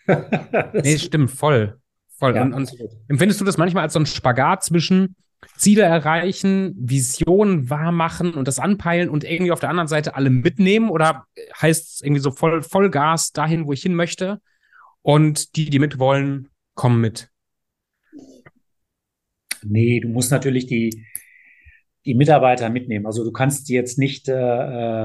nee, 0.74 0.98
stimmt, 0.98 1.30
voll. 1.30 1.80
Voll. 2.18 2.36
Und, 2.36 2.52
und 2.52 2.70
empfindest 3.08 3.40
du 3.40 3.44
das 3.46 3.56
manchmal 3.56 3.84
als 3.84 3.94
so 3.94 4.00
ein 4.00 4.06
Spagat 4.06 4.62
zwischen 4.62 5.16
Ziele 5.56 5.82
erreichen, 5.82 6.74
Visionen 6.78 7.70
wahrmachen 7.70 8.34
und 8.34 8.46
das 8.46 8.58
anpeilen 8.58 9.08
und 9.08 9.24
irgendwie 9.24 9.52
auf 9.52 9.60
der 9.60 9.70
anderen 9.70 9.88
Seite 9.88 10.14
alle 10.14 10.28
mitnehmen? 10.28 10.90
Oder 10.90 11.24
heißt 11.60 11.94
es 11.94 12.00
irgendwie 12.02 12.20
so 12.20 12.30
voll, 12.30 12.62
voll 12.62 12.90
Gas 12.90 13.32
dahin, 13.32 13.66
wo 13.66 13.72
ich 13.72 13.82
hin 13.82 13.94
möchte? 13.94 14.40
Und 15.00 15.56
die, 15.56 15.70
die 15.70 15.78
mitwollen, 15.78 16.50
kommen 16.74 17.00
mit? 17.00 17.30
Nee, 19.62 20.00
du 20.00 20.08
musst 20.08 20.30
natürlich 20.30 20.66
die, 20.66 21.06
die 22.04 22.14
Mitarbeiter 22.14 22.70
mitnehmen. 22.70 23.06
Also 23.06 23.24
du 23.24 23.32
kannst 23.32 23.68
jetzt 23.68 23.98
nicht, 23.98 24.28
äh, 24.28 24.32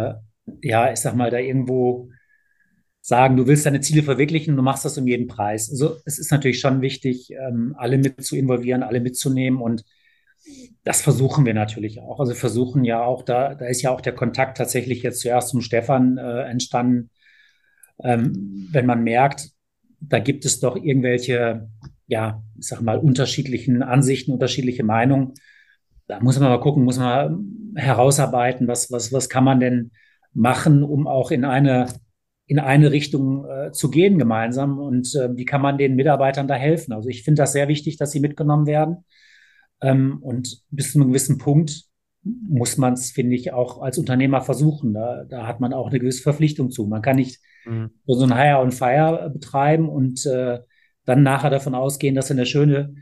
äh 0.10 0.16
ja, 0.62 0.92
ich 0.92 1.00
sag 1.00 1.16
mal, 1.16 1.32
da 1.32 1.40
irgendwo 1.40 2.10
sagen, 3.02 3.38
du 3.38 3.48
willst 3.48 3.66
deine 3.66 3.82
Ziele 3.82 4.04
verwirklichen, 4.04 4.56
du 4.56 4.64
machst 4.64 4.86
das 4.86 4.98
um 4.98 5.08
jeden 5.08 5.28
Preis. 5.28 5.70
Also 5.70 5.98
es 6.06 6.18
ist 6.18 6.32
natürlich 6.32 6.60
schon 6.60 6.82
wichtig, 6.82 7.32
ähm, 7.32 7.76
alle 7.78 7.98
mit 7.98 8.24
zu 8.24 8.36
involvieren, 8.36 8.84
alle 8.84 9.00
mitzunehmen 9.00 9.62
und 9.62 9.84
das 10.84 11.02
versuchen 11.02 11.46
wir 11.46 11.54
natürlich 11.54 12.02
auch. 12.02 12.20
Also 12.20 12.34
versuchen 12.34 12.84
ja 12.84 13.04
auch, 13.04 13.24
da, 13.24 13.56
da 13.56 13.66
ist 13.66 13.82
ja 13.82 13.92
auch 13.92 14.02
der 14.02 14.14
Kontakt 14.14 14.58
tatsächlich 14.58 15.04
jetzt 15.04 15.22
zuerst 15.22 15.50
zum 15.50 15.62
Stefan 15.62 16.18
äh, 16.18 16.44
entstanden. 16.44 17.10
Ähm, 18.04 18.68
wenn 18.72 18.86
man 18.86 19.04
merkt, 19.04 19.50
da 20.00 20.20
gibt 20.20 20.46
es 20.46 20.60
doch 20.60 20.76
irgendwelche, 20.76 21.70
ja, 22.08 22.44
ich 22.60 22.68
sag 22.68 22.82
mal, 22.82 23.00
unterschiedlichen 23.00 23.82
Ansichten, 23.82 24.32
unterschiedliche 24.32 24.84
Meinungen. 24.84 25.34
Da 26.08 26.20
muss 26.20 26.40
man 26.40 26.50
mal 26.50 26.60
gucken, 26.60 26.84
muss 26.84 27.00
man 27.00 27.74
herausarbeiten, 27.76 28.68
was, 28.68 28.92
was, 28.92 29.12
was 29.12 29.30
kann 29.30 29.44
man 29.44 29.60
denn 29.60 29.92
machen, 30.34 30.84
um 30.84 31.08
auch 31.08 31.32
in 31.32 31.46
eine, 31.46 31.88
in 32.46 32.60
eine 32.60 32.92
Richtung 32.92 33.46
äh, 33.46 33.72
zu 33.72 33.90
gehen 33.90 34.20
gemeinsam 34.20 34.80
und 34.80 35.16
äh, 35.16 35.36
wie 35.36 35.46
kann 35.46 35.62
man 35.62 35.78
den 35.78 35.96
Mitarbeitern 35.96 36.48
da 36.48 36.56
helfen. 36.56 36.94
Also 36.94 37.10
ich 37.10 37.24
finde 37.24 37.42
das 37.42 37.54
sehr 37.54 37.68
wichtig, 37.68 37.98
dass 37.98 38.12
sie 38.12 38.20
mitgenommen 38.20 38.68
werden. 38.68 39.06
Ähm, 39.82 40.20
und 40.22 40.62
bis 40.70 40.92
zu 40.92 41.00
einem 41.00 41.10
gewissen 41.10 41.38
Punkt 41.38 41.86
muss 42.24 42.78
man 42.78 42.94
es, 42.94 43.12
finde 43.12 43.36
ich, 43.36 43.54
auch 43.54 43.82
als 43.82 43.98
Unternehmer 43.98 44.42
versuchen. 44.42 44.94
Da, 44.94 45.26
da 45.26 45.48
hat 45.48 45.60
man 45.60 45.74
auch 45.74 45.90
eine 45.90 46.00
gewisse 46.00 46.24
Verpflichtung 46.24 46.72
zu. 46.72 46.88
Man 46.88 47.02
kann 47.02 47.18
nicht 47.18 47.40
mhm. 47.66 47.92
so 48.06 48.24
ein 48.24 48.36
Hire 48.36 48.60
on 48.60 48.72
Fire 48.72 49.30
betreiben 49.32 49.90
und 49.90 50.26
äh, 50.26 50.60
dann 51.06 51.24
nachher 51.24 51.52
davon 51.52 51.76
ausgehen, 51.76 52.16
dass 52.16 52.28
du 52.28 52.34
eine 52.34 52.46
schöne 52.46 52.96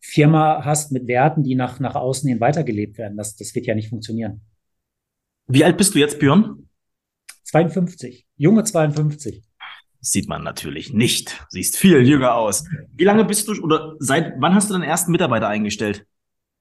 Firma 0.00 0.64
hast 0.64 0.92
mit 0.92 1.06
Werten, 1.06 1.42
die 1.42 1.54
nach, 1.54 1.80
nach 1.80 1.94
außen 1.94 2.28
hin 2.28 2.40
weitergelebt 2.40 2.98
werden. 2.98 3.16
Das, 3.16 3.36
das 3.36 3.54
wird 3.54 3.66
ja 3.66 3.74
nicht 3.74 3.88
funktionieren. 3.88 4.42
Wie 5.46 5.64
alt 5.64 5.76
bist 5.76 5.94
du 5.94 5.98
jetzt, 5.98 6.18
Björn? 6.18 6.68
52. 7.44 8.26
Junge 8.36 8.64
52. 8.64 9.42
Das 10.00 10.10
sieht 10.10 10.28
man 10.28 10.42
natürlich 10.42 10.92
nicht. 10.92 11.46
Siehst 11.48 11.76
viel 11.76 12.06
jünger 12.06 12.34
aus. 12.34 12.64
Wie 12.94 13.04
lange 13.04 13.24
bist 13.24 13.48
du 13.48 13.60
oder 13.62 13.96
seit 13.98 14.34
wann 14.38 14.54
hast 14.54 14.68
du 14.68 14.74
deinen 14.74 14.82
ersten 14.82 15.12
Mitarbeiter 15.12 15.48
eingestellt? 15.48 16.06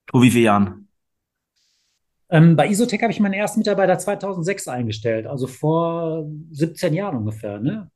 Vor 0.09 0.21
wie 0.21 0.31
vielen 0.31 0.45
Jahren? 0.45 0.87
Ähm, 2.29 2.55
bei 2.55 2.67
Isotech 2.67 3.01
habe 3.01 3.11
ich 3.11 3.19
meinen 3.19 3.33
ersten 3.33 3.59
Mitarbeiter 3.59 3.97
2006 3.97 4.67
eingestellt, 4.67 5.27
also 5.27 5.47
vor 5.47 6.25
17 6.51 6.93
Jahren 6.93 7.17
ungefähr. 7.17 7.59
Ne? 7.59 7.91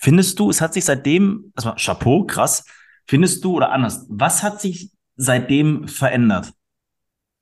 Findest 0.00 0.38
du, 0.38 0.50
es 0.50 0.60
hat 0.60 0.74
sich 0.74 0.84
seitdem, 0.84 1.52
also 1.56 1.72
Chapeau, 1.76 2.24
krass, 2.24 2.64
findest 3.08 3.42
du 3.44 3.54
oder 3.54 3.72
anders, 3.72 4.06
was 4.08 4.42
hat 4.42 4.60
sich 4.60 4.92
seitdem 5.16 5.88
verändert? 5.88 6.52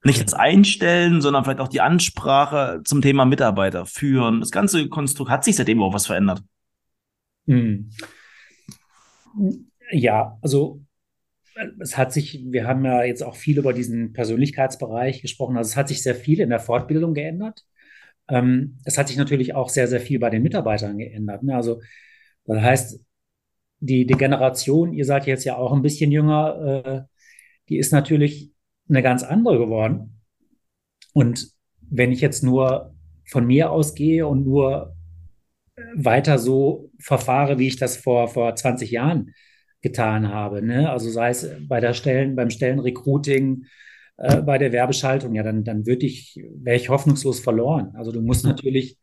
Nicht 0.05 0.23
das 0.23 0.35
Einstellen, 0.35 1.21
sondern 1.21 1.45
vielleicht 1.45 1.61
auch 1.61 1.69
die 1.69 1.81
Ansprache 1.81 2.81
zum 2.85 3.03
Thema 3.03 3.25
Mitarbeiter 3.25 3.87
führen. 3.87 4.41
Das 4.41 4.53
ganze 4.53 4.89
Konstrukt 4.89 5.31
hat 5.31 5.45
sich 5.45 5.57
seitdem 5.57 5.83
auch 5.83 5.93
was 5.93 6.07
verändert. 6.07 6.43
Hm. 7.47 7.91
Ja, 9.91 10.39
also 10.43 10.81
es 11.81 11.97
hat 11.97 12.13
sich, 12.13 12.45
wir 12.47 12.67
haben 12.67 12.85
ja 12.85 13.03
jetzt 13.03 13.23
auch 13.23 13.35
viel 13.35 13.59
über 13.59 13.73
diesen 13.73 14.13
Persönlichkeitsbereich 14.13 15.23
gesprochen. 15.23 15.57
Also 15.57 15.71
es 15.71 15.77
hat 15.77 15.89
sich 15.89 16.03
sehr 16.03 16.15
viel 16.15 16.41
in 16.41 16.51
der 16.51 16.61
Fortbildung 16.61 17.15
geändert. 17.15 17.65
Ähm, 18.29 18.79
es 18.85 18.99
hat 18.99 19.09
sich 19.09 19.17
natürlich 19.17 19.55
auch 19.55 19.69
sehr, 19.69 19.89
sehr 19.89 20.01
viel 20.01 20.19
bei 20.19 20.31
den 20.31 20.43
Mitarbeitern 20.43 20.99
geändert. 20.99 21.43
Ne? 21.43 21.57
Also 21.57 21.81
das 22.45 22.61
heißt, 22.61 23.01
die, 23.81 24.07
die 24.07 24.15
Generation, 24.15 24.93
ihr 24.93 25.05
seid 25.05 25.27
jetzt 25.27 25.45
ja 25.45 25.57
auch 25.57 25.73
ein 25.73 25.83
bisschen 25.83 26.11
jünger, 26.11 26.85
äh, 26.85 27.03
die 27.69 27.79
ist 27.79 27.93
natürlich 27.93 28.53
eine 28.89 29.03
ganz 29.03 29.23
andere 29.23 29.59
geworden. 29.59 30.21
Und 31.13 31.49
wenn 31.81 32.13
ich 32.13 32.21
jetzt 32.21 32.43
nur 32.43 32.95
von 33.29 33.47
mir 33.47 33.71
ausgehe 33.71 34.27
und 34.27 34.45
nur 34.45 34.95
weiter 35.95 36.39
so 36.39 36.91
verfahre, 36.99 37.59
wie 37.59 37.69
ich 37.69 37.77
das 37.77 37.97
vor, 37.97 38.29
vor 38.29 38.55
20 38.55 38.91
Jahren 38.91 39.33
getan 39.83 40.29
habe. 40.29 40.63
Ne? 40.63 40.91
Also 40.91 41.11
sei 41.11 41.31
es 41.31 41.49
bei 41.69 41.81
der 41.81 41.93
Stellen, 41.93 42.35
beim 42.35 42.51
Stellenrecruiting, 42.51 43.67
äh, 44.17 44.41
bei 44.43 44.59
der 44.59 44.73
Werbeschaltung, 44.73 45.35
ja, 45.35 45.43
dann, 45.43 45.65
dann 45.65 45.87
würde 45.87 46.07
ich, 46.07 46.43
wäre 46.55 46.77
ich 46.77 46.89
hoffnungslos 46.89 47.41
verloren. 47.41 47.93
Also 47.95 48.11
du 48.11 48.23
musst 48.23 48.45
natürlich 48.45 48.99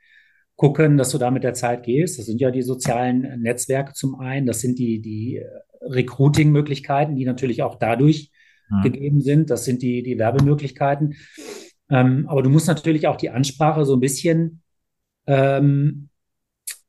gucken, 0.64 0.98
dass 0.98 1.10
du 1.10 1.18
da 1.18 1.30
mit 1.30 1.44
der 1.44 1.54
Zeit 1.54 1.84
gehst. 1.84 2.18
Das 2.18 2.26
sind 2.26 2.40
ja 2.40 2.50
die 2.50 2.62
sozialen 2.62 3.42
Netzwerke 3.42 3.92
zum 3.92 4.16
einen, 4.16 4.46
das 4.46 4.62
sind 4.62 4.80
die, 4.80 5.02
die 5.02 5.44
Recruiting-Möglichkeiten, 5.82 7.18
die 7.18 7.26
natürlich 7.26 7.64
auch 7.64 7.76
dadurch 7.76 8.32
ja. 8.72 8.82
gegeben 8.82 9.20
sind. 9.20 9.50
Das 9.50 9.66
sind 9.66 9.82
die, 9.82 10.04
die 10.04 10.18
Werbemöglichkeiten. 10.18 11.16
Ähm, 11.90 12.30
aber 12.30 12.44
du 12.44 12.50
musst 12.50 12.68
natürlich 12.68 13.08
auch 13.08 13.18
die 13.18 13.30
Ansprache 13.30 13.84
so 13.84 13.98
ein 13.98 14.00
bisschen 14.00 14.62
ähm, 15.28 16.08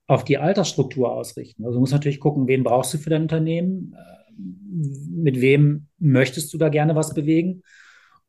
auf 0.07 0.23
die 0.23 0.39
Altersstruktur 0.39 1.13
ausrichten. 1.13 1.65
Also 1.65 1.75
du 1.75 1.81
musst 1.81 1.93
natürlich 1.93 2.21
gucken, 2.21 2.47
wen 2.47 2.63
brauchst 2.63 2.95
du 2.95 2.99
für 2.99 3.11
dein 3.11 3.23
Unternehmen, 3.23 3.97
äh, 3.97 4.35
mit 5.11 5.41
wem 5.41 5.89
möchtest 5.99 6.55
du 6.55 6.59
da 6.59 6.69
gerne 6.69 6.95
was 6.95 7.13
bewegen. 7.13 7.63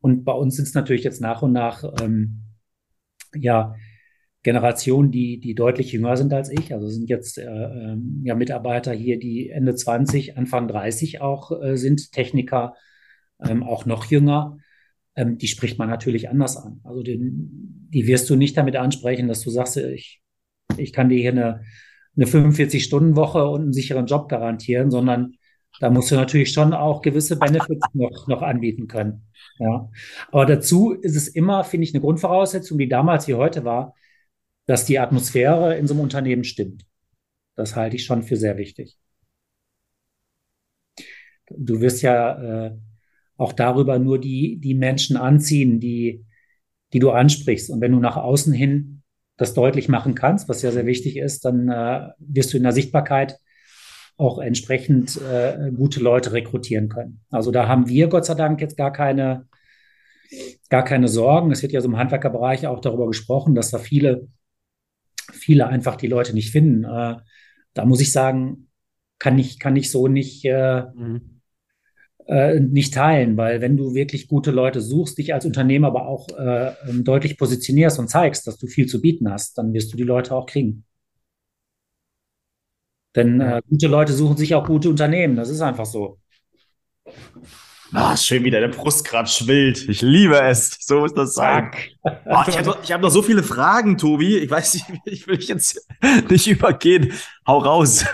Und 0.00 0.24
bei 0.24 0.32
uns 0.32 0.56
sind 0.56 0.66
es 0.66 0.74
natürlich 0.74 1.04
jetzt 1.04 1.20
nach 1.20 1.42
und 1.42 1.52
nach 1.52 1.84
ähm, 2.02 2.42
ja 3.32 3.76
Generationen, 4.46 5.10
die, 5.10 5.40
die 5.40 5.54
deutlich 5.54 5.92
jünger 5.92 6.16
sind 6.16 6.32
als 6.32 6.50
ich. 6.50 6.72
Also 6.72 6.88
sind 6.88 7.10
jetzt 7.10 7.36
äh, 7.36 7.44
ähm, 7.44 8.22
ja 8.24 8.34
Mitarbeiter 8.34 8.92
hier, 8.92 9.18
die 9.18 9.50
Ende 9.50 9.74
20, 9.74 10.38
Anfang 10.38 10.68
30 10.68 11.20
auch 11.20 11.50
äh, 11.60 11.76
sind, 11.76 12.12
Techniker, 12.12 12.74
ähm, 13.44 13.62
auch 13.64 13.86
noch 13.86 14.06
jünger. 14.06 14.58
Ähm, 15.16 15.36
die 15.36 15.48
spricht 15.48 15.78
man 15.78 15.90
natürlich 15.90 16.28
anders 16.28 16.56
an. 16.56 16.80
Also 16.84 17.02
den, 17.02 17.88
die 17.92 18.06
wirst 18.06 18.30
du 18.30 18.36
nicht 18.36 18.56
damit 18.56 18.76
ansprechen, 18.76 19.26
dass 19.26 19.42
du 19.42 19.50
sagst, 19.50 19.76
ich 19.78 20.22
ich 20.76 20.92
kann 20.92 21.08
dir 21.08 21.18
hier 21.18 21.32
eine, 21.32 21.62
eine 22.16 22.26
45-Stunden-Woche 22.26 23.46
und 23.46 23.62
einen 23.62 23.72
sicheren 23.72 24.06
Job 24.06 24.28
garantieren, 24.28 24.90
sondern 24.90 25.34
da 25.80 25.90
musst 25.90 26.10
du 26.10 26.14
natürlich 26.14 26.52
schon 26.52 26.72
auch 26.72 27.02
gewisse 27.02 27.36
Benefits 27.36 27.86
noch, 27.94 28.28
noch 28.28 28.42
anbieten 28.42 28.86
können. 28.86 29.26
Ja. 29.58 29.90
Aber 30.30 30.46
dazu 30.46 30.92
ist 30.92 31.16
es 31.16 31.28
immer, 31.28 31.64
finde 31.64 31.84
ich, 31.84 31.94
eine 31.94 32.00
Grundvoraussetzung, 32.00 32.78
die 32.78 32.88
damals 32.88 33.28
wie 33.28 33.34
heute 33.34 33.64
war, 33.64 33.94
dass 34.66 34.84
die 34.84 34.98
Atmosphäre 34.98 35.76
in 35.76 35.86
so 35.86 35.94
einem 35.94 36.02
Unternehmen 36.02 36.44
stimmt. 36.44 36.84
Das 37.54 37.76
halte 37.76 37.96
ich 37.96 38.04
schon 38.04 38.22
für 38.22 38.36
sehr 38.36 38.56
wichtig. 38.58 38.98
Du 41.50 41.80
wirst 41.80 42.02
ja 42.02 42.66
äh, 42.66 42.76
auch 43.36 43.52
darüber 43.52 43.98
nur 43.98 44.20
die, 44.20 44.58
die 44.58 44.74
Menschen 44.74 45.16
anziehen, 45.16 45.80
die, 45.80 46.24
die 46.92 46.98
du 46.98 47.10
ansprichst. 47.10 47.70
Und 47.70 47.80
wenn 47.80 47.92
du 47.92 48.00
nach 48.00 48.16
außen 48.16 48.52
hin 48.52 49.02
das 49.36 49.54
deutlich 49.54 49.88
machen 49.88 50.14
kannst, 50.14 50.48
was 50.48 50.62
ja 50.62 50.70
sehr 50.72 50.86
wichtig 50.86 51.16
ist, 51.16 51.44
dann 51.44 51.68
äh, 51.68 52.08
wirst 52.18 52.52
du 52.52 52.56
in 52.56 52.62
der 52.62 52.72
Sichtbarkeit 52.72 53.38
auch 54.16 54.38
entsprechend 54.38 55.20
äh, 55.20 55.70
gute 55.76 56.00
Leute 56.00 56.32
rekrutieren 56.32 56.88
können. 56.88 57.20
Also 57.30 57.50
da 57.50 57.68
haben 57.68 57.86
wir 57.86 58.08
Gott 58.08 58.24
sei 58.24 58.34
Dank 58.34 58.60
jetzt 58.62 58.76
gar 58.76 58.92
keine, 58.92 59.46
gar 60.70 60.84
keine 60.84 61.08
Sorgen. 61.08 61.50
Es 61.50 61.62
wird 61.62 61.72
ja 61.72 61.82
so 61.82 61.88
im 61.88 61.98
Handwerkerbereich 61.98 62.66
auch 62.66 62.80
darüber 62.80 63.06
gesprochen, 63.06 63.54
dass 63.54 63.70
da 63.70 63.78
viele, 63.78 64.28
viele 65.32 65.66
einfach 65.66 65.96
die 65.96 66.06
Leute 66.06 66.34
nicht 66.34 66.50
finden. 66.50 66.84
Äh, 66.84 67.16
da 67.74 67.84
muss 67.84 68.00
ich 68.00 68.12
sagen, 68.12 68.68
kann 69.18 69.38
ich, 69.38 69.58
kann 69.58 69.76
ich 69.76 69.90
so 69.90 70.08
nicht, 70.08 70.44
äh, 70.44 70.84
mhm. 70.94 71.40
äh, 72.26 72.60
nicht 72.60 72.94
teilen, 72.94 73.36
weil 73.36 73.60
wenn 73.60 73.76
du 73.76 73.94
wirklich 73.94 74.28
gute 74.28 74.50
Leute 74.50 74.80
suchst, 74.80 75.18
dich 75.18 75.34
als 75.34 75.44
Unternehmer 75.44 75.88
aber 75.88 76.06
auch 76.06 76.28
äh, 76.36 76.72
ähm, 76.88 77.04
deutlich 77.04 77.38
positionierst 77.38 77.98
und 77.98 78.08
zeigst, 78.08 78.46
dass 78.46 78.58
du 78.58 78.66
viel 78.66 78.86
zu 78.86 79.00
bieten 79.00 79.30
hast, 79.30 79.58
dann 79.58 79.72
wirst 79.72 79.92
du 79.92 79.96
die 79.96 80.02
Leute 80.02 80.34
auch 80.34 80.46
kriegen. 80.46 80.84
Denn 83.14 83.40
äh, 83.40 83.62
gute 83.68 83.86
Leute 83.88 84.12
suchen 84.12 84.36
sich 84.36 84.54
auch 84.54 84.66
gute 84.66 84.90
Unternehmen. 84.90 85.36
Das 85.36 85.48
ist 85.48 85.62
einfach 85.62 85.86
so. 85.86 86.18
Ah, 87.92 88.16
schön, 88.16 88.44
wie 88.44 88.50
deine 88.50 88.68
Brust 88.68 89.06
gerade 89.06 89.28
schwillt. 89.28 89.88
Ich 89.88 90.02
liebe 90.02 90.40
es. 90.40 90.78
So 90.80 91.00
muss 91.00 91.14
das 91.14 91.34
sein. 91.34 91.70
Oh, 92.02 92.42
ich 92.46 92.58
habe 92.58 92.66
noch, 92.66 92.82
hab 92.82 93.00
noch 93.00 93.10
so 93.10 93.22
viele 93.22 93.42
Fragen, 93.42 93.96
Tobi. 93.96 94.38
Ich 94.38 94.50
weiß 94.50 94.74
nicht, 94.74 94.86
ich 95.04 95.26
will 95.26 95.38
dich 95.38 95.48
jetzt 95.48 95.86
nicht 96.28 96.46
übergehen. 96.46 97.12
Hau 97.46 97.58
raus. 97.58 98.04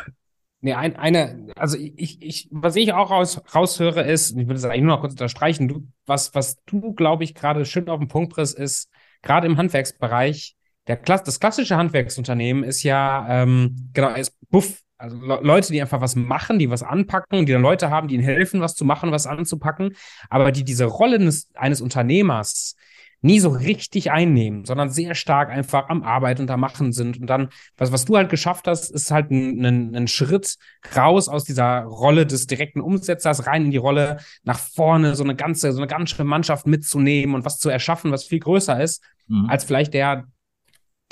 Nee, 0.60 0.74
ein, 0.74 0.94
eine, 0.94 1.48
also 1.56 1.76
ich, 1.76 2.22
ich, 2.22 2.48
was 2.52 2.76
ich 2.76 2.92
auch 2.92 3.10
raus, 3.10 3.42
raushöre, 3.52 4.02
ist, 4.02 4.30
ich 4.30 4.46
würde 4.46 4.54
es 4.54 4.64
eigentlich 4.64 4.82
nur 4.82 4.94
noch 4.94 5.00
kurz 5.00 5.14
unterstreichen, 5.14 5.66
du, 5.66 5.88
was, 6.06 6.36
was 6.36 6.62
du, 6.66 6.94
glaube 6.94 7.24
ich, 7.24 7.34
gerade 7.34 7.64
schön 7.64 7.88
auf 7.88 7.98
den 7.98 8.06
Punkt 8.06 8.32
bringst, 8.32 8.56
ist, 8.56 8.88
gerade 9.22 9.48
im 9.48 9.56
Handwerksbereich, 9.56 10.54
der 10.86 10.96
Klass, 10.98 11.24
das 11.24 11.40
klassische 11.40 11.76
Handwerksunternehmen 11.76 12.62
ist 12.62 12.84
ja, 12.84 13.42
ähm, 13.42 13.90
genau, 13.92 14.14
ist 14.14 14.36
Buff, 14.50 14.81
also 15.02 15.16
Le 15.16 15.40
Leute, 15.42 15.72
die 15.72 15.80
einfach 15.80 16.00
was 16.00 16.14
machen, 16.14 16.58
die 16.58 16.70
was 16.70 16.82
anpacken, 16.82 17.44
die 17.44 17.52
dann 17.52 17.62
Leute 17.62 17.90
haben, 17.90 18.06
die 18.06 18.14
ihnen 18.14 18.24
helfen, 18.24 18.60
was 18.60 18.76
zu 18.76 18.84
machen, 18.84 19.10
was 19.10 19.26
anzupacken, 19.26 19.96
aber 20.30 20.52
die 20.52 20.64
diese 20.64 20.84
Rolle 20.84 21.16
eines, 21.16 21.48
eines 21.54 21.80
Unternehmers 21.80 22.76
nie 23.24 23.38
so 23.38 23.50
richtig 23.50 24.10
einnehmen, 24.10 24.64
sondern 24.64 24.90
sehr 24.90 25.14
stark 25.14 25.48
einfach 25.48 25.88
am 25.88 26.02
Arbeiten 26.02 26.42
und 26.42 26.50
am 26.50 26.58
Machen 26.58 26.92
sind. 26.92 27.20
Und 27.20 27.28
dann, 27.28 27.50
was, 27.76 27.92
was 27.92 28.04
du 28.04 28.16
halt 28.16 28.30
geschafft 28.30 28.66
hast, 28.66 28.90
ist 28.90 29.12
halt 29.12 29.30
ein, 29.30 29.64
ein, 29.64 29.94
ein 29.94 30.08
Schritt 30.08 30.56
raus 30.96 31.28
aus 31.28 31.44
dieser 31.44 31.82
Rolle 31.82 32.26
des 32.26 32.48
direkten 32.48 32.80
Umsetzers 32.80 33.46
rein 33.46 33.66
in 33.66 33.70
die 33.70 33.76
Rolle 33.76 34.18
nach 34.42 34.58
vorne, 34.58 35.14
so 35.14 35.22
eine 35.22 35.36
ganze, 35.36 35.72
so 35.72 35.78
eine 35.78 35.86
ganze 35.86 36.24
Mannschaft 36.24 36.66
mitzunehmen 36.66 37.36
und 37.36 37.44
was 37.44 37.58
zu 37.58 37.68
erschaffen, 37.68 38.10
was 38.10 38.24
viel 38.24 38.40
größer 38.40 38.82
ist, 38.82 39.04
mhm. 39.28 39.46
als 39.48 39.62
vielleicht 39.62 39.94
der, 39.94 40.24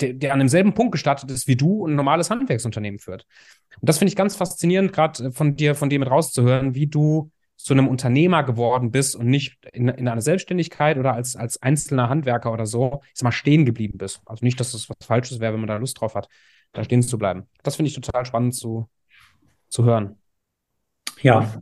der, 0.01 0.13
der 0.13 0.33
an 0.33 0.39
demselben 0.39 0.73
Punkt 0.73 0.91
gestartet 0.91 1.31
ist 1.31 1.47
wie 1.47 1.55
du 1.55 1.83
und 1.83 1.91
ein 1.91 1.95
normales 1.95 2.29
Handwerksunternehmen 2.29 2.99
führt. 2.99 3.25
Und 3.79 3.89
das 3.89 3.97
finde 3.97 4.09
ich 4.09 4.15
ganz 4.15 4.35
faszinierend, 4.35 4.93
gerade 4.93 5.31
von 5.31 5.55
dir, 5.55 5.75
von 5.75 5.89
dir 5.89 5.99
mit 5.99 6.09
rauszuhören, 6.09 6.75
wie 6.75 6.87
du 6.87 7.31
zu 7.63 7.73
einem 7.73 7.87
Unternehmer 7.87 8.43
geworden 8.43 8.91
bist 8.91 9.15
und 9.15 9.27
nicht 9.27 9.57
in, 9.71 9.87
in 9.87 10.07
einer 10.07 10.21
Selbstständigkeit 10.21 10.97
oder 10.97 11.13
als, 11.13 11.35
als 11.35 11.61
einzelner 11.61 12.09
Handwerker 12.09 12.51
oder 12.51 12.65
so, 12.65 13.01
ich 13.03 13.19
sag 13.19 13.25
mal, 13.25 13.31
stehen 13.31 13.65
geblieben 13.65 13.97
bist. 13.97 14.21
Also 14.25 14.43
nicht, 14.43 14.59
dass 14.59 14.71
das 14.71 14.89
was 14.89 15.05
Falsches 15.05 15.39
wäre, 15.39 15.53
wenn 15.53 15.59
man 15.59 15.67
da 15.67 15.77
Lust 15.77 15.99
drauf 15.99 16.15
hat, 16.15 16.27
da 16.73 16.83
stehen 16.83 17.03
zu 17.03 17.17
bleiben. 17.17 17.47
Das 17.63 17.75
finde 17.75 17.89
ich 17.89 17.95
total 17.95 18.25
spannend 18.25 18.55
zu, 18.55 18.89
zu 19.69 19.85
hören. 19.85 20.15
Ja, 21.21 21.61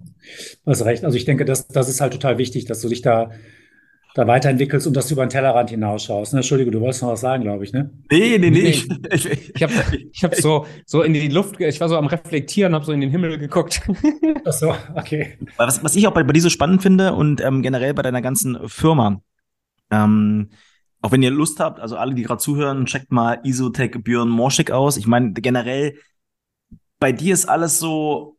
hast 0.66 0.86
recht. 0.86 1.04
Also 1.04 1.18
ich 1.18 1.26
denke, 1.26 1.44
das, 1.44 1.68
das 1.68 1.90
ist 1.90 2.00
halt 2.00 2.14
total 2.14 2.38
wichtig, 2.38 2.66
dass 2.66 2.80
du 2.80 2.88
dich 2.88 3.02
da 3.02 3.32
da 4.20 4.28
weiterentwickelst 4.28 4.86
und 4.86 4.95
dass 4.95 5.07
du 5.07 5.13
über 5.13 5.26
den 5.26 5.30
Tellerrand 5.30 5.70
hinausschaust. 5.70 6.34
Ne? 6.34 6.39
Entschuldige, 6.39 6.72
du 6.72 6.82
wolltest 6.82 7.01
noch 7.01 7.09
was 7.09 7.22
sagen, 7.22 7.43
glaube 7.43 7.63
ich, 7.63 7.72
ne? 7.72 7.89
Nee, 8.11 8.38
nee, 8.38 8.49
nee. 8.49 8.70
Ich, 9.11 9.26
ich, 9.26 9.55
ich 9.55 9.63
habe 9.63 9.74
ich 10.11 10.24
hab 10.24 10.36
so, 10.36 10.65
so 10.86 11.01
in 11.01 11.13
die 11.13 11.30
Luft, 11.30 11.59
ich 11.59 11.80
war 11.80 11.88
so 11.88 11.97
am 11.97 12.07
Reflektieren, 12.07 12.76
habe 12.76 12.84
so 12.84 12.91
in 12.91 13.01
den 13.01 13.09
Himmel 13.09 13.38
geguckt. 13.38 13.82
Ach 14.45 14.51
so, 14.51 14.76
okay. 14.95 15.38
Was, 15.57 15.84
was 15.84 15.95
ich 15.95 16.05
auch 16.07 16.13
bei, 16.13 16.24
bei 16.24 16.34
dir 16.34 16.41
so 16.41 16.49
spannend 16.49 16.82
finde 16.82 17.13
und 17.13 17.41
ähm, 17.41 17.61
generell 17.61 17.93
bei 17.93 18.01
deiner 18.01 18.22
ganzen 18.22 18.57
Firma, 18.67 19.22
ähm, 19.89 20.49
auch 21.01 21.11
wenn 21.11 21.24
ihr 21.24 21.32
Lust 21.32 21.59
habt, 21.61 21.80
also 21.80 21.95
alle, 21.95 22.13
die 22.13 22.24
gerade 22.24 22.41
zuhören, 22.41 22.86
checkt 22.86 23.11
mal 23.11 23.39
Isotech 23.43 24.03
Björn 24.03 24.30
Morschik 24.30 24.72
aus. 24.72 24.97
Ich 24.97 25.07
meine, 25.07 25.32
generell, 25.32 25.95
bei 26.99 27.13
dir 27.13 27.34
ist 27.34 27.45
alles 27.45 27.80
so 27.80 28.38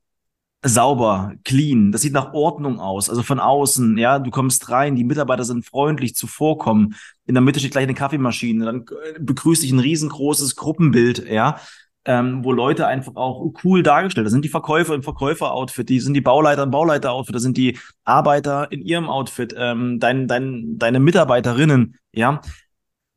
sauber, 0.63 1.33
clean. 1.45 1.91
Das 1.93 2.03
sieht 2.03 2.13
nach 2.13 2.35
Ordnung 2.35 2.81
aus. 2.81 3.09
Also 3.09 3.23
von 3.23 3.41
außen, 3.41 3.97
ja, 3.97 4.19
du 4.19 4.31
kommst 4.31 4.71
rein, 4.71 4.95
die 4.95 5.05
Mitarbeiter 5.05 5.45
sind 5.45 5.65
freundlich 5.65 6.15
zuvorkommen. 6.15 6.95
In 7.27 7.35
der 7.35 7.43
Mitte 7.43 7.61
steht 7.61 7.73
gleich 7.73 7.85
eine 7.85 7.95
Kaffeemaschine. 7.95 8.65
Dann 8.67 8.81
äh, 8.81 9.19
begrüßt 9.21 9.63
dich 9.63 9.73
ein 9.73 9.79
riesengroßes 9.79 10.57
Gruppenbild, 10.57 11.27
ja, 11.31 11.59
ähm, 12.05 12.45
wo 12.45 12.53
Leute 12.53 12.87
einfach 12.87 13.17
auch 13.17 13.53
cool 13.65 13.83
dargestellt. 13.83 14.27
Da 14.27 14.31
sind 14.31 14.45
die 14.45 14.51
Verkäufer 14.51 14.95
im 14.95 15.03
Verkäufer-Outfit, 15.03 15.89
die 15.89 16.01
sind 16.01 16.15
die 16.15 16.21
Bauleiter 16.21 16.65
im 16.65 16.71
Bauleiter-Outfit, 16.71 17.35
da 17.35 17.41
sind 17.41 17.57
die 17.57 17.79
Arbeiter 18.05 18.71
in 18.71 18.83
ihrem 18.83 19.09
Outfit, 19.09 19.55
ähm, 19.57 19.99
dein, 19.99 20.27
dein, 20.29 20.79
deine 20.79 21.01
Mitarbeiterinnen, 21.01 21.97
ja. 22.13 22.41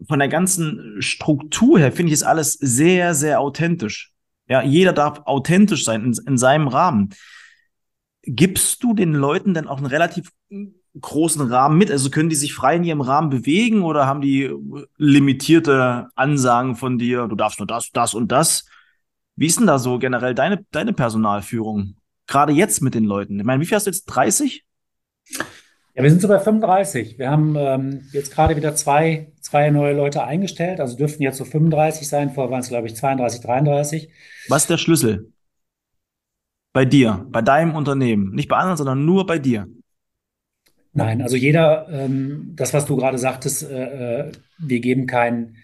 Von 0.07 0.19
der 0.19 0.27
ganzen 0.27 0.97
Struktur 0.99 1.79
her 1.79 1.93
finde 1.93 2.11
ich 2.11 2.19
es 2.19 2.23
alles 2.23 2.53
sehr, 2.53 3.13
sehr 3.13 3.39
authentisch. 3.39 4.12
Ja, 4.53 4.61
jeder 4.61 4.93
darf 4.93 5.23
authentisch 5.25 5.83
sein 5.83 6.03
in, 6.03 6.13
in 6.27 6.37
seinem 6.37 6.67
Rahmen 6.67 7.09
gibst 8.21 8.83
du 8.83 8.93
den 8.93 9.13
Leuten 9.13 9.55
denn 9.55 9.67
auch 9.67 9.77
einen 9.77 9.87
relativ 9.87 10.29
großen 11.01 11.41
Rahmen 11.41 11.75
mit? 11.75 11.89
Also 11.89 12.11
können 12.11 12.29
die 12.29 12.35
sich 12.35 12.53
frei 12.53 12.75
in 12.75 12.83
ihrem 12.83 13.01
Rahmen 13.01 13.31
bewegen 13.31 13.81
oder 13.81 14.05
haben 14.05 14.21
die 14.21 14.53
limitierte 14.97 16.09
Ansagen 16.13 16.75
von 16.75 16.99
dir, 16.99 17.27
du 17.27 17.35
darfst 17.35 17.57
nur 17.57 17.65
das, 17.65 17.89
das 17.91 18.13
und 18.13 18.31
das? 18.31 18.67
Wie 19.35 19.47
ist 19.47 19.57
denn 19.57 19.65
da 19.65 19.79
so 19.79 19.97
generell 19.97 20.35
deine, 20.35 20.63
deine 20.69 20.93
Personalführung? 20.93 21.95
Gerade 22.27 22.53
jetzt 22.53 22.83
mit 22.83 22.93
den 22.93 23.05
Leuten. 23.05 23.39
Ich 23.39 23.45
meine, 23.45 23.59
wie 23.59 23.65
viel 23.65 23.75
hast 23.75 23.87
du 23.87 23.89
jetzt? 23.89 24.05
30? 24.05 24.63
Ja, 25.95 26.01
wir 26.01 26.09
sind 26.09 26.21
so 26.21 26.27
bei 26.27 26.39
35. 26.39 27.19
Wir 27.19 27.29
haben 27.29 27.55
ähm, 27.55 28.07
jetzt 28.13 28.33
gerade 28.33 28.55
wieder 28.55 28.75
zwei, 28.75 29.31
zwei 29.41 29.69
neue 29.69 29.93
Leute 29.93 30.23
eingestellt, 30.23 30.79
also 30.79 30.97
dürften 30.97 31.21
jetzt 31.21 31.37
so 31.37 31.45
35 31.45 32.07
sein. 32.07 32.31
Vorher 32.31 32.51
waren 32.51 32.61
es, 32.61 32.69
glaube 32.69 32.87
ich, 32.87 32.95
32, 32.95 33.41
33. 33.41 34.09
Was 34.47 34.63
ist 34.63 34.69
der 34.71 34.77
Schlüssel? 34.77 35.31
Bei 36.73 36.85
dir, 36.85 37.27
bei 37.29 37.43
deinem 37.43 37.75
Unternehmen. 37.75 38.33
Nicht 38.33 38.49
bei 38.49 38.57
anderen, 38.57 38.77
sondern 38.77 39.05
nur 39.05 39.27
bei 39.27 39.37
dir. 39.37 39.67
Nein, 40.93 41.21
also 41.21 41.35
jeder, 41.35 41.87
ähm, 41.89 42.53
das, 42.55 42.73
was 42.73 42.85
du 42.85 42.95
gerade 42.95 43.19
sagtest, 43.19 43.63
äh, 43.63 44.27
äh, 44.27 44.31
wir 44.57 44.79
geben 44.79 45.05
keinen, 45.05 45.57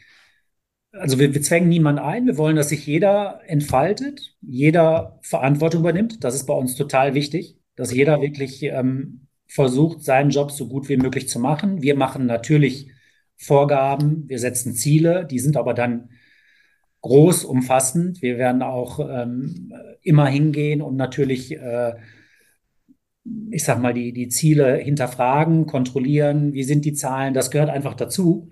also 0.92 1.18
wir, 1.18 1.34
wir 1.34 1.42
zwängen 1.42 1.70
niemanden 1.70 2.02
ein. 2.02 2.28
Wir 2.28 2.38
wollen, 2.38 2.56
dass 2.56 2.70
sich 2.70 2.86
jeder 2.86 3.42
entfaltet, 3.48 4.36
jeder 4.42 5.20
Verantwortung 5.24 5.82
übernimmt. 5.82 6.24
Das 6.24 6.36
ist 6.36 6.46
bei 6.46 6.54
uns 6.54 6.76
total 6.76 7.16
wichtig, 7.16 7.58
dass 7.76 7.92
jeder 7.92 8.22
wirklich 8.22 8.62
ähm, 8.64 9.29
versucht, 9.50 10.04
seinen 10.04 10.30
Job 10.30 10.52
so 10.52 10.68
gut 10.68 10.88
wie 10.89 10.97
möglich 10.97 11.28
zu 11.28 11.39
machen. 11.39 11.82
Wir 11.82 11.95
machen 11.95 12.26
natürlich 12.28 12.91
Vorgaben, 13.36 14.30
wir 14.30 14.38
setzen 14.38 14.74
Ziele, 14.74 15.26
die 15.26 15.39
sind 15.39 15.58
aber 15.58 15.74
dann 15.74 16.10
groß, 17.02 17.45
umfassend. 17.45 18.22
Wir 18.22 18.38
werden 18.38 18.62
auch 18.62 19.00
ähm, 19.00 19.74
immer 20.02 20.28
hingehen 20.28 20.82
und 20.82 20.97
natürlich, 20.97 21.58
äh, 21.58 21.93
ich 23.50 23.64
sag 23.64 23.82
mal, 23.82 23.93
die, 23.93 24.14
die 24.14 24.28
Ziele 24.28 24.76
hinterfragen, 24.76 25.66
kontrollieren. 25.66 26.54
Wie 26.54 26.64
sind 26.64 26.86
die 26.86 26.93
Zahlen? 26.93 27.34
Das 27.34 27.50
gehört 27.50 27.70
einfach 27.70 27.95
dazu. 27.95 28.52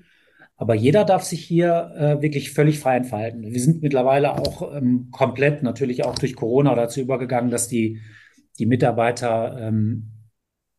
Aber 0.55 0.73
jeder 0.73 1.05
darf 1.05 1.23
sich 1.23 1.43
hier 1.43 1.91
äh, 1.95 2.21
wirklich 2.23 2.51
völlig 2.51 2.79
frei 2.79 2.97
entfalten. 2.97 3.43
Wir 3.43 3.61
sind 3.61 3.83
mittlerweile 3.83 4.33
auch 4.33 4.73
ähm, 4.75 5.09
komplett 5.11 5.61
natürlich 5.61 6.03
auch 6.03 6.15
durch 6.15 6.35
Corona 6.35 6.73
dazu 6.73 7.01
übergegangen, 7.01 7.51
dass 7.51 7.67
die, 7.67 8.01
die 8.57 8.65
Mitarbeiter 8.65 9.57
ähm, 9.59 10.16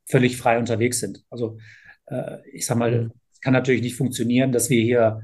völlig 0.09 0.37
frei 0.37 0.59
unterwegs 0.59 1.01
sind. 1.01 1.23
Also 1.31 1.59
äh, 2.07 2.39
ich 2.53 2.67
sag 2.67 2.77
mal, 2.79 3.11
es 3.33 3.41
kann 3.41 3.53
natürlich 3.53 3.83
nicht 3.83 3.97
funktionieren, 3.97 4.53
dass 4.53 4.71
wir 4.71 4.83
hier 4.83 5.21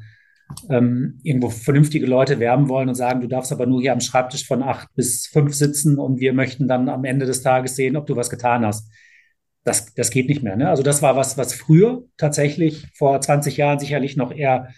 ähm, 0.68 1.20
irgendwo 1.22 1.50
vernünftige 1.50 2.06
Leute 2.06 2.38
werben 2.38 2.68
wollen 2.68 2.88
und 2.88 2.94
sagen, 2.94 3.20
du 3.20 3.28
darfst 3.28 3.52
aber 3.52 3.66
nur 3.66 3.80
hier 3.80 3.92
am 3.92 4.00
Schreibtisch 4.00 4.46
von 4.46 4.62
acht 4.62 4.88
bis 4.94 5.26
fünf 5.26 5.54
sitzen 5.54 5.98
und 5.98 6.20
wir 6.20 6.32
möchten 6.32 6.68
dann 6.68 6.88
am 6.88 7.04
Ende 7.04 7.26
des 7.26 7.42
Tages 7.42 7.76
sehen, 7.76 7.96
ob 7.96 8.06
du 8.06 8.16
was 8.16 8.30
getan 8.30 8.64
hast. 8.64 8.90
Das, 9.64 9.94
das 9.94 10.10
geht 10.10 10.28
nicht 10.28 10.42
mehr. 10.42 10.56
Ne? 10.56 10.68
Also 10.68 10.82
das 10.82 11.00
war 11.00 11.16
was, 11.16 11.38
was 11.38 11.54
früher 11.54 12.02
tatsächlich 12.18 12.86
vor 12.94 13.18
20 13.18 13.56
Jahren 13.56 13.78
sicherlich 13.78 14.16
noch 14.16 14.30
eher 14.30 14.68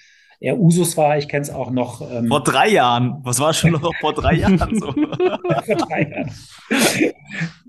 eher 0.40 0.58
Usus 0.58 0.96
war. 0.96 1.18
Ich 1.18 1.28
kenne 1.28 1.42
es 1.42 1.50
auch 1.50 1.70
noch. 1.70 2.00
Ähm, 2.10 2.28
vor 2.28 2.42
drei 2.42 2.68
Jahren. 2.68 3.20
Was 3.22 3.40
war 3.40 3.54
schon 3.54 3.72
noch 3.72 3.92
vor 4.00 4.12
drei 4.12 4.34
Jahren 4.36 4.78
so? 4.78 4.92
vor 4.92 5.76
drei 5.76 6.02
Jahren. 6.10 6.30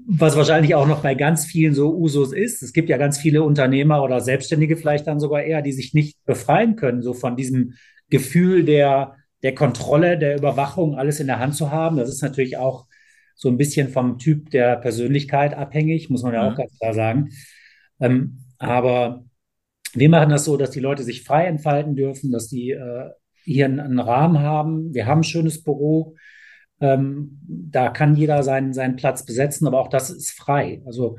Was 0.09 0.37
wahrscheinlich 0.37 0.73
auch 0.73 0.87
noch 0.87 1.01
bei 1.01 1.15
ganz 1.15 1.45
vielen 1.45 1.73
so 1.73 1.93
Usus 1.93 2.31
ist. 2.31 2.63
Es 2.63 2.71
gibt 2.71 2.87
ja 2.89 2.97
ganz 2.97 3.17
viele 3.17 3.43
Unternehmer 3.43 4.01
oder 4.01 4.21
Selbstständige 4.21 4.77
vielleicht 4.77 5.05
dann 5.05 5.19
sogar 5.19 5.43
eher, 5.43 5.61
die 5.61 5.73
sich 5.73 5.93
nicht 5.93 6.23
befreien 6.25 6.77
können, 6.77 7.01
so 7.01 7.13
von 7.13 7.35
diesem 7.35 7.73
Gefühl 8.09 8.63
der, 8.63 9.15
der 9.43 9.53
Kontrolle, 9.53 10.17
der 10.17 10.37
Überwachung, 10.37 10.95
alles 10.95 11.19
in 11.19 11.27
der 11.27 11.39
Hand 11.39 11.55
zu 11.55 11.71
haben. 11.71 11.97
Das 11.97 12.07
ist 12.07 12.21
natürlich 12.21 12.55
auch 12.55 12.85
so 13.35 13.49
ein 13.49 13.57
bisschen 13.57 13.89
vom 13.89 14.17
Typ 14.17 14.49
der 14.49 14.77
Persönlichkeit 14.77 15.53
abhängig, 15.53 16.09
muss 16.09 16.23
man 16.23 16.33
ja 16.33 16.43
mhm. 16.43 16.53
auch 16.53 16.57
ganz 16.57 16.79
klar 16.79 16.93
sagen. 16.93 17.29
Ähm, 17.99 18.39
aber 18.59 19.25
wir 19.93 20.09
machen 20.09 20.29
das 20.29 20.45
so, 20.45 20.57
dass 20.57 20.71
die 20.71 20.79
Leute 20.79 21.03
sich 21.03 21.23
frei 21.23 21.45
entfalten 21.45 21.95
dürfen, 21.95 22.31
dass 22.31 22.47
die 22.47 22.71
äh, 22.71 23.09
hier 23.43 23.65
einen, 23.65 23.79
einen, 23.79 23.99
Rahmen 23.99 24.39
haben. 24.39 24.93
Wir 24.93 25.05
haben 25.05 25.19
ein 25.19 25.23
schönes 25.23 25.63
Büro. 25.63 26.15
Ähm, 26.80 27.39
da 27.47 27.89
kann 27.89 28.15
jeder 28.15 28.43
seinen, 28.43 28.73
seinen 28.73 28.95
Platz 28.95 29.25
besetzen, 29.25 29.67
aber 29.67 29.80
auch 29.80 29.89
das 29.89 30.09
ist 30.09 30.32
frei. 30.32 30.82
Also 30.86 31.17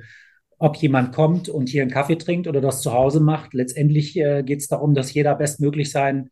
ob 0.59 0.77
jemand 0.77 1.15
kommt 1.15 1.49
und 1.49 1.69
hier 1.69 1.83
einen 1.83 1.91
Kaffee 1.91 2.17
trinkt 2.17 2.49
oder 2.49 2.61
das 2.61 2.83
zu 2.83 2.93
Hause 2.93 3.21
macht, 3.21 3.55
letztendlich 3.55 4.17
äh, 4.17 4.43
geht 4.43 4.61
es 4.61 4.69
darum, 4.69 4.95
dass 4.95 5.15
jeder 5.15 5.35
bestmöglich 5.37 5.91
sein, 5.91 6.31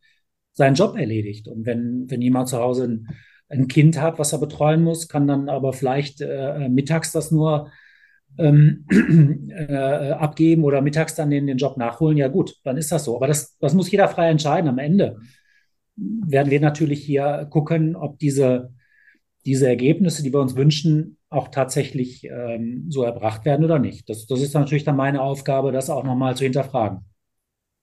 seinen 0.52 0.74
Job 0.74 0.96
erledigt. 0.96 1.48
Und 1.48 1.66
wenn, 1.66 2.10
wenn 2.10 2.22
jemand 2.22 2.48
zu 2.48 2.58
Hause 2.58 2.84
ein, 2.84 3.08
ein 3.48 3.68
Kind 3.68 4.00
hat, 4.00 4.18
was 4.18 4.32
er 4.32 4.40
betreuen 4.40 4.82
muss, 4.82 5.08
kann 5.08 5.28
dann 5.28 5.48
aber 5.48 5.72
vielleicht 5.72 6.20
äh, 6.20 6.68
mittags 6.68 7.12
das 7.12 7.30
nur 7.30 7.70
ähm, 8.38 8.84
äh, 9.50 10.10
abgeben 10.10 10.64
oder 10.64 10.82
mittags 10.82 11.14
dann 11.14 11.30
den, 11.30 11.46
den 11.46 11.58
Job 11.58 11.76
nachholen, 11.76 12.18
ja 12.18 12.28
gut, 12.28 12.56
dann 12.64 12.76
ist 12.76 12.90
das 12.92 13.04
so. 13.04 13.16
Aber 13.16 13.26
das, 13.28 13.56
das 13.58 13.74
muss 13.74 13.90
jeder 13.90 14.08
frei 14.08 14.28
entscheiden. 14.30 14.68
Am 14.68 14.78
Ende 14.78 15.18
werden 15.96 16.50
wir 16.50 16.60
natürlich 16.60 17.04
hier 17.04 17.46
gucken, 17.50 17.96
ob 17.96 18.18
diese, 18.18 18.74
diese 19.46 19.68
Ergebnisse, 19.68 20.22
die 20.22 20.32
wir 20.32 20.40
uns 20.40 20.56
wünschen, 20.56 21.18
auch 21.30 21.48
tatsächlich 21.48 22.24
ähm, 22.24 22.86
so 22.90 23.02
erbracht 23.04 23.44
werden 23.44 23.64
oder 23.64 23.78
nicht. 23.78 24.08
Das, 24.08 24.26
das 24.26 24.40
ist 24.42 24.54
natürlich 24.54 24.84
dann 24.84 24.96
meine 24.96 25.22
Aufgabe, 25.22 25.72
das 25.72 25.88
auch 25.88 26.04
nochmal 26.04 26.36
zu 26.36 26.44
hinterfragen. 26.44 27.04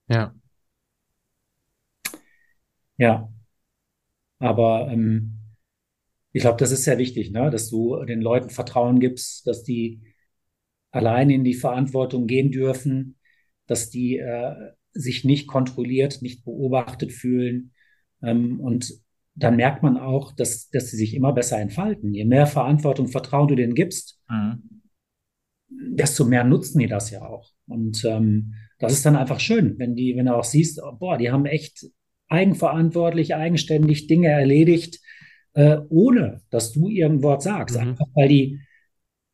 Ja. 0.08 0.34
Ja. 2.98 3.28
Aber 4.38 4.88
ähm, 4.90 5.40
ich 6.32 6.42
glaube, 6.42 6.58
das 6.58 6.72
ist 6.72 6.84
sehr 6.84 6.98
wichtig, 6.98 7.30
ne? 7.30 7.50
dass 7.50 7.70
du 7.70 8.04
den 8.04 8.20
Leuten 8.20 8.50
Vertrauen 8.50 9.00
gibst, 9.00 9.46
dass 9.46 9.62
die 9.62 10.02
allein 10.90 11.30
in 11.30 11.44
die 11.44 11.54
Verantwortung 11.54 12.26
gehen 12.26 12.50
dürfen, 12.50 13.16
dass 13.66 13.88
die 13.88 14.18
äh, 14.18 14.54
sich 14.92 15.24
nicht 15.24 15.48
kontrolliert, 15.48 16.22
nicht 16.22 16.44
beobachtet 16.44 17.12
fühlen. 17.12 17.72
Ähm, 18.22 18.60
und 18.60 19.03
dann 19.34 19.56
merkt 19.56 19.82
man 19.82 19.96
auch, 19.96 20.32
dass, 20.32 20.70
dass 20.70 20.90
sie 20.90 20.96
sich 20.96 21.14
immer 21.14 21.32
besser 21.32 21.58
entfalten. 21.58 22.14
Je 22.14 22.24
mehr 22.24 22.46
Verantwortung, 22.46 23.08
Vertrauen 23.08 23.48
du 23.48 23.56
denen 23.56 23.74
gibst, 23.74 24.20
mhm. 24.28 24.82
desto 25.68 26.24
mehr 26.24 26.44
nutzen 26.44 26.78
die 26.78 26.86
das 26.86 27.10
ja 27.10 27.22
auch. 27.22 27.50
Und 27.66 28.04
ähm, 28.04 28.54
das 28.78 28.92
ist 28.92 29.06
dann 29.06 29.16
einfach 29.16 29.40
schön, 29.40 29.78
wenn 29.78 29.96
die, 29.96 30.16
wenn 30.16 30.26
du 30.26 30.36
auch 30.36 30.44
siehst, 30.44 30.80
oh, 30.82 30.92
boah, 30.92 31.18
die 31.18 31.30
haben 31.30 31.46
echt 31.46 31.86
eigenverantwortlich, 32.28 33.34
eigenständig 33.34 34.06
Dinge 34.06 34.28
erledigt, 34.28 35.00
äh, 35.54 35.78
ohne 35.88 36.42
dass 36.50 36.72
du 36.72 36.88
irgendwo 36.88 37.38
sagst. 37.38 37.76
Mhm. 37.76 37.88
Einfach 37.88 38.06
weil 38.14 38.28
die 38.28 38.60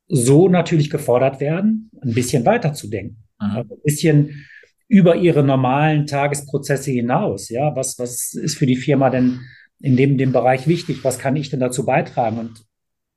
so 0.09 0.49
natürlich 0.49 0.91
gefordert 0.91 1.41
werden, 1.41 1.91
ein 2.03 2.15
bisschen 2.15 2.45
weiter 2.45 2.73
zu 2.73 2.89
denken. 2.89 3.23
Mhm. 3.41 3.51
Also 3.51 3.75
ein 3.75 3.83
bisschen 3.85 4.47
über 4.89 5.15
ihre 5.17 5.45
normalen 5.45 6.07
Tagesprozesse 6.07 6.91
hinaus. 6.91 7.49
Ja, 7.49 7.77
was, 7.77 7.99
was 7.99 8.33
ist 8.35 8.57
für 8.57 8.67
die 8.67 8.77
Firma 8.77 9.09
denn 9.09 9.41
in 9.81 9.97
dem, 9.97 10.19
dem 10.19 10.33
Bereich 10.33 10.67
wichtig? 10.67 11.03
Was 11.05 11.19
kann 11.19 11.37
ich 11.37 11.51
denn 11.51 11.61
dazu 11.61 11.85
beitragen? 11.85 12.39
Und 12.39 12.65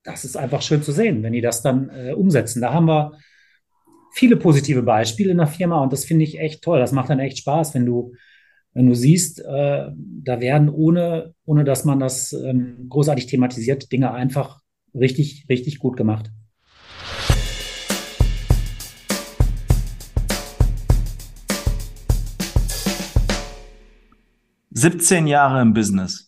das 0.04 0.26
ist 0.26 0.38
einfach 0.38 0.62
schön 0.62 0.82
zu 0.82 0.92
sehen, 0.92 1.24
wenn 1.24 1.34
die 1.34 1.42
das 1.42 1.62
dann 1.62 1.90
äh, 1.90 2.14
umsetzen. 2.14 2.62
Da 2.62 2.74
haben 2.74 2.88
wir 2.88 3.18
viele 4.14 4.38
positive 4.38 4.84
Beispiele 4.84 5.32
in 5.32 5.38
der 5.38 5.48
Firma 5.48 5.82
und 5.82 5.92
das 5.94 6.06
finde 6.06 6.24
ich 6.24 6.40
echt 6.40 6.64
toll. 6.64 6.80
Das 6.80 6.92
macht 6.92 7.10
dann 7.10 7.20
echt 7.20 7.38
Spaß, 7.40 7.74
wenn 7.74 7.86
du, 7.86 8.14
wenn 8.74 8.88
du 8.88 8.96
siehst, 8.96 9.40
äh, 9.40 9.90
da 9.96 10.40
werden 10.40 10.70
ohne, 10.70 11.34
ohne 11.46 11.64
dass 11.64 11.86
man 11.86 12.00
das 12.00 12.34
ähm, 12.34 12.88
großartig 12.90 13.28
thematisiert, 13.28 13.92
Dinge 13.92 14.12
einfach 14.12 14.62
richtig, 14.94 15.46
richtig 15.50 15.80
gut 15.80 15.98
gemacht. 15.98 16.32
17 24.76 25.28
Jahre 25.28 25.62
im 25.62 25.74
Business. 25.74 26.23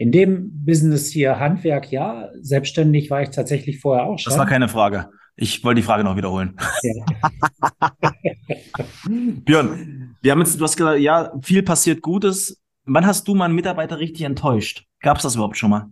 In 0.00 0.12
dem 0.12 0.64
Business 0.64 1.10
hier 1.10 1.38
Handwerk, 1.38 1.92
ja. 1.92 2.30
Selbstständig 2.40 3.10
war 3.10 3.20
ich 3.20 3.28
tatsächlich 3.28 3.80
vorher 3.80 4.06
auch 4.06 4.18
schon. 4.18 4.30
Das 4.30 4.38
war 4.38 4.46
keine 4.46 4.66
Frage. 4.66 5.10
Ich 5.36 5.62
wollte 5.62 5.82
die 5.82 5.86
Frage 5.86 6.04
noch 6.04 6.16
wiederholen. 6.16 6.56
Ja. 6.82 7.92
Björn, 9.44 10.16
wir 10.22 10.32
haben 10.32 10.38
jetzt, 10.38 10.58
du 10.58 10.64
hast 10.64 10.78
gesagt, 10.78 11.00
ja, 11.00 11.30
viel 11.42 11.62
passiert 11.62 12.00
Gutes. 12.00 12.62
Wann 12.86 13.04
hast 13.04 13.28
du 13.28 13.34
mal 13.34 13.44
einen 13.44 13.54
Mitarbeiter 13.54 13.98
richtig 13.98 14.22
enttäuscht? 14.22 14.86
Gab 15.00 15.18
es 15.18 15.22
das 15.24 15.34
überhaupt 15.34 15.58
schon 15.58 15.68
mal? 15.68 15.90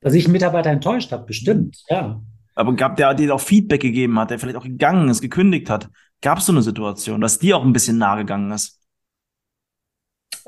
Dass 0.00 0.14
ich 0.14 0.24
einen 0.24 0.32
Mitarbeiter 0.32 0.70
enttäuscht 0.70 1.12
habe, 1.12 1.26
bestimmt, 1.26 1.84
ja. 1.90 2.22
Aber 2.54 2.74
gab 2.74 2.96
der, 2.96 3.12
der 3.12 3.34
auch 3.34 3.40
Feedback 3.42 3.82
gegeben 3.82 4.18
hat, 4.18 4.30
der 4.30 4.38
vielleicht 4.38 4.56
auch 4.56 4.64
gegangen 4.64 5.10
ist, 5.10 5.20
gekündigt 5.20 5.68
hat? 5.68 5.90
Gab 6.22 6.38
es 6.38 6.46
so 6.46 6.52
eine 6.52 6.62
Situation, 6.62 7.20
dass 7.20 7.38
dir 7.38 7.58
auch 7.58 7.64
ein 7.64 7.74
bisschen 7.74 7.98
nahe 7.98 8.20
gegangen 8.20 8.50
ist? 8.50 8.81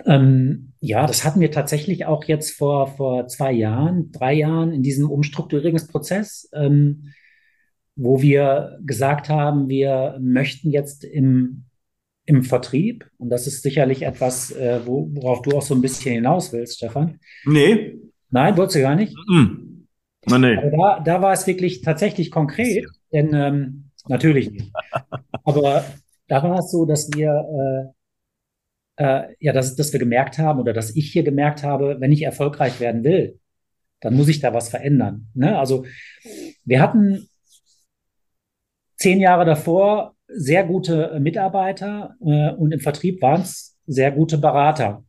Ähm, 0.07 0.72
ja, 0.80 1.07
das 1.07 1.24
hatten 1.24 1.41
wir 1.41 1.51
tatsächlich 1.51 2.07
auch 2.07 2.24
jetzt 2.24 2.53
vor, 2.53 2.89
vor 2.89 3.26
zwei 3.28 3.53
Jahren, 3.53 4.11
drei 4.12 4.35
Jahren 4.35 4.72
in 4.72 4.82
diesem 4.82 5.11
Umstrukturierungsprozess, 5.11 6.51
ähm, 6.53 7.12
wo 7.97 8.20
wir 8.20 8.78
gesagt 8.85 9.28
haben, 9.28 9.68
wir 9.68 10.18
möchten 10.20 10.70
jetzt 10.70 11.05
im, 11.05 11.64
im 12.26 12.43
Vertrieb, 12.43 13.09
und 13.18 13.30
das 13.30 13.47
ist 13.47 13.62
sicherlich 13.62 14.03
etwas, 14.03 14.51
äh, 14.51 14.80
wo, 14.85 15.09
worauf 15.12 15.43
du 15.43 15.57
auch 15.57 15.62
so 15.62 15.74
ein 15.74 15.80
bisschen 15.80 16.14
hinaus 16.14 16.53
willst, 16.53 16.78
Stefan. 16.78 17.18
Nee. 17.45 17.99
Nein, 18.30 18.57
wolltest 18.57 18.76
du 18.76 18.80
gar 18.80 18.97
nicht? 18.97 19.14
Mhm. 19.28 19.87
Na, 20.26 20.39
nee. 20.39 20.57
Da, 20.57 21.01
da 21.01 21.22
war 21.22 21.32
es 21.32 21.47
wirklich 21.47 21.82
tatsächlich 21.82 22.30
konkret, 22.30 22.87
denn 23.12 23.32
ähm, 23.35 23.91
natürlich 24.09 24.51
nicht. 24.51 24.72
Aber 25.45 25.85
da 26.26 26.43
war 26.43 26.59
es 26.59 26.70
so, 26.70 26.85
dass 26.85 27.11
wir 27.14 27.30
äh, 27.30 27.93
äh, 28.97 29.34
ja, 29.40 29.53
dass, 29.53 29.76
dass 29.76 29.92
wir 29.92 30.01
gemerkt 30.01 30.38
haben 30.38 30.61
oder 30.61 30.72
dass 30.72 30.95
ich 30.95 31.12
hier 31.12 31.22
gemerkt 31.22 31.62
habe, 31.62 31.97
wenn 32.01 32.12
ich 32.12 32.22
erfolgreich 32.22 32.80
werden 32.80 33.05
will, 33.05 33.40
dann 34.01 34.14
muss 34.14 34.28
ich 34.28 34.40
da 34.40 34.53
was 34.53 34.68
verändern. 34.68 35.28
Ne? 35.34 35.59
Also 35.59 35.86
wir 36.64 36.80
hatten 36.80 37.28
zehn 38.97 39.20
Jahre 39.20 39.45
davor 39.45 40.14
sehr 40.28 40.64
gute 40.64 41.18
Mitarbeiter 41.20 42.16
äh, 42.20 42.51
und 42.53 42.72
im 42.72 42.80
Vertrieb 42.80 43.20
waren 43.22 43.42
es 43.42 43.78
sehr 43.86 44.12
gute 44.12 44.38
Berater. 44.38 45.05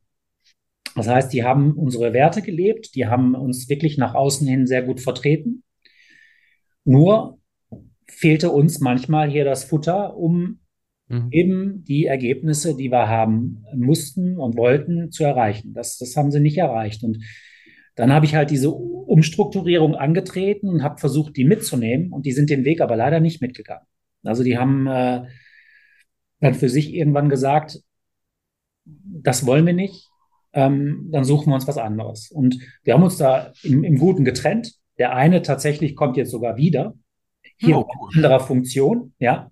Das 0.95 1.07
heißt, 1.07 1.33
die 1.33 1.43
haben 1.43 1.73
unsere 1.73 2.13
Werte 2.13 2.41
gelebt, 2.41 2.95
die 2.95 3.05
haben 3.05 3.35
uns 3.35 3.67
wirklich 3.69 3.97
nach 3.97 4.15
außen 4.15 4.47
hin 4.47 4.65
sehr 4.65 4.81
gut 4.81 5.01
vertreten. 5.01 5.63
Nur 6.85 7.39
fehlte 8.07 8.51
uns 8.51 8.79
manchmal 8.79 9.29
hier 9.29 9.43
das 9.43 9.65
Futter, 9.65 10.15
um 10.15 10.59
mhm. 11.07 11.27
eben 11.31 11.83
die 11.83 12.05
Ergebnisse, 12.05 12.75
die 12.75 12.91
wir 12.91 13.07
haben 13.07 13.63
mussten 13.75 14.37
und 14.37 14.57
wollten, 14.57 15.11
zu 15.11 15.23
erreichen. 15.23 15.73
Das, 15.73 15.97
das 15.97 16.15
haben 16.15 16.31
sie 16.31 16.39
nicht 16.39 16.57
erreicht. 16.57 17.03
Und 17.03 17.23
dann 17.95 18.11
habe 18.11 18.25
ich 18.25 18.35
halt 18.35 18.49
diese 18.49 18.71
Umstrukturierung 18.71 19.95
angetreten 19.95 20.67
und 20.67 20.83
habe 20.83 20.99
versucht, 20.99 21.37
die 21.37 21.45
mitzunehmen. 21.45 22.11
Und 22.11 22.25
die 22.25 22.33
sind 22.33 22.49
den 22.49 22.65
Weg 22.65 22.81
aber 22.81 22.95
leider 22.95 23.19
nicht 23.19 23.41
mitgegangen. 23.41 23.85
Also 24.23 24.43
die 24.43 24.57
haben 24.57 24.87
äh, 24.87 25.23
dann 26.39 26.53
für 26.53 26.69
sich 26.69 26.93
irgendwann 26.93 27.29
gesagt, 27.29 27.79
das 28.85 29.45
wollen 29.45 29.65
wir 29.65 29.73
nicht, 29.73 30.09
ähm, 30.53 31.09
dann 31.11 31.23
suchen 31.23 31.49
wir 31.49 31.55
uns 31.55 31.67
was 31.67 31.77
anderes. 31.77 32.31
Und 32.31 32.59
wir 32.83 32.93
haben 32.93 33.03
uns 33.03 33.17
da 33.17 33.53
im, 33.63 33.83
im 33.83 33.97
Guten 33.97 34.25
getrennt. 34.25 34.73
Der 34.97 35.15
eine 35.15 35.41
tatsächlich 35.41 35.95
kommt 35.95 36.17
jetzt 36.17 36.31
sogar 36.31 36.57
wieder, 36.57 36.95
hier 37.57 37.77
oh, 37.77 37.87
in 38.11 38.17
anderer 38.17 38.39
Funktion, 38.39 39.13
ja. 39.19 39.51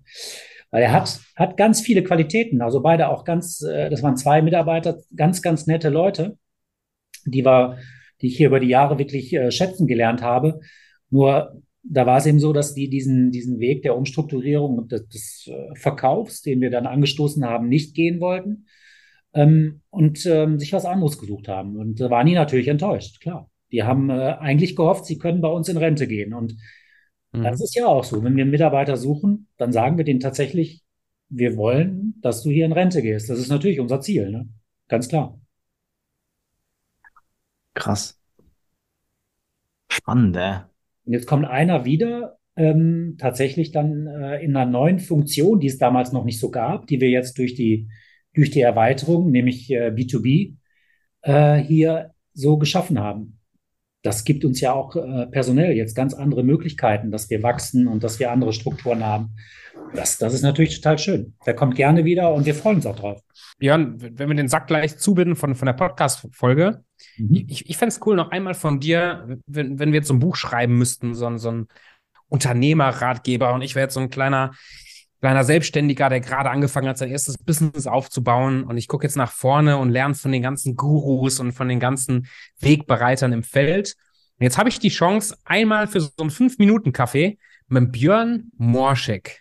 Weil 0.73 0.81
er 0.81 0.91
hat, 0.91 1.21
hat 1.35 1.55
ganz 1.55 1.81
viele 1.81 2.03
Qualitäten. 2.03 2.63
Also 2.63 2.81
beide 2.81 3.09
auch 3.09 3.25
ganz, 3.25 3.61
äh, 3.61 3.91
das 3.91 4.01
waren 4.01 4.17
zwei 4.17 4.41
Mitarbeiter, 4.41 4.97
ganz, 5.15 5.43
ganz 5.43 5.67
nette 5.67 5.89
Leute, 5.89 6.39
die 7.25 7.45
war, 7.45 7.77
die 8.19 8.27
ich 8.27 8.37
hier 8.37 8.47
über 8.47 8.59
die 8.59 8.69
Jahre 8.69 8.97
wirklich 8.97 9.31
äh, 9.33 9.51
schätzen 9.51 9.85
gelernt 9.85 10.23
habe. 10.23 10.61
Nur 11.11 11.61
da 11.83 12.07
war 12.07 12.17
es 12.17 12.25
eben 12.25 12.39
so, 12.39 12.53
dass 12.53 12.73
die 12.73 12.89
diesen, 12.89 13.29
diesen 13.29 13.59
Weg 13.59 13.83
der 13.83 13.95
Umstrukturierung 13.95 14.79
und 14.79 14.91
des, 14.91 15.07
des 15.09 15.47
äh, 15.51 15.75
Verkaufs, 15.75 16.41
den 16.41 16.59
wir 16.59 16.71
dann 16.71 16.87
angestoßen 16.87 17.45
haben, 17.45 17.69
nicht 17.69 17.93
gehen 17.93 18.19
wollten 18.19 18.65
ähm, 19.35 19.81
und 19.91 20.25
ähm, 20.25 20.57
sich 20.57 20.73
was 20.73 20.85
anderes 20.85 21.19
gesucht 21.19 21.49
haben. 21.49 21.77
Und 21.77 22.01
da 22.01 22.09
waren 22.09 22.25
die 22.25 22.33
natürlich 22.33 22.67
enttäuscht, 22.67 23.21
klar. 23.21 23.47
Die 23.71 23.83
haben 23.83 24.09
äh, 24.09 24.37
eigentlich 24.39 24.75
gehofft, 24.75 25.05
sie 25.05 25.19
können 25.19 25.41
bei 25.41 25.49
uns 25.49 25.69
in 25.69 25.77
Rente 25.77 26.07
gehen. 26.07 26.33
Und 26.33 26.55
Mhm. 27.33 27.43
Das 27.43 27.61
ist 27.61 27.75
ja 27.75 27.87
auch 27.87 28.03
so. 28.03 28.23
Wenn 28.23 28.37
wir 28.37 28.45
Mitarbeiter 28.45 28.95
suchen, 28.95 29.47
dann 29.57 29.73
sagen 29.73 29.97
wir 29.97 30.05
denen 30.05 30.19
tatsächlich, 30.19 30.83
wir 31.29 31.57
wollen, 31.57 32.15
dass 32.21 32.43
du 32.43 32.51
hier 32.51 32.65
in 32.65 32.73
Rente 32.73 33.01
gehst. 33.01 33.29
Das 33.29 33.39
ist 33.39 33.49
natürlich 33.49 33.79
unser 33.79 33.99
Ziel, 34.01 34.29
ne? 34.29 34.47
Ganz 34.87 35.09
klar. 35.09 35.39
Krass. 37.73 38.19
Spannend, 39.89 40.37
äh. 40.37 40.59
Und 41.05 41.13
jetzt 41.13 41.27
kommt 41.27 41.45
einer 41.45 41.85
wieder, 41.85 42.37
ähm, 42.55 43.15
tatsächlich 43.17 43.71
dann 43.71 44.05
äh, 44.05 44.43
in 44.43 44.55
einer 44.55 44.69
neuen 44.69 44.99
Funktion, 44.99 45.59
die 45.59 45.67
es 45.67 45.79
damals 45.79 46.11
noch 46.11 46.23
nicht 46.23 46.39
so 46.39 46.51
gab, 46.51 46.85
die 46.85 47.01
wir 47.01 47.09
jetzt 47.09 47.37
durch 47.39 47.55
die, 47.55 47.89
durch 48.35 48.51
die 48.51 48.61
Erweiterung, 48.61 49.31
nämlich 49.31 49.71
äh, 49.71 49.89
B2B, 49.89 50.55
äh, 51.23 51.57
hier 51.57 52.13
so 52.33 52.57
geschaffen 52.57 52.99
haben 52.99 53.39
das 54.03 54.25
gibt 54.25 54.43
uns 54.43 54.59
ja 54.59 54.73
auch 54.73 54.95
äh, 54.95 55.27
personell 55.27 55.71
jetzt 55.71 55.95
ganz 55.95 56.13
andere 56.13 56.43
Möglichkeiten, 56.43 57.09
dass 57.09 57.29
wir 57.29 57.41
wachsen 57.41 57.87
und 57.87 58.03
dass 58.03 58.19
wir 58.19 58.31
andere 58.31 58.51
Strukturen 58.51 59.03
haben. 59.03 59.35
Das, 59.95 60.17
das 60.17 60.33
ist 60.33 60.41
natürlich 60.41 60.75
total 60.75 60.99
schön. 60.99 61.35
Der 61.45 61.55
kommt 61.55 61.75
gerne 61.75 62.03
wieder 62.03 62.33
und 62.33 62.45
wir 62.45 62.53
freuen 62.53 62.77
uns 62.77 62.85
auch 62.85 62.97
drauf. 62.97 63.21
Björn, 63.59 63.95
wenn 63.99 64.27
wir 64.27 64.35
den 64.35 64.49
Sack 64.49 64.67
gleich 64.67 64.97
zubinden 64.97 65.35
von, 65.35 65.55
von 65.55 65.65
der 65.65 65.73
Podcast-Folge, 65.73 66.83
mhm. 67.17 67.45
ich, 67.47 67.69
ich 67.69 67.77
fände 67.77 67.93
es 67.93 68.01
cool, 68.05 68.15
noch 68.17 68.31
einmal 68.31 68.55
von 68.55 68.81
dir, 68.81 69.39
wenn, 69.47 69.79
wenn 69.79 69.93
wir 69.93 69.99
jetzt 69.99 70.09
so 70.09 70.13
ein 70.13 70.19
Buch 70.19 70.35
schreiben 70.35 70.77
müssten, 70.77 71.15
so, 71.15 71.37
so 71.37 71.51
ein 71.51 71.67
Unternehmerratgeber 72.27 73.53
und 73.53 73.61
ich 73.61 73.75
wäre 73.75 73.85
jetzt 73.85 73.93
so 73.93 74.01
ein 74.01 74.09
kleiner, 74.09 74.51
kleiner 75.23 75.45
Selbstständiger, 75.45 76.09
der 76.09 76.19
gerade 76.19 76.49
angefangen 76.49 76.89
hat, 76.89 76.97
sein 76.97 77.09
erstes 77.09 77.37
Business 77.37 77.87
aufzubauen 77.87 78.65
und 78.65 78.75
ich 78.75 78.89
gucke 78.89 79.05
jetzt 79.05 79.15
nach 79.15 79.31
vorne 79.31 79.77
und 79.77 79.89
lerne 79.89 80.15
von 80.15 80.33
den 80.33 80.41
ganzen 80.41 80.75
Gurus 80.75 81.39
und 81.39 81.53
von 81.53 81.69
den 81.69 81.79
ganzen 81.79 82.27
Wegbereitern 82.59 83.31
im 83.31 83.41
Feld. 83.41 83.95
Und 84.37 84.43
jetzt 84.43 84.57
habe 84.57 84.67
ich 84.67 84.79
die 84.79 84.89
Chance, 84.89 85.37
einmal 85.45 85.87
für 85.87 86.01
so 86.01 86.09
einen 86.19 86.29
Fünf-Minuten-Kaffee 86.29 87.37
mit 87.69 87.93
Björn 87.93 88.51
Morschek 88.57 89.39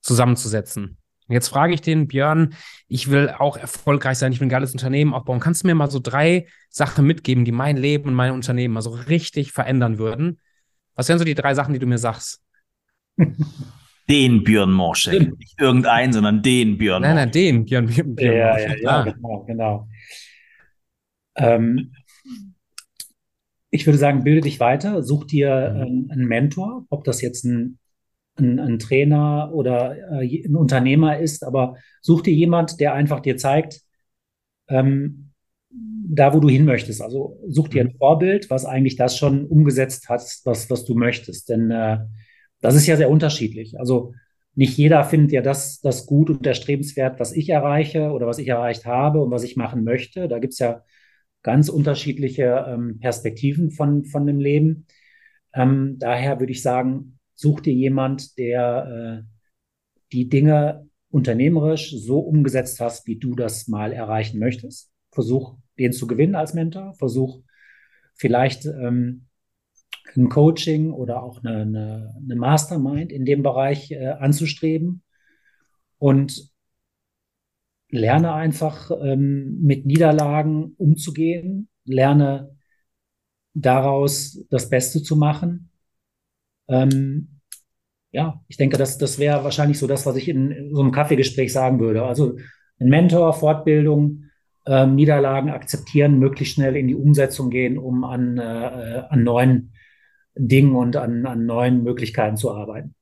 zusammenzusetzen. 0.00 0.96
Und 1.26 1.34
jetzt 1.34 1.48
frage 1.48 1.74
ich 1.74 1.82
den 1.82 2.08
Björn, 2.08 2.54
ich 2.86 3.10
will 3.10 3.28
auch 3.28 3.58
erfolgreich 3.58 4.16
sein, 4.16 4.32
ich 4.32 4.40
will 4.40 4.46
ein 4.46 4.50
geiles 4.50 4.72
Unternehmen 4.72 5.12
aufbauen. 5.12 5.38
Kannst 5.38 5.64
du 5.64 5.66
mir 5.66 5.74
mal 5.74 5.90
so 5.90 5.98
drei 5.98 6.46
Sachen 6.70 7.06
mitgeben, 7.06 7.44
die 7.44 7.52
mein 7.52 7.76
Leben 7.76 8.08
und 8.08 8.14
mein 8.14 8.32
Unternehmen 8.32 8.72
mal 8.72 8.80
so 8.80 8.92
richtig 8.92 9.52
verändern 9.52 9.98
würden? 9.98 10.40
Was 10.94 11.10
wären 11.10 11.18
so 11.18 11.26
die 11.26 11.34
drei 11.34 11.52
Sachen, 11.52 11.74
die 11.74 11.78
du 11.78 11.86
mir 11.86 11.98
sagst? 11.98 12.40
Den 14.08 14.42
Björn 14.42 14.72
Morschek. 14.72 15.36
Nicht 15.38 15.60
irgendeinen, 15.60 16.12
sondern 16.12 16.42
den 16.42 16.78
Björn 16.78 17.02
Nein, 17.02 17.16
nein, 17.16 17.30
den 17.30 17.64
Björn, 17.64 17.86
Björn, 17.86 18.14
Björn 18.14 18.36
ja, 18.36 18.50
Morschek. 18.50 18.82
Ja, 18.82 19.04
ja, 19.06 19.12
genau, 19.12 19.44
genau. 19.44 19.88
Ähm, 21.36 21.92
ich 23.70 23.86
würde 23.86 23.98
sagen, 23.98 24.24
bilde 24.24 24.40
dich 24.40 24.60
weiter, 24.60 25.02
such 25.02 25.24
dir 25.24 25.74
mhm. 25.74 25.82
ähm, 25.82 26.08
einen 26.10 26.26
Mentor, 26.26 26.86
ob 26.88 27.04
das 27.04 27.20
jetzt 27.20 27.44
ein 27.44 27.78
ein, 28.38 28.58
ein 28.58 28.78
Trainer 28.78 29.50
oder 29.52 29.96
äh, 30.22 30.44
ein 30.44 30.56
Unternehmer 30.56 31.18
ist, 31.18 31.44
aber 31.44 31.76
such 32.00 32.22
dir 32.22 32.34
jemand, 32.34 32.80
der 32.80 32.94
einfach 32.94 33.20
dir 33.20 33.36
zeigt, 33.36 33.82
ähm, 34.68 35.32
da 35.70 36.32
wo 36.32 36.40
du 36.40 36.48
hin 36.48 36.64
möchtest. 36.64 37.02
Also 37.02 37.38
such 37.48 37.68
dir 37.68 37.82
ein 37.82 37.92
mhm. 37.92 37.98
Vorbild, 37.98 38.50
was 38.50 38.64
eigentlich 38.64 38.96
das 38.96 39.18
schon 39.18 39.46
umgesetzt 39.46 40.08
hat, 40.08 40.22
was, 40.44 40.70
was 40.70 40.84
du 40.84 40.94
möchtest. 40.94 41.48
Denn 41.48 41.70
äh, 41.70 41.98
das 42.60 42.74
ist 42.74 42.86
ja 42.86 42.96
sehr 42.96 43.10
unterschiedlich. 43.10 43.78
Also 43.78 44.14
nicht 44.54 44.76
jeder 44.76 45.04
findet 45.04 45.32
ja 45.32 45.40
das, 45.40 45.80
das 45.80 46.06
gut 46.06 46.30
und 46.30 46.46
erstrebenswert, 46.46 47.20
was 47.20 47.32
ich 47.32 47.48
erreiche 47.48 48.10
oder 48.10 48.26
was 48.26 48.38
ich 48.38 48.48
erreicht 48.48 48.86
habe 48.86 49.20
und 49.22 49.30
was 49.30 49.44
ich 49.44 49.56
machen 49.56 49.84
möchte. 49.84 50.26
Da 50.26 50.40
gibt's 50.40 50.58
ja 50.58 50.82
ganz 51.42 51.68
unterschiedliche 51.68 52.66
ähm, 52.68 52.98
Perspektiven 52.98 53.70
von, 53.70 54.04
von 54.04 54.26
dem 54.26 54.40
Leben. 54.40 54.86
Ähm, 55.54 55.96
daher 55.98 56.40
würde 56.40 56.52
ich 56.52 56.62
sagen, 56.62 57.20
such 57.34 57.60
dir 57.60 57.72
jemand, 57.72 58.36
der 58.36 59.22
äh, 59.24 59.28
die 60.12 60.28
Dinge 60.28 60.88
unternehmerisch 61.10 61.94
so 61.96 62.18
umgesetzt 62.18 62.80
hast, 62.80 63.06
wie 63.06 63.16
du 63.16 63.34
das 63.34 63.68
mal 63.68 63.92
erreichen 63.92 64.38
möchtest. 64.40 64.90
Versuch, 65.12 65.56
den 65.78 65.92
zu 65.92 66.06
gewinnen 66.06 66.34
als 66.34 66.54
Mentor. 66.54 66.94
Versuch 66.94 67.42
vielleicht 68.14 68.66
ähm, 68.66 69.27
ein 70.18 70.28
Coaching 70.28 70.92
oder 70.92 71.22
auch 71.22 71.42
eine, 71.42 71.62
eine, 71.62 72.14
eine 72.22 72.36
Mastermind 72.36 73.12
in 73.12 73.24
dem 73.24 73.42
Bereich 73.42 73.90
äh, 73.90 74.08
anzustreben. 74.08 75.02
Und 75.98 76.52
lerne 77.90 78.34
einfach 78.34 78.90
ähm, 79.02 79.60
mit 79.62 79.86
Niederlagen 79.86 80.74
umzugehen, 80.76 81.68
lerne 81.84 82.54
daraus 83.54 84.44
das 84.50 84.68
Beste 84.68 85.02
zu 85.02 85.16
machen. 85.16 85.70
Ähm, 86.68 87.40
ja, 88.10 88.42
ich 88.48 88.56
denke, 88.56 88.76
das, 88.76 88.98
das 88.98 89.18
wäre 89.18 89.44
wahrscheinlich 89.44 89.78
so 89.78 89.86
das, 89.86 90.06
was 90.06 90.16
ich 90.16 90.28
in, 90.28 90.70
so 90.74 90.82
einem 90.82 90.92
Kaffeegespräch 90.92 91.52
sagen 91.52 91.80
würde. 91.80 92.04
Also 92.04 92.36
ein 92.78 92.88
Mentor, 92.88 93.32
Fortbildung, 93.32 94.24
ähm, 94.66 94.94
Niederlagen 94.94 95.50
akzeptieren, 95.50 96.18
möglichst 96.18 96.54
schnell 96.54 96.76
in 96.76 96.88
die 96.88 96.94
Umsetzung 96.94 97.50
gehen, 97.50 97.78
um 97.78 98.04
an, 98.04 98.38
äh, 98.38 99.02
an 99.08 99.24
neuen 99.24 99.72
Dingen 100.38 100.74
und 100.74 100.96
an, 100.96 101.26
an 101.26 101.46
neuen 101.46 101.82
Möglichkeiten 101.82 102.36
zu 102.36 102.52
arbeiten. 102.52 102.94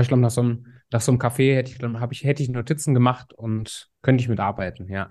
Ich 0.00 0.08
glaube, 0.08 0.22
nach 0.22 0.30
so 0.30 0.42
einem, 0.42 0.66
nach 0.92 1.00
so 1.00 1.10
einem 1.10 1.20
Café 1.20 1.56
hätte 1.56 1.72
ich, 1.72 1.82
habe 1.82 2.12
ich, 2.12 2.24
hätte 2.24 2.42
ich 2.42 2.48
Notizen 2.48 2.94
gemacht 2.94 3.32
und 3.32 3.90
könnte 4.02 4.22
ich 4.22 4.28
mitarbeiten, 4.28 4.88
ja. 4.88 5.10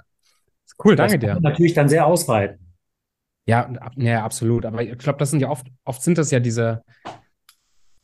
Cool, 0.83 0.95
danke 0.95 1.19
dir. 1.19 1.39
Natürlich 1.39 1.73
dann 1.73 1.89
sehr 1.89 2.05
ausweiten. 2.05 2.73
Ja, 3.47 3.71
ja, 3.95 4.23
absolut. 4.23 4.65
Aber 4.65 4.83
ich 4.83 4.97
glaube, 4.97 5.19
das 5.19 5.31
sind 5.31 5.39
ja 5.39 5.49
oft, 5.49 5.67
oft 5.85 6.01
sind 6.01 6.17
das 6.17 6.31
ja 6.31 6.39
diese, 6.39 6.83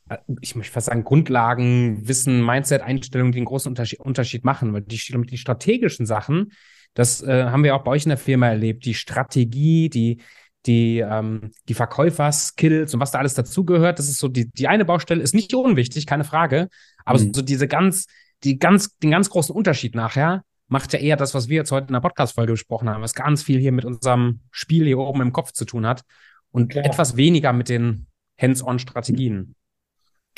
äh, 0.10 0.18
ich 0.42 0.56
möchte 0.56 0.72
fast 0.72 0.88
sagen, 0.88 1.04
Grundlagen, 1.04 2.08
Wissen, 2.08 2.44
Mindset, 2.46 2.82
Einstellungen, 2.82 3.34
die 3.34 3.40
einen 3.40 3.46
großen 3.46 3.70
Unterschied, 3.70 4.00
Unterschied 4.00 4.46
machen. 4.46 4.74
Weil 4.74 4.82
die, 4.82 4.98
die 4.98 5.38
strategischen 5.38 6.06
Sachen, 6.06 6.54
das 6.94 7.22
äh, 7.22 7.46
haben 7.46 7.64
wir 7.64 7.76
auch 7.76 7.84
bei 7.84 7.92
euch 7.92 8.06
in 8.06 8.10
der 8.10 8.18
Firma 8.18 8.48
erlebt. 8.48 8.86
Die 8.86 8.94
Strategie, 8.94 9.90
die, 9.90 10.22
die, 10.66 11.00
ähm, 11.00 11.52
die 11.68 11.74
Verkäuferskills 11.74 12.94
und 12.94 13.00
was 13.00 13.12
da 13.12 13.20
alles 13.20 13.34
dazugehört, 13.34 14.00
das 14.00 14.08
ist 14.08 14.20
so, 14.20 14.28
die, 14.28 14.50
die 14.50 14.68
eine 14.68 14.86
Baustelle 14.86 15.22
ist 15.22 15.36
nicht 15.36 15.54
unwichtig, 15.54 16.06
keine 16.06 16.24
Frage. 16.24 16.70
Aber 17.06 17.20
mhm. 17.20 17.34
so 17.34 17.42
diese 17.42 17.68
ganz, 17.68 18.08
die 18.44 18.60
ganz, 18.60 18.98
den 19.00 19.12
ganz 19.12 19.30
großen 19.30 19.56
Unterschied 19.56 19.96
nachher, 19.96 20.44
macht 20.68 20.94
ja 20.94 21.00
eher 21.00 21.18
das, 21.18 21.34
was 21.34 21.50
wir 21.50 21.58
jetzt 21.58 21.72
heute 21.72 21.88
in 21.88 21.94
der 21.94 22.00
Podcast-Folge 22.00 22.54
besprochen 22.54 22.90
haben, 22.90 23.02
was 23.02 23.14
ganz 23.14 23.44
viel 23.44 23.60
hier 23.60 23.72
mit 23.72 23.86
unserem 23.86 24.40
Spiel 24.52 24.86
hier 24.86 24.98
oben 24.98 25.22
im 25.22 25.34
Kopf 25.34 25.52
zu 25.52 25.66
tun 25.66 25.86
hat 25.86 26.04
und 26.52 26.72
Klar. 26.72 26.86
etwas 26.86 27.18
weniger 27.18 27.54
mit 27.54 27.70
den 27.70 28.08
Hands-on-Strategien. 28.42 29.56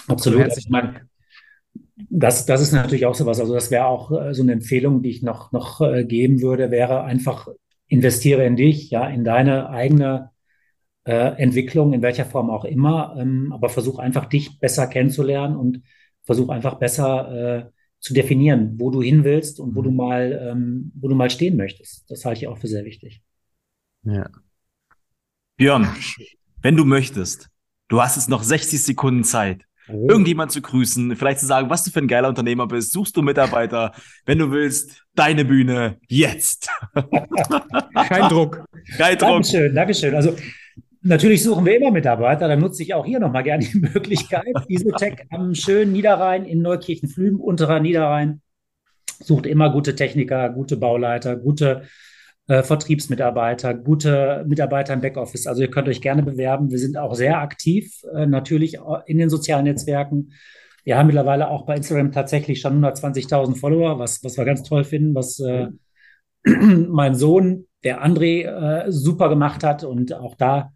Absolut. 0.08 0.58
Ich 0.58 0.70
meine, 0.70 1.08
das, 2.10 2.46
das 2.46 2.62
ist 2.62 2.74
natürlich 2.74 3.06
auch 3.06 3.16
sowas. 3.16 3.40
Also 3.40 3.54
das 3.54 3.72
wäre 3.72 3.86
auch 3.86 4.12
äh, 4.12 4.34
so 4.34 4.44
eine 4.44 4.54
Empfehlung, 4.54 5.02
die 5.02 5.10
ich 5.10 5.22
noch, 5.22 5.52
noch 5.52 5.82
äh, 5.82 6.04
geben 6.04 6.42
würde, 6.42 6.72
wäre 6.72 7.04
einfach 7.04 7.48
investiere 7.88 8.46
in 8.46 8.56
dich, 8.56 8.90
ja, 8.90 9.08
in 9.08 9.24
deine 9.24 9.70
eigene 9.70 10.32
äh, 11.06 11.42
Entwicklung, 11.42 11.94
in 11.94 12.02
welcher 12.02 12.26
Form 12.26 12.50
auch 12.50 12.66
immer, 12.66 13.16
ähm, 13.18 13.52
aber 13.54 13.70
versuch 13.70 14.00
einfach 14.00 14.26
dich 14.26 14.60
besser 14.60 14.88
kennenzulernen 14.88 15.56
und 15.56 15.82
versuch 16.24 16.50
einfach 16.50 16.76
besser 16.76 17.68
äh, 17.68 17.72
zu 18.00 18.14
definieren, 18.14 18.80
wo 18.80 18.92
du 18.92 19.02
hin 19.02 19.24
willst 19.24 19.60
und 19.60 19.76
wo 19.76 19.82
du 19.82 19.92
mhm. 19.92 19.98
mal, 19.98 20.50
ähm, 20.52 20.92
wo 20.96 21.08
du 21.08 21.16
mal 21.16 21.30
stehen 21.30 21.58
möchtest. 21.58 22.10
Das 22.10 22.26
halte 22.26 22.42
ich 22.42 22.48
auch 22.48 22.58
für 22.58 22.68
sehr 22.68 22.86
wichtig. 22.86 23.22
Ja. 24.04 24.30
Björn, 25.58 25.88
wenn 26.62 26.76
du 26.76 26.86
möchtest, 26.86 27.50
du 27.88 28.02
hast 28.02 28.18
jetzt 28.18 28.30
noch 28.30 28.44
60 28.44 28.84
Sekunden 28.84 29.24
Zeit, 29.24 29.66
oh. 29.88 30.08
irgendjemand 30.10 30.52
zu 30.52 30.62
grüßen, 30.62 31.16
vielleicht 31.16 31.40
zu 31.40 31.46
sagen, 31.46 31.70
was 31.70 31.84
du 31.84 31.92
für 31.92 32.00
ein 32.00 32.08
geiler 32.08 32.30
Unternehmer 32.30 32.68
bist, 32.68 32.92
suchst 32.92 33.16
du 33.18 33.22
Mitarbeiter, 33.22 33.94
wenn 34.26 34.40
du 34.40 34.52
willst, 34.52 35.06
deine 35.16 35.46
Bühne 35.46 35.98
jetzt. 36.08 36.70
Kein 38.08 38.30
Druck. 38.30 38.66
Kein 38.98 39.18
Druck. 39.18 39.30
Dankeschön, 39.30 39.76
Dankeschön. 39.76 40.16
Also 40.16 40.36
Natürlich 41.08 41.44
suchen 41.44 41.68
wir 41.68 41.78
immer 41.78 41.92
Mitarbeiter. 41.92 42.48
Dann 42.48 42.60
nutze 42.60 42.82
ich 42.82 42.96
auch 42.96 43.06
hier 43.06 43.20
nochmal 43.20 43.44
gerne 43.44 43.64
die 43.64 43.78
Möglichkeit. 43.78 44.56
Isotech 44.68 45.28
am 45.30 45.54
schönen 45.54 45.92
Niederrhein 45.92 46.46
in 46.46 46.64
Neukirchen-Flüben, 46.64 47.40
unterer 47.40 47.80
Niederrhein, 47.80 48.42
sucht 49.20 49.46
immer 49.46 49.72
gute 49.72 49.96
Techniker, 49.96 50.50
gute 50.50 50.78
Bauleiter, 50.78 51.36
gute 51.36 51.84
äh, 52.48 52.62
Vertriebsmitarbeiter, 52.62 53.74
gute 53.74 54.46
Mitarbeiter 54.48 54.94
im 54.94 55.02
Backoffice. 55.02 55.48
Also 55.48 55.64
ihr 55.64 55.72
könnt 55.72 55.88
euch 55.88 56.00
gerne 56.00 56.22
bewerben. 56.22 56.70
Wir 56.70 56.78
sind 56.78 56.96
auch 56.96 57.16
sehr 57.16 57.40
aktiv, 57.40 58.04
äh, 58.14 58.28
natürlich 58.28 58.78
in 59.08 59.18
den 59.18 59.30
sozialen 59.30 59.66
Netzwerken. 59.66 60.34
Wir 60.84 60.98
haben 60.98 61.08
mittlerweile 61.08 61.50
auch 61.50 61.66
bei 61.66 61.76
Instagram 61.76 62.12
tatsächlich 62.12 62.62
schon 62.62 62.86
120.000 62.86 63.56
Follower, 63.56 63.98
was, 63.98 64.24
was 64.24 64.38
wir 64.38 64.46
ganz 64.46 64.62
toll 64.62 64.84
finden, 64.84 65.16
was 65.16 65.40
äh, 65.40 65.70
mein 66.44 67.16
Sohn, 67.16 67.66
der 67.84 68.06
André, 68.06 68.44
äh, 68.44 68.92
super 68.92 69.30
gemacht 69.30 69.64
hat. 69.64 69.84
Und 69.84 70.14
auch 70.14 70.36
da 70.36 70.72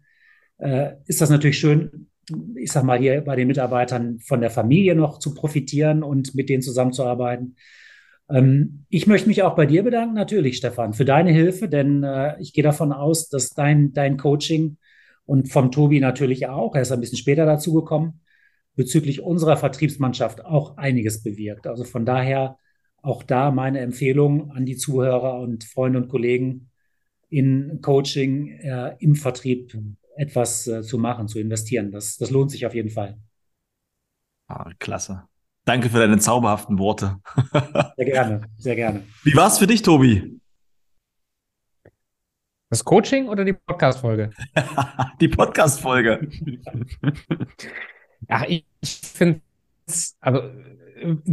ist 1.06 1.22
das 1.22 1.30
natürlich 1.30 1.58
schön, 1.58 2.10
ich 2.54 2.70
sag 2.70 2.84
mal, 2.84 2.98
hier 2.98 3.22
bei 3.22 3.34
den 3.34 3.48
Mitarbeitern 3.48 4.18
von 4.20 4.42
der 4.42 4.50
Familie 4.50 4.94
noch 4.94 5.18
zu 5.18 5.32
profitieren 5.32 6.02
und 6.02 6.34
mit 6.34 6.50
denen 6.50 6.60
zusammenzuarbeiten. 6.60 7.56
Ähm, 8.30 8.84
ich 8.88 9.06
möchte 9.06 9.28
mich 9.28 9.42
auch 9.42 9.54
bei 9.54 9.66
dir 9.66 9.82
bedanken, 9.82 10.14
natürlich, 10.14 10.56
Stefan, 10.56 10.92
für 10.92 11.04
deine 11.04 11.32
Hilfe, 11.32 11.68
denn 11.68 12.02
äh, 12.02 12.40
ich 12.40 12.52
gehe 12.52 12.64
davon 12.64 12.92
aus, 12.92 13.28
dass 13.28 13.50
dein, 13.50 13.92
dein 13.92 14.16
Coaching 14.16 14.76
und 15.26 15.48
vom 15.48 15.70
Tobi 15.70 16.00
natürlich 16.00 16.48
auch, 16.48 16.74
er 16.74 16.82
ist 16.82 16.92
ein 16.92 17.00
bisschen 17.00 17.18
später 17.18 17.46
dazu 17.46 17.72
gekommen, 17.74 18.20
bezüglich 18.76 19.20
unserer 19.20 19.56
Vertriebsmannschaft 19.56 20.44
auch 20.44 20.76
einiges 20.76 21.22
bewirkt. 21.22 21.66
Also 21.66 21.84
von 21.84 22.04
daher 22.04 22.56
auch 23.02 23.22
da 23.22 23.50
meine 23.50 23.80
Empfehlung 23.80 24.50
an 24.52 24.66
die 24.66 24.76
Zuhörer 24.76 25.40
und 25.40 25.64
Freunde 25.64 26.00
und 26.00 26.08
Kollegen 26.08 26.70
in 27.28 27.80
Coaching, 27.80 28.48
äh, 28.58 28.96
im 28.98 29.14
Vertrieb 29.14 29.76
etwas 30.16 30.66
äh, 30.66 30.82
zu 30.82 30.98
machen, 30.98 31.28
zu 31.28 31.38
investieren. 31.38 31.92
Das, 31.92 32.16
das 32.16 32.30
lohnt 32.30 32.50
sich 32.50 32.66
auf 32.66 32.74
jeden 32.74 32.90
Fall. 32.90 33.18
Ah, 34.48 34.72
klasse. 34.78 35.29
Danke 35.64 35.90
für 35.90 35.98
deine 35.98 36.18
zauberhaften 36.18 36.78
Worte. 36.78 37.18
sehr 37.96 38.06
gerne, 38.06 38.42
sehr 38.56 38.76
gerne. 38.76 39.02
Wie 39.22 39.34
war 39.36 39.48
es 39.48 39.58
für 39.58 39.66
dich, 39.66 39.82
Tobi? 39.82 40.40
Das 42.70 42.84
Coaching 42.84 43.28
oder 43.28 43.44
die 43.44 43.52
Podcast-Folge? 43.52 44.30
die 45.20 45.28
Podcast-Folge. 45.28 46.28
Ach, 48.28 48.44
ich 48.46 48.64
finde 48.82 49.40
also 50.20 50.42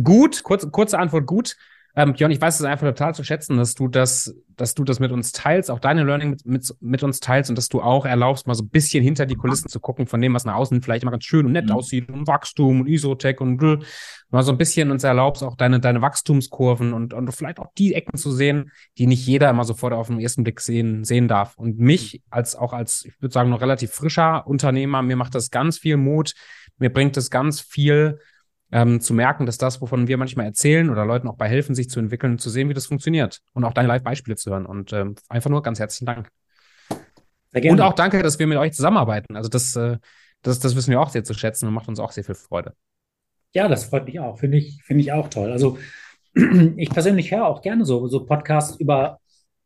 gut, 0.04 0.44
kurz, 0.44 0.70
kurze 0.72 0.98
Antwort 0.98 1.26
gut. 1.28 1.56
Ähm, 1.96 2.14
Björn, 2.14 2.32
ich 2.32 2.40
weiß 2.40 2.60
es 2.60 2.66
einfach 2.66 2.88
total 2.88 3.16
zu 3.16 3.24
schätzen, 3.24 3.58
dass 3.58 3.74
du 3.74 3.88
das, 3.88 4.36
dass 4.56 4.76
du 4.76 4.84
das 4.84 5.00
mit 5.00 5.12
uns 5.12 5.32
teilst, 5.32 5.72
auch 5.72 5.80
deine 5.80 6.04
Learning 6.04 6.30
mit, 6.30 6.46
mit, 6.46 6.76
mit 6.80 7.04
uns 7.04 7.20
teilst 7.20 7.50
und 7.50 7.56
dass 7.56 7.70
du 7.70 7.82
auch 7.82 8.06
erlaubst, 8.06 8.46
mal 8.46 8.54
so 8.54 8.64
ein 8.64 8.70
bisschen 8.70 9.04
hinter 9.04 9.26
die 9.26 9.36
Kulissen 9.36 9.68
zu 9.68 9.80
gucken, 9.80 10.06
von 10.06 10.22
dem, 10.22 10.34
was 10.36 10.46
nach 10.46 10.56
außen 10.56 10.84
vielleicht 10.84 11.02
immer 11.02 11.12
ganz 11.12 11.24
schön 11.24 11.48
und 11.48 11.54
nett 11.54 11.66
mhm. 11.66 11.72
aussieht 11.72 12.10
und 12.10 12.28
Wachstum 12.28 12.82
und 12.82 12.88
Isotech 12.88 13.42
und 13.42 13.58
mal 14.30 14.44
so 14.44 14.52
ein 14.52 14.58
bisschen 14.58 14.92
uns 14.92 15.04
erlaubst, 15.04 15.44
auch 15.44 15.56
deine, 15.56 15.80
deine 15.80 16.02
Wachstumskurven 16.02 16.94
und, 16.94 17.14
und 17.14 17.32
vielleicht 17.32 17.60
auch 17.60 17.72
die 17.78 17.94
Ecken 17.94 18.18
zu 18.18 18.32
sehen, 18.32 18.72
die 18.98 19.08
nicht 19.08 19.26
jeder 19.26 19.50
immer 19.50 19.64
sofort 19.64 19.94
auf 19.94 20.08
den 20.08 20.20
ersten 20.20 20.44
Blick 20.44 20.60
sehen, 20.60 21.04
sehen 21.04 21.28
darf. 21.28 21.58
Und 21.58 21.80
mich 21.80 22.22
als 22.30 22.56
auch 22.56 22.74
als, 22.74 23.06
ich 23.06 23.22
würde 23.22 23.34
sagen, 23.34 23.50
noch 23.50 23.62
relativ 23.62 23.92
frischer 23.92 24.46
Unternehmer, 24.48 25.02
mir 25.02 25.16
macht 25.16 25.36
das 25.36 25.50
ganz 25.50 25.78
viel 25.78 25.98
Mut, 25.98 26.34
mir 26.78 26.92
bringt 26.92 27.16
es 27.18 27.30
ganz 27.30 27.62
viel, 27.62 28.20
ähm, 28.72 29.00
zu 29.00 29.14
merken, 29.14 29.46
dass 29.46 29.58
das, 29.58 29.82
wovon 29.82 30.08
wir 30.08 30.18
manchmal 30.18 30.46
erzählen 30.46 30.90
oder 30.90 31.06
Leuten 31.06 31.28
auch 31.28 31.38
bei 31.38 31.48
helfen, 31.48 31.74
sich 31.74 31.90
zu 31.90 32.00
entwickeln 32.00 32.34
und 32.34 32.40
zu 32.40 32.50
sehen, 32.50 32.70
wie 32.70 32.74
das 32.74 32.86
funktioniert 32.86 33.40
und 33.54 33.64
auch 33.64 33.74
deine 33.74 33.88
Live-Beispiele 33.88 34.36
zu 34.36 34.52
hören. 34.52 34.66
Und 34.66 34.92
ähm, 34.94 35.16
einfach 35.30 35.50
nur 35.50 35.62
ganz 35.62 35.80
herzlichen 35.80 36.06
Dank. 36.06 36.30
Und 37.54 37.82
auch 37.82 37.94
danke, 37.94 38.22
dass 38.22 38.40
wir 38.40 38.48
mit 38.48 38.58
euch 38.58 38.74
zusammenarbeiten. 38.74 39.36
Also 39.36 39.50
das, 39.50 39.76
äh, 39.76 39.98
das, 40.42 40.60
das 40.60 40.76
wissen 40.76 40.92
wir 40.92 41.00
auch 41.00 41.10
sehr 41.10 41.24
zu 41.24 41.34
schätzen 41.34 41.68
und 41.68 41.74
macht 41.74 41.88
uns 41.88 42.00
auch 42.00 42.12
sehr 42.12 42.24
viel 42.24 42.36
Freude. 42.36 42.74
Ja, 43.54 43.68
das 43.68 43.86
freut 43.86 44.06
mich 44.06 44.20
auch. 44.20 44.40
Finde 44.40 44.58
ich, 44.58 44.82
finde 44.84 45.02
ich 45.02 45.12
auch 45.12 45.30
toll. 45.30 45.52
Also 45.52 45.78
ich 46.78 46.90
persönlich 46.90 47.32
höre 47.32 47.46
auch 47.46 47.62
gerne 47.62 47.86
so, 47.86 48.08
so 48.08 48.26
Podcasts 48.26 48.80
über 48.80 49.20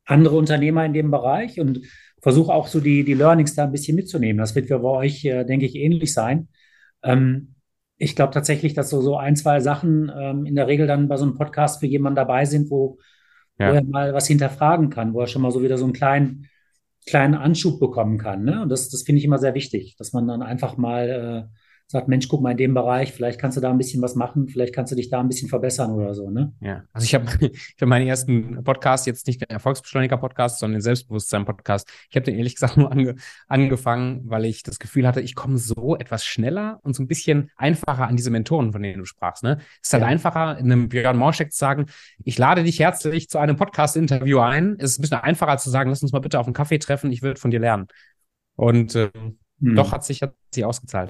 andere 0.05 0.35
Unternehmer 0.37 0.85
in 0.85 0.93
dem 0.93 1.11
Bereich 1.11 1.59
und 1.59 1.81
versuche 2.21 2.53
auch 2.53 2.67
so 2.67 2.79
die, 2.79 3.03
die 3.03 3.13
Learnings 3.13 3.55
da 3.55 3.63
ein 3.63 3.71
bisschen 3.71 3.95
mitzunehmen. 3.95 4.39
Das 4.39 4.55
wird 4.55 4.67
für 4.67 4.83
euch, 4.83 5.25
äh, 5.25 5.43
denke 5.43 5.65
ich, 5.65 5.75
ähnlich 5.75 6.13
sein. 6.13 6.47
Ähm, 7.03 7.55
ich 7.97 8.15
glaube 8.15 8.33
tatsächlich, 8.33 8.73
dass 8.73 8.89
so, 8.89 9.01
so 9.01 9.17
ein, 9.17 9.35
zwei 9.35 9.59
Sachen 9.59 10.11
ähm, 10.15 10.45
in 10.45 10.55
der 10.55 10.67
Regel 10.67 10.87
dann 10.87 11.07
bei 11.07 11.17
so 11.17 11.23
einem 11.23 11.35
Podcast 11.35 11.79
für 11.79 11.87
jemanden 11.87 12.15
dabei 12.15 12.45
sind, 12.45 12.69
wo, 12.69 12.97
ja. 13.59 13.71
wo 13.71 13.75
er 13.75 13.83
mal 13.83 14.13
was 14.13 14.27
hinterfragen 14.27 14.89
kann, 14.89 15.13
wo 15.13 15.21
er 15.21 15.27
schon 15.27 15.41
mal 15.41 15.51
so 15.51 15.61
wieder 15.61 15.77
so 15.77 15.83
einen 15.83 15.93
kleinen, 15.93 16.47
kleinen 17.05 17.35
Anschub 17.35 17.79
bekommen 17.79 18.17
kann. 18.17 18.43
Ne? 18.43 18.61
Und 18.61 18.69
das, 18.69 18.89
das 18.89 19.03
finde 19.03 19.19
ich 19.19 19.25
immer 19.25 19.37
sehr 19.37 19.53
wichtig, 19.53 19.95
dass 19.97 20.13
man 20.13 20.27
dann 20.27 20.41
einfach 20.41 20.77
mal 20.77 21.49
äh, 21.49 21.60
sagt, 21.91 22.07
Mensch, 22.07 22.27
guck 22.27 22.41
mal 22.41 22.51
in 22.51 22.57
dem 22.57 22.73
Bereich, 22.73 23.11
vielleicht 23.11 23.39
kannst 23.39 23.57
du 23.57 23.61
da 23.61 23.69
ein 23.69 23.77
bisschen 23.77 24.01
was 24.01 24.15
machen, 24.15 24.47
vielleicht 24.47 24.73
kannst 24.73 24.91
du 24.91 24.95
dich 24.95 25.09
da 25.09 25.19
ein 25.19 25.27
bisschen 25.27 25.49
verbessern 25.49 25.91
oder 25.91 26.13
so, 26.13 26.29
ne? 26.29 26.53
Ja, 26.61 26.83
also 26.93 27.03
ich 27.05 27.13
habe 27.13 27.25
hab 27.81 27.87
meinen 27.87 28.07
ersten 28.07 28.63
Podcast, 28.63 29.07
jetzt 29.07 29.27
nicht 29.27 29.41
den 29.41 29.49
Erfolgsbeschleuniger-Podcast, 29.49 30.59
sondern 30.59 30.79
den 30.79 30.83
Selbstbewusstsein-Podcast. 30.83 31.87
Ich 32.09 32.15
habe 32.15 32.23
den 32.23 32.35
ehrlich 32.35 32.55
gesagt 32.55 32.77
nur 32.77 32.91
ange, 32.91 33.15
angefangen, 33.47 34.21
weil 34.25 34.45
ich 34.45 34.63
das 34.63 34.79
Gefühl 34.79 35.05
hatte, 35.05 35.21
ich 35.21 35.35
komme 35.35 35.57
so 35.57 35.97
etwas 35.97 36.25
schneller 36.25 36.79
und 36.83 36.95
so 36.95 37.03
ein 37.03 37.07
bisschen 37.07 37.51
einfacher 37.57 38.07
an 38.07 38.15
diese 38.15 38.31
Mentoren, 38.31 38.71
von 38.71 38.81
denen 38.81 38.99
du 38.99 39.05
sprachst, 39.05 39.43
ne? 39.43 39.57
Es 39.81 39.89
ist 39.89 39.93
halt 39.93 40.03
ja. 40.03 40.07
einfacher, 40.07 40.57
in 40.57 40.71
einem 40.71 40.89
Björn 40.89 41.17
Morschek 41.17 41.51
zu 41.51 41.57
sagen, 41.57 41.85
ich 42.23 42.37
lade 42.37 42.63
dich 42.63 42.79
herzlich 42.79 43.29
zu 43.29 43.37
einem 43.37 43.57
Podcast-Interview 43.57 44.39
ein. 44.39 44.77
Es 44.79 44.91
ist 44.91 44.99
ein 44.99 45.01
bisschen 45.01 45.19
einfacher 45.19 45.57
zu 45.57 45.69
sagen, 45.69 45.89
lass 45.89 46.01
uns 46.01 46.13
mal 46.13 46.19
bitte 46.19 46.39
auf 46.39 46.47
einen 46.47 46.53
Kaffee 46.53 46.79
treffen, 46.79 47.11
ich 47.11 47.21
würde 47.21 47.39
von 47.39 47.51
dir 47.51 47.59
lernen. 47.59 47.87
Und 48.55 48.95
äh, 48.95 49.09
hm. 49.61 49.75
Doch 49.75 49.91
hat 49.91 50.03
sich, 50.03 50.21
hat 50.21 50.33
sich 50.51 50.65
ausgezahlt. 50.65 51.09